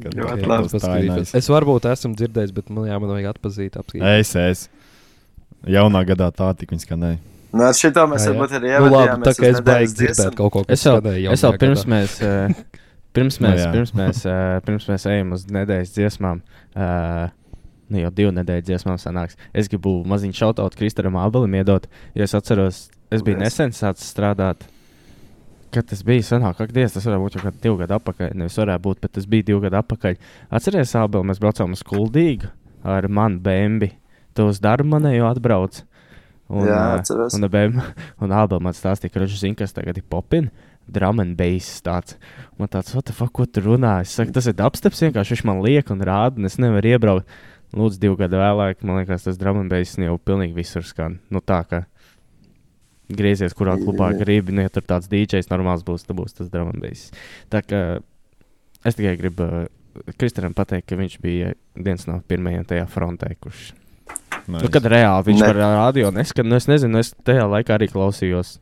Kā 0.00 0.12
Ļoti 0.16 0.46
labi. 0.48 1.10
nice. 1.10 1.34
Es 1.38 1.48
varbūt 1.52 1.88
esmu 1.92 2.14
dzirdējis, 2.18 2.54
bet 2.56 2.70
man, 2.72 2.86
jā, 2.88 2.98
man 3.02 3.12
vajag 3.16 3.28
atpazīt. 3.34 3.76
apskatīt. 3.80 4.02
Es, 4.20 4.32
es. 4.36 4.64
Jaunā 5.68 6.02
gadā 6.08 6.30
tā 6.34 6.48
tik 6.58 6.72
viņa 6.74 6.86
skanēja. 6.86 7.18
Nu, 7.52 7.66
ar 7.68 7.74
šito 7.76 8.06
mēs 8.08 8.24
Jā, 8.24 8.30
jā. 8.30 8.36
varbūt 8.38 8.54
arī 8.56 8.70
Nu, 8.80 8.86
labi, 8.94 9.16
tā 9.28 9.32
kā 9.36 9.50
es 9.52 9.60
baigi 9.60 9.92
dzirdēt 9.98 10.36
kaut 10.38 10.52
ko, 10.54 10.62
kas 10.64 10.72
Es 10.78 10.86
jau, 10.88 10.94
skanēja 10.98 11.34
es 11.36 11.42
jau 11.44 11.50
pirms 11.60 11.82
gadā. 11.84 11.92
mēs, 11.92 12.14
uh, 12.24 12.62
pirms 13.14 13.36
Nu, 13.38 13.46
mēs, 13.46 13.60
jā. 13.60 13.68
pirms 13.74 13.92
mēs, 14.00 14.22
uh, 14.24 14.56
pirms 14.64 14.88
mēs 14.88 15.04
ejam 15.12 15.34
uz 15.36 15.44
nedēļas 15.52 15.92
dziesmām, 15.98 16.40
uh, 16.72 17.26
nu 17.92 18.00
jau 18.06 18.10
divu 18.16 18.32
nedēļu 18.38 18.64
dziesmām 18.70 18.96
sanāks. 19.02 19.36
Es 19.52 19.68
gribu 19.68 19.98
maziņu 20.08 20.32
šautot 20.40 20.78
Kristaram 20.80 21.18
Abelim 21.20 21.58
iedot, 21.60 21.84
jo 22.16 22.24
es 22.24 22.32
atceros, 22.34 22.86
es 23.12 23.20
biju 23.26 23.36
nesen 23.44 23.76
sācis 23.76 24.08
strādāt. 24.14 24.64
Kad 25.72 25.86
tas 25.88 26.02
bija 26.04 26.24
senāk, 26.26 26.58
ak, 26.60 26.72
Dievs, 26.74 26.92
tas 26.92 27.06
varētu 27.08 27.22
būt 27.24 27.36
jau 27.38 27.42
kādi 27.46 27.62
divi 27.64 27.78
gadi 27.80 27.94
atpakaļ. 27.96 28.34
Nevis 28.36 28.58
varētu 28.60 28.84
būt, 28.84 28.98
bet 29.00 29.14
tas 29.16 29.28
bija 29.28 29.46
divi 29.48 29.62
gadi 29.64 29.78
atpakaļ. 29.78 30.18
Atceries, 30.52 30.92
Abel, 31.00 31.24
mēs 31.24 31.40
braucām 31.40 31.72
uz 31.72 31.80
Kuldīgu 31.88 32.50
ar 32.84 33.08
manu 33.08 33.40
bēnbi. 33.40 33.88
Tu 34.36 34.44
uz 34.48 34.60
darbu 34.60 34.90
manēju 34.92 35.24
atbrauc. 35.30 35.78
Un, 36.52 36.66
Jā, 36.68 36.82
atceros. 36.98 37.38
Un, 37.38 37.48
bēm, 37.52 37.80
un 38.22 38.34
Abel 38.36 38.60
man 38.64 38.76
stāstīja, 38.76 39.14
ka 39.14 39.22
viņš 39.22 39.38
zina, 39.40 39.58
kas 39.62 39.72
tagad 39.76 39.96
ir 39.96 40.04
popin. 40.12 40.50
Drum 40.92 41.22
and 41.22 41.38
bass 41.38 41.78
tāds. 41.80 42.18
Man 42.58 42.68
tāds, 42.68 42.92
what 42.92 43.06
the 43.08 43.14
fuck, 43.16 43.32
ko 43.32 43.46
tu 43.46 43.62
runā? 43.64 44.00
Es 44.02 44.12
saku, 44.18 44.34
tas 44.34 44.50
ir 44.50 44.60
apsteps 44.60 45.00
vienkārši, 45.06 45.38
viņš 45.38 45.44
man 45.48 45.62
liek 45.64 45.92
un 45.94 46.02
rāda, 46.04 46.36
un 46.36 46.50
es 46.50 46.58
nevaru 46.60 46.92
iebraukt. 46.92 47.38
Lūdzu, 47.72 48.02
divu 48.02 48.18
gadu 48.20 48.36
vēlāk, 48.36 48.82
man 48.84 48.98
liekas, 49.00 49.24
tas 49.24 49.38
bass 49.40 50.04
jau 50.04 50.18
pilnīgi 50.20 50.58
visur 50.58 50.84
skan. 50.84 51.16
Nu 51.32 51.40
tā, 51.40 51.62
ka 51.70 51.86
griezies, 53.10 53.54
kurā 53.56 53.76
klubā 53.80 54.12
gribi, 54.18 54.54
nu, 54.54 54.64
ja 54.64 54.72
tur 54.72 54.84
tāds 54.86 55.10
DJs 55.10 55.50
normāls 55.50 55.84
būs, 55.86 56.06
tad 56.06 56.16
būs 56.18 56.38
tas 56.38 56.50
bass. 56.52 57.10
Tā 57.52 57.62
kā 57.66 57.82
es 58.86 58.98
tikai 58.98 59.16
gribu 59.20 59.46
uh, 59.48 59.70
Kristianam 60.16 60.54
pateikt, 60.56 60.88
ka 60.88 60.96
viņš 60.96 61.18
bija 61.20 61.52
viens 61.76 62.06
no 62.08 62.22
pirmajiem 62.28 62.64
tajā 62.68 62.86
frontē, 62.88 63.34
kurš 63.40 63.72
Nice. 64.46 64.64
Nu, 64.64 64.70
kad 64.72 64.86
reāli 64.90 65.28
viņš 65.30 65.40
Ne. 65.40 65.46
par 65.46 65.58
radio 65.60 66.10
neskan, 66.10 66.48
nu, 66.48 66.56
es 66.58 66.66
nezinu, 66.66 66.98
es 66.98 67.12
tajā 67.24 67.44
laikā 67.46 67.76
arī 67.76 67.88
klausījos. 67.92 68.58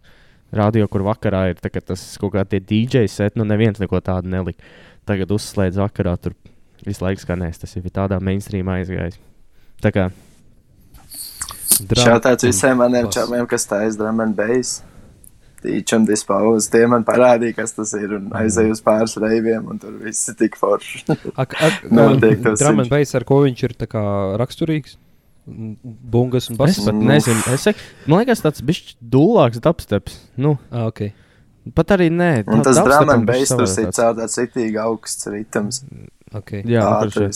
Radio, 0.53 0.89
kur 0.91 1.05
vakarā 1.07 1.51
ir 1.51 1.61
tā, 1.63 1.71
tas 1.71 2.03
kaut 2.19 2.35
kā 2.35 2.43
tie 2.45 2.59
DJ 2.59 3.07
set, 3.09 3.37
nu 3.39 3.47
neviens 3.47 3.79
neko 3.79 4.01
tādu 4.03 4.29
nelika. 4.29 4.61
Tagad 5.07 5.31
uzslēdz 5.31 5.79
vakarā, 5.79 6.17
tur 6.21 6.35
visu 6.85 7.05
laiku 7.05 7.23
skanēs. 7.23 7.63
Tas 7.63 7.77
ir 7.77 7.87
tādā 7.87 8.19
mainstreamā 8.21 8.81
aizgājis. 8.81 9.21
Tā 9.81 9.93
kā 9.95 10.09
Šāds 12.01 12.45
visiem 12.47 12.79
maniem 12.81 13.09
čomiem, 13.13 13.47
kas 13.51 13.67
taisa 13.71 13.99
drum 13.99 14.21
and 14.25 14.37
bass. 14.39 14.83
Tīčam 15.61 16.07
dispauz, 16.09 16.71
tie 16.73 16.87
man 16.89 17.03
parādīja, 17.05 17.53
kas 17.59 17.75
tas 17.77 17.91
ir, 17.99 18.15
un 18.17 18.31
aizēju 18.33 18.73
uz 18.73 18.81
pāris 18.81 19.13
reiviem, 19.21 19.67
un 19.69 19.77
tur 19.83 19.93
viss 20.01 20.31
ir 20.33 20.39
tik 20.41 20.55
forši. 20.57 21.03
Ak, 21.37 21.53
ak, 21.53 21.83
Noteikti 21.93 22.47
tas 22.47 22.63
Drum 22.63 22.81
and 22.81 22.89
bass, 22.89 23.13
ar 23.19 23.27
ko 23.29 23.43
viņš 23.45 23.65
ir 23.69 23.75
tā 23.83 23.89
kā 23.93 24.01
raksturīgs? 24.41 24.97
Mm, 25.51 25.75
Bungas 25.85 26.49
un 26.49 26.57
es 26.57 26.61
bass. 26.63 26.81
pat 26.87 26.97
Nu. 26.97 27.05
nezinu. 27.11 27.45
Es 27.53 27.67
man 28.09 28.23
liekas, 28.23 28.41
tas 28.47 28.65
bija 28.65 28.97
dūlāks 29.05 29.61
dubsteps. 29.61 30.17
Nu, 30.41 30.55
Ah, 30.73 30.87
okay. 30.89 31.13
pat 31.77 31.93
arī 31.99 32.09
nē. 32.09 32.31
Un 32.49 32.65
tas 32.65 32.81
drum 32.81 33.13
and 33.13 33.29
bišķi 33.29 33.61
bass 33.61 33.77
tur 33.77 33.85
ir 33.85 33.93
caur 34.01 34.17
tāds 34.17 34.41
ritīgi 34.41 34.81
augsts 34.81 35.29
ritms. 35.29 35.83
Okay. 36.33 36.63
Jā, 36.65 36.87
nu, 36.87 37.05
Ātri 37.05 37.29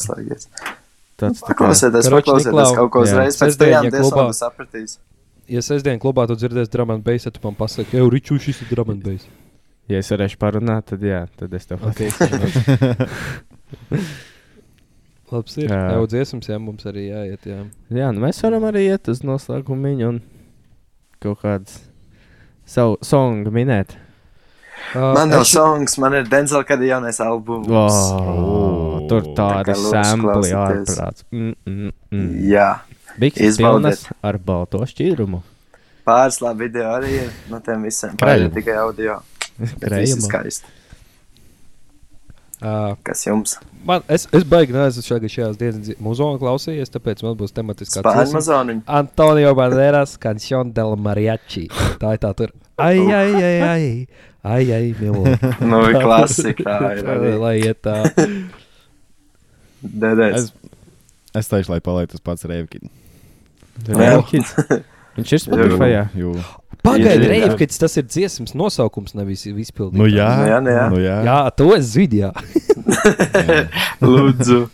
kurš 1.16 1.30
visu 1.30 1.40
laiku. 1.40 1.40
tāds 1.40 1.40
tā 1.40 1.46
kā- 1.46 1.54
Paklausieties, 1.54 2.10
paklausieties 2.10 2.74
kaut 2.76 2.90
ko 2.90 3.00
uzreiz 3.06 3.36
pēc 3.38 3.70
ja 3.70 3.80
diezgan 3.82 4.32
sapratīs. 4.34 4.98
ja 5.48 5.60
sestdien 5.62 5.98
klubā 6.00 6.26
tu 6.26 6.34
dzirdēsi 6.36 6.70
drāmas 6.70 7.02
beigas, 7.02 7.24
tad 7.24 7.38
man 7.44 7.54
pasaki, 7.54 7.96
ej, 7.98 8.08
Riču, 8.10 8.38
šis 8.38 8.62
ir 8.62 8.68
drāmas 8.76 9.02
beigas. 9.02 9.26
Ja 9.88 9.98
es 9.98 10.08
varēšu 10.08 10.38
parunāt, 10.40 10.86
tad 10.86 11.00
jā, 11.04 11.26
tad 11.36 11.52
es 11.54 11.66
tev 11.66 11.78
Okay. 11.84 12.08
pateikšu. 12.10 13.08
Labs 15.34 15.56
ir. 15.58 15.70
Jā. 15.72 15.80
Jā, 15.96 16.06
dziesmas, 16.06 16.46
jā, 16.48 16.58
mums 16.62 16.84
arī 16.86 17.08
jāiet. 17.10 17.46
Jā. 17.48 17.64
Jā, 17.90 18.10
nu 18.14 18.20
mēs 18.22 18.38
varam 18.44 18.62
arī 18.68 18.84
iet 18.92 19.08
uz 19.10 19.22
noslēgumu 19.26 19.94
un 20.08 20.20
kaut 21.20 21.40
kādu 21.42 21.78
savu 22.68 22.98
songu 23.02 23.50
minēt. 23.54 23.96
Uh, 24.94 25.12
Man 25.16 25.28
nav 25.32 25.40
es- 25.42 25.52
songs, 25.54 25.96
man 25.98 26.14
ir 26.14 26.28
Denzel, 26.30 26.64
kad 26.68 26.80
ir 26.82 26.92
jaunais 26.92 27.18
albums. 27.24 27.66
Oh, 27.68 29.00
tur 29.10 29.22
tādi 29.34 29.38
Tā 29.38 29.72
kā 29.72 29.74
lūdzu 29.80 30.04
sampli 30.10 30.52
ārprāts. 30.60 31.24
Mm, 31.32 31.54
mm, 31.66 31.90
mm. 32.12 32.28
Jā, 32.52 32.68
Biks 33.18 33.40
Izbaudiet. 33.40 33.98
pilnas 33.98 34.06
ar 34.22 34.38
balto 34.38 34.78
šķīrumu. 34.86 35.42
pāris 36.06 36.40
labi 36.44 36.66
video 36.68 36.90
arī 36.98 37.12
ir 37.24 37.30
no 37.50 37.60
tiem 37.64 37.82
visiem. 37.88 38.16
Kreļu. 38.16 38.50
Pārējie 38.50 38.54
tikai 38.58 38.74
audio. 38.82 39.20
Krējuma. 39.80 40.26
skaisti. 40.28 40.66
Uh, 42.64 42.94
Kas 43.04 43.24
jums? 43.26 43.56
man, 43.84 44.00
es, 44.08 44.24
es 44.32 44.44
baigi 44.48 44.72
neesmu 44.72 45.02
šajā, 45.04 45.28
šajās 45.28 45.56
dienas 45.60 45.90
muzonu 46.00 46.38
klausījies, 46.40 46.88
tāpēc 46.94 47.20
man 47.26 47.34
būs 47.36 47.52
tematiskā 47.52 48.00
mazoniņu. 48.04 48.84
Antonio 48.88 49.50
Banderas, 49.58 50.14
Canción 50.22 50.70
del 50.72 50.94
Mariachi. 50.96 51.66
Tā 52.00 52.14
ir 52.16 52.22
tā 52.22 52.30
tur. 52.38 52.54
Ai, 52.76 52.98
ai, 52.98 53.34
ai, 53.38 53.60
ai, 53.62 54.06
ai, 54.42 54.64
ai 54.74 54.94
milo. 54.98 55.22
Nu, 55.62 55.82
klasika 55.94 56.64
tā 56.66 56.90
ir 56.98 57.10
arī. 57.14 57.30
Lai 57.38 57.54
iet 57.62 57.80
tā. 57.86 58.00
Dedēs. 59.84 60.50
Es, 60.50 60.74
es 61.38 61.50
teikšu, 61.52 61.74
lai 61.74 61.80
paliek 61.84 62.10
tas 62.10 62.22
pats 62.24 62.46
Reivkins. 62.50 62.90
Reivkids. 63.88 64.54
Viņš 65.14 65.34
ir 65.36 65.42
Spotify. 65.42 65.90
Pagaidiet. 66.84 67.28
Reivkits, 67.30 67.78
tas 67.80 67.94
ir 67.96 68.04
dziesmas 68.08 68.52
nosaukums, 68.58 69.14
nevis 69.16 69.46
izpildījums. 69.48 70.00
Nu 70.02 70.08
jā, 70.10 70.28
Nu 70.40 70.48
jā, 70.50 70.58
nu 70.60 70.74
jā. 70.74 70.86
Nu 70.92 70.98
jā. 71.00 71.18
Jā, 71.28 71.36
to 71.56 71.68
es 71.76 71.92
zinu. 71.94 72.26
jā. 72.26 72.32
Lūdzu. 74.04 74.64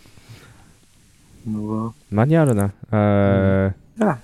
Nu. 1.51 1.91
Man 2.13 2.33
jārunā. 2.33 2.67
Uh, 2.91 3.71
Jā. 4.01 4.17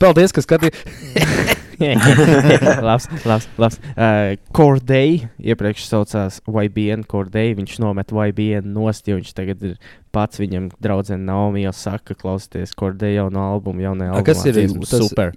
Paldies, 0.00 0.32
ka 0.36 0.44
skatījāties. 0.44 1.64
labs, 2.88 3.06
labs, 3.26 3.46
labs. 3.60 3.78
Uh, 3.94 4.34
Kordei 4.56 5.28
iepriekš 5.38 5.84
saucās 5.86 6.40
YBN 6.48 7.04
Kordei. 7.06 7.52
Viņš 7.58 7.78
nomet 7.84 8.10
YBN 8.14 8.66
nost, 8.74 9.06
jo 9.08 9.18
viņš 9.20 9.32
tagad 9.36 9.62
ir 9.62 9.76
pats 10.14 10.40
viņam 10.42 10.70
draudzene 10.82 11.22
Naomi 11.28 11.62
jau 11.66 11.72
saka, 11.76 12.16
klausieties 12.18 12.74
Kordei 12.78 13.14
jauno 13.16 13.44
albumu, 13.52 13.84
jaunajā 13.86 14.10
A, 14.10 14.18
albumā. 14.18 14.26
kas 14.26 14.44
ir 14.50 14.60
tas- 14.64 15.08
super? 15.08 15.32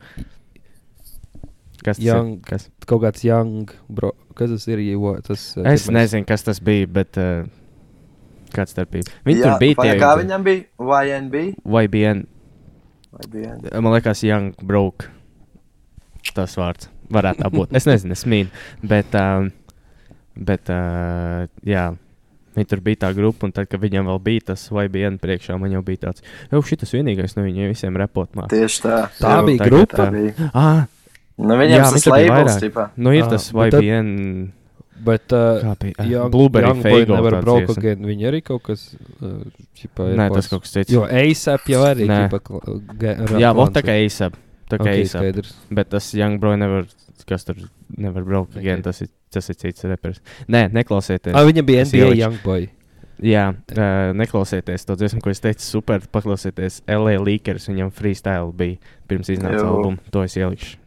Kas 1.82 1.98
tas 1.98 2.06
Young- 2.06 2.36
ir? 2.38 2.44
Kas? 2.46 2.68
Kaut 2.86 3.02
kāds 3.02 3.24
young, 3.26 3.70
bro. 3.90 4.12
Kas 4.38 4.52
tas 4.54 4.68
ir? 4.70 4.82
Jo, 4.86 5.16
tas, 5.26 5.46
uh, 5.58 5.64
Es 5.66 5.88
pirmais- 5.88 6.12
nezinu, 6.14 6.26
kas 6.30 6.44
tas 6.46 6.60
bija, 6.62 6.86
bet 6.88 7.18
uh, 7.18 7.46
kāds 8.54 8.74
starpība. 8.76 9.10
Viņi 9.26 9.40
Jā, 9.42 9.44
tur 9.48 9.58
bija 9.60 9.76
tie 9.82 9.96
Kā 10.00 10.12
viņam 10.20 10.44
bija? 10.46 10.66
YNB? 10.78 11.36
YBN. 11.66 12.28
YBN. 13.26 13.66
Man 13.82 13.94
liekas, 13.94 14.22
Young 14.24 14.54
Broke. 14.62 15.10
Tas 16.36 16.56
vārds 16.56 16.88
varētu 17.12 17.42
tā 17.44 17.50
būt. 17.52 17.74
Es 17.76 17.86
nezinu, 17.90 18.14
es 18.16 18.24
mīlu. 18.30 18.50
Bet, 18.84 19.16
um, 19.20 19.50
bet 20.38 20.70
uh, 20.72 21.48
jā, 21.68 21.90
viņi 22.56 22.68
tur 22.72 22.80
bija 22.86 23.02
tā 23.08 23.10
grupa, 23.18 23.48
un 23.50 23.52
tad, 23.56 23.68
kad 23.72 23.82
viņam 23.84 24.08
vēl 24.12 24.22
bija 24.24 24.46
tas 24.54 24.68
YBN 24.72 25.18
priekšā, 25.24 25.58
man 25.60 25.72
jau 25.76 25.82
bija 25.84 26.08
tāds, 26.08 26.24
jau 26.52 26.62
šis 26.64 26.94
vienīgais 26.96 27.36
no 27.38 27.44
viņiem 27.48 27.74
visiem 27.74 27.98
repot 28.00 28.32
mākslinieks. 28.38 28.80
Tieši 28.80 28.82
tā. 28.86 29.02
Tā 29.20 29.36
Jā, 29.36 29.44
bija 29.50 29.62
tagad, 29.66 29.72
grupa. 29.76 29.98
Tā 29.98 30.08
tā. 30.08 30.12
bija. 30.18 30.52
Ah, 30.54 30.82
Nu, 31.42 31.56
Jā, 31.56 31.62
viņam 31.64 31.84
tas 31.96 32.04
tur 32.06 32.14
bija 32.14 32.34
labels, 32.36 32.56
tipā. 32.62 32.84
nu 33.02 33.12
ir 33.16 33.24
Ah, 33.24 33.30
tas 33.32 33.46
bet 33.52 33.72
tad- 33.74 33.82
YBN. 33.82 34.10
Bet, 35.02 35.34
uh, 35.34 35.58
Kā 35.64 35.72
bija? 35.82 36.06
Young, 36.06 36.30
Blueberry 36.30 36.68
tāds 36.78 37.42
broke 37.42 37.66
dziesma. 37.66 37.78
again. 37.82 38.04
Viņi 38.06 38.28
arī 38.30 38.42
kaut 38.46 38.62
kas. 38.68 38.84
Uh, 39.18 39.40
čipa, 39.74 40.12
ir 40.12 40.18
Nē, 40.20 40.28
tas 40.36 40.48
kaut 40.52 40.62
kas 40.62 40.72
cits. 40.76 40.92
Jo 40.94 41.08
ASAP 41.10 41.66
jau 41.66 41.82
arī 41.88 42.06
ge- 43.00 43.16
Jā, 43.42 43.56
vot 43.58 43.74
tā 43.74 43.82
kā. 43.82 43.96
ASAP. 44.06 44.36
Tā 44.72 44.80
kā 44.80 44.88
Ok, 44.88 44.92
ASAP. 45.04 45.16
skaidrs. 45.20 45.54
Bet 45.70 45.90
tas 45.92 46.08
Young 46.16 46.40
Boy 46.42 46.56
never, 46.60 46.86
kas 47.28 47.44
tur 47.48 47.58
never 47.98 48.24
broke 48.28 48.56
again, 48.60 48.82
tas 48.86 49.02
ir, 49.04 49.10
tas 49.34 49.50
ir 49.52 49.58
cits 49.60 49.84
repers. 49.90 50.22
Nē, 50.48 50.70
neklausieties. 50.74 51.34
Ah, 51.36 51.44
viņam 51.48 51.68
bija 51.68 51.84
NBA. 51.90 52.14
Young 52.22 52.38
Boy. 52.46 52.70
Jā, 53.22 53.52
uh, 53.54 54.14
neklausieties 54.18 54.88
to 54.88 54.96
dziesmu, 54.98 55.20
ko 55.22 55.30
es 55.30 55.44
teicu, 55.44 55.62
super. 55.62 56.02
Paklausieties, 56.10 56.80
LA 56.90 57.20
Lakers, 57.22 57.68
viņam 57.70 57.92
freestyle 57.94 58.50
bija 58.58 58.80
pirms 59.12 59.30
iznāca 59.30 59.62
albuma. 59.68 60.02
To 60.16 60.24
es 60.26 60.34
ielikšu. 60.40 60.80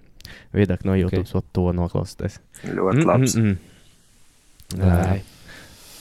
Viedāk 0.54 0.82
no 0.88 0.96
YouTube, 0.98 1.28
okay. 1.30 1.50
to 1.54 1.68
noklausieties. 1.76 2.40
Ļoti 2.66 3.04
labs. 3.06 3.36
mm. 3.38 3.54
Nē. 4.80 5.20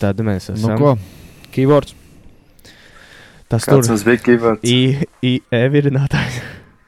Tad 0.01 0.23
mēs 0.25 0.49
Nu 0.49 0.57
esam. 0.57 0.77
ko? 0.81 0.95
Keywords. 1.53 1.93
Tas 3.51 3.67
Kāds 3.69 3.85
tur 3.85 3.93
mums 3.93 4.03
bija 4.07 4.23
keywords? 4.25 4.65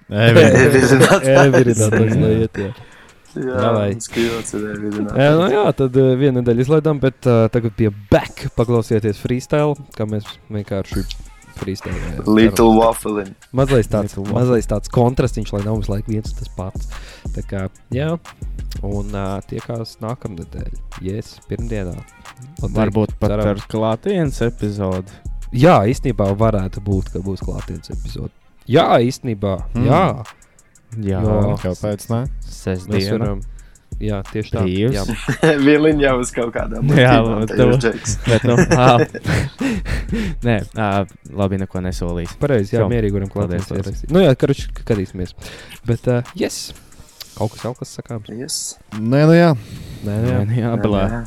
Ir 0.10 0.42
e-virinātājs. 0.42 1.32
Evidinātājs. 1.46 1.48
Evidentās, 1.48 2.20
lai 2.22 2.36
iet, 2.46 2.62
jā. 2.66 2.74
Jā, 3.36 3.72
keywords 4.14 4.54
ir 4.56 4.66
Jā, 5.12 5.32
nu 5.36 5.48
jā, 5.52 5.64
tad 5.76 5.98
uh, 6.00 6.14
vienu 6.16 6.40
nedēļu 6.40 6.64
izlaidām, 6.64 7.02
bet 7.04 7.28
uh, 7.28 7.46
tagad 7.52 7.74
pie 7.76 7.90
back 8.12 8.46
paklausieties 8.56 9.20
freestyle, 9.20 9.76
kā 9.98 10.08
mēs 10.08 10.28
vienkārši 10.48 11.04
freestyle. 11.60 12.24
Little 12.28 12.78
waffling. 12.78 13.34
Mazliet 13.56 13.90
tāds, 13.92 14.16
mazliet 14.30 14.70
tāds 14.72 14.92
kontrastiņš, 14.94 15.52
lai 15.56 15.64
nav 15.66 15.82
visu 15.82 15.92
laiku 15.92 16.16
viens 16.16 16.38
tas 16.38 16.54
pats. 16.56 16.88
Tā 17.36 17.44
kā, 17.50 17.66
jā, 17.96 18.14
un 18.88 19.12
uh, 19.12 19.36
tiekās 19.52 19.98
nākamnedēļ, 20.06 20.72
yes, 21.04 21.36
pirmdienā. 21.50 21.98
Un 22.64 22.76
Varbūt 22.76 23.18
pat 23.20 23.36
ar 23.36 23.60
klātienes 23.72 24.40
epizodi. 24.48 25.12
Jā, 25.56 25.82
īstenībā 25.92 26.32
varētu 26.40 26.84
būt, 26.84 27.12
ka 27.16 27.24
būs 27.24 27.44
klātienes 27.44 27.92
epizode. 27.92 28.32
Jā, 28.68 28.86
īstenībā, 29.06 29.58
Mm. 29.76 29.86
jā. 29.90 30.04
Jā, 30.96 31.20
Jo. 31.22 31.58
Kāpēc? 31.60 32.08
Ne? 32.10 32.22
Sestdiena. 32.42 33.36
Jā, 34.00 34.18
tieši 34.28 34.52
tā. 34.52 34.62
Brīvs. 34.64 34.96
Jā. 34.98 35.52
Viliņ 35.64 36.02
jau 36.04 36.14
uz 36.20 36.32
kaut 36.36 36.50
kādām 36.56 36.90
Jā, 37.00 37.14
motīvām, 37.24 37.40
bet 37.46 37.48
te 37.48 37.56
tev- 37.56 37.72
ir 37.72 38.42
nu, 38.44 38.56
ā, 38.76 38.88
nē, 40.44 40.56
ā, 40.76 40.88
labi, 41.32 41.60
neko 41.62 41.80
nesolīs. 41.86 42.34
Pareizi, 42.42 42.76
jā, 42.76 42.82
Čau. 42.84 42.90
mierīgi 42.92 43.16
varam 43.16 43.30
ierakstīt. 43.32 44.12
Nu 44.12 44.20
jā, 44.26 44.34
karuč, 44.36 44.66
skatīsimies. 44.82 45.32
Bet, 45.88 46.08
uh, 46.12 46.28
yes, 46.36 46.74
kaut 47.38 47.54
kas 47.56 47.64
vēl 47.64 47.78
kas 47.80 47.96
sakāms. 48.00 48.28
Yes. 48.36 48.58
Nē, 49.00 49.22
nu 49.32 49.38
jā. 49.38 49.54
Nē, 50.04 50.16
nē, 50.26 50.34
Jā, 50.34 50.42
jā, 50.44 50.60
Jā, 50.66 50.76
blā. 50.84 51.06
jā. 51.08 51.24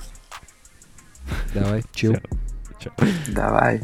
davai, 1.54 1.80
chill. 1.96 2.20
Davai. 3.32 3.80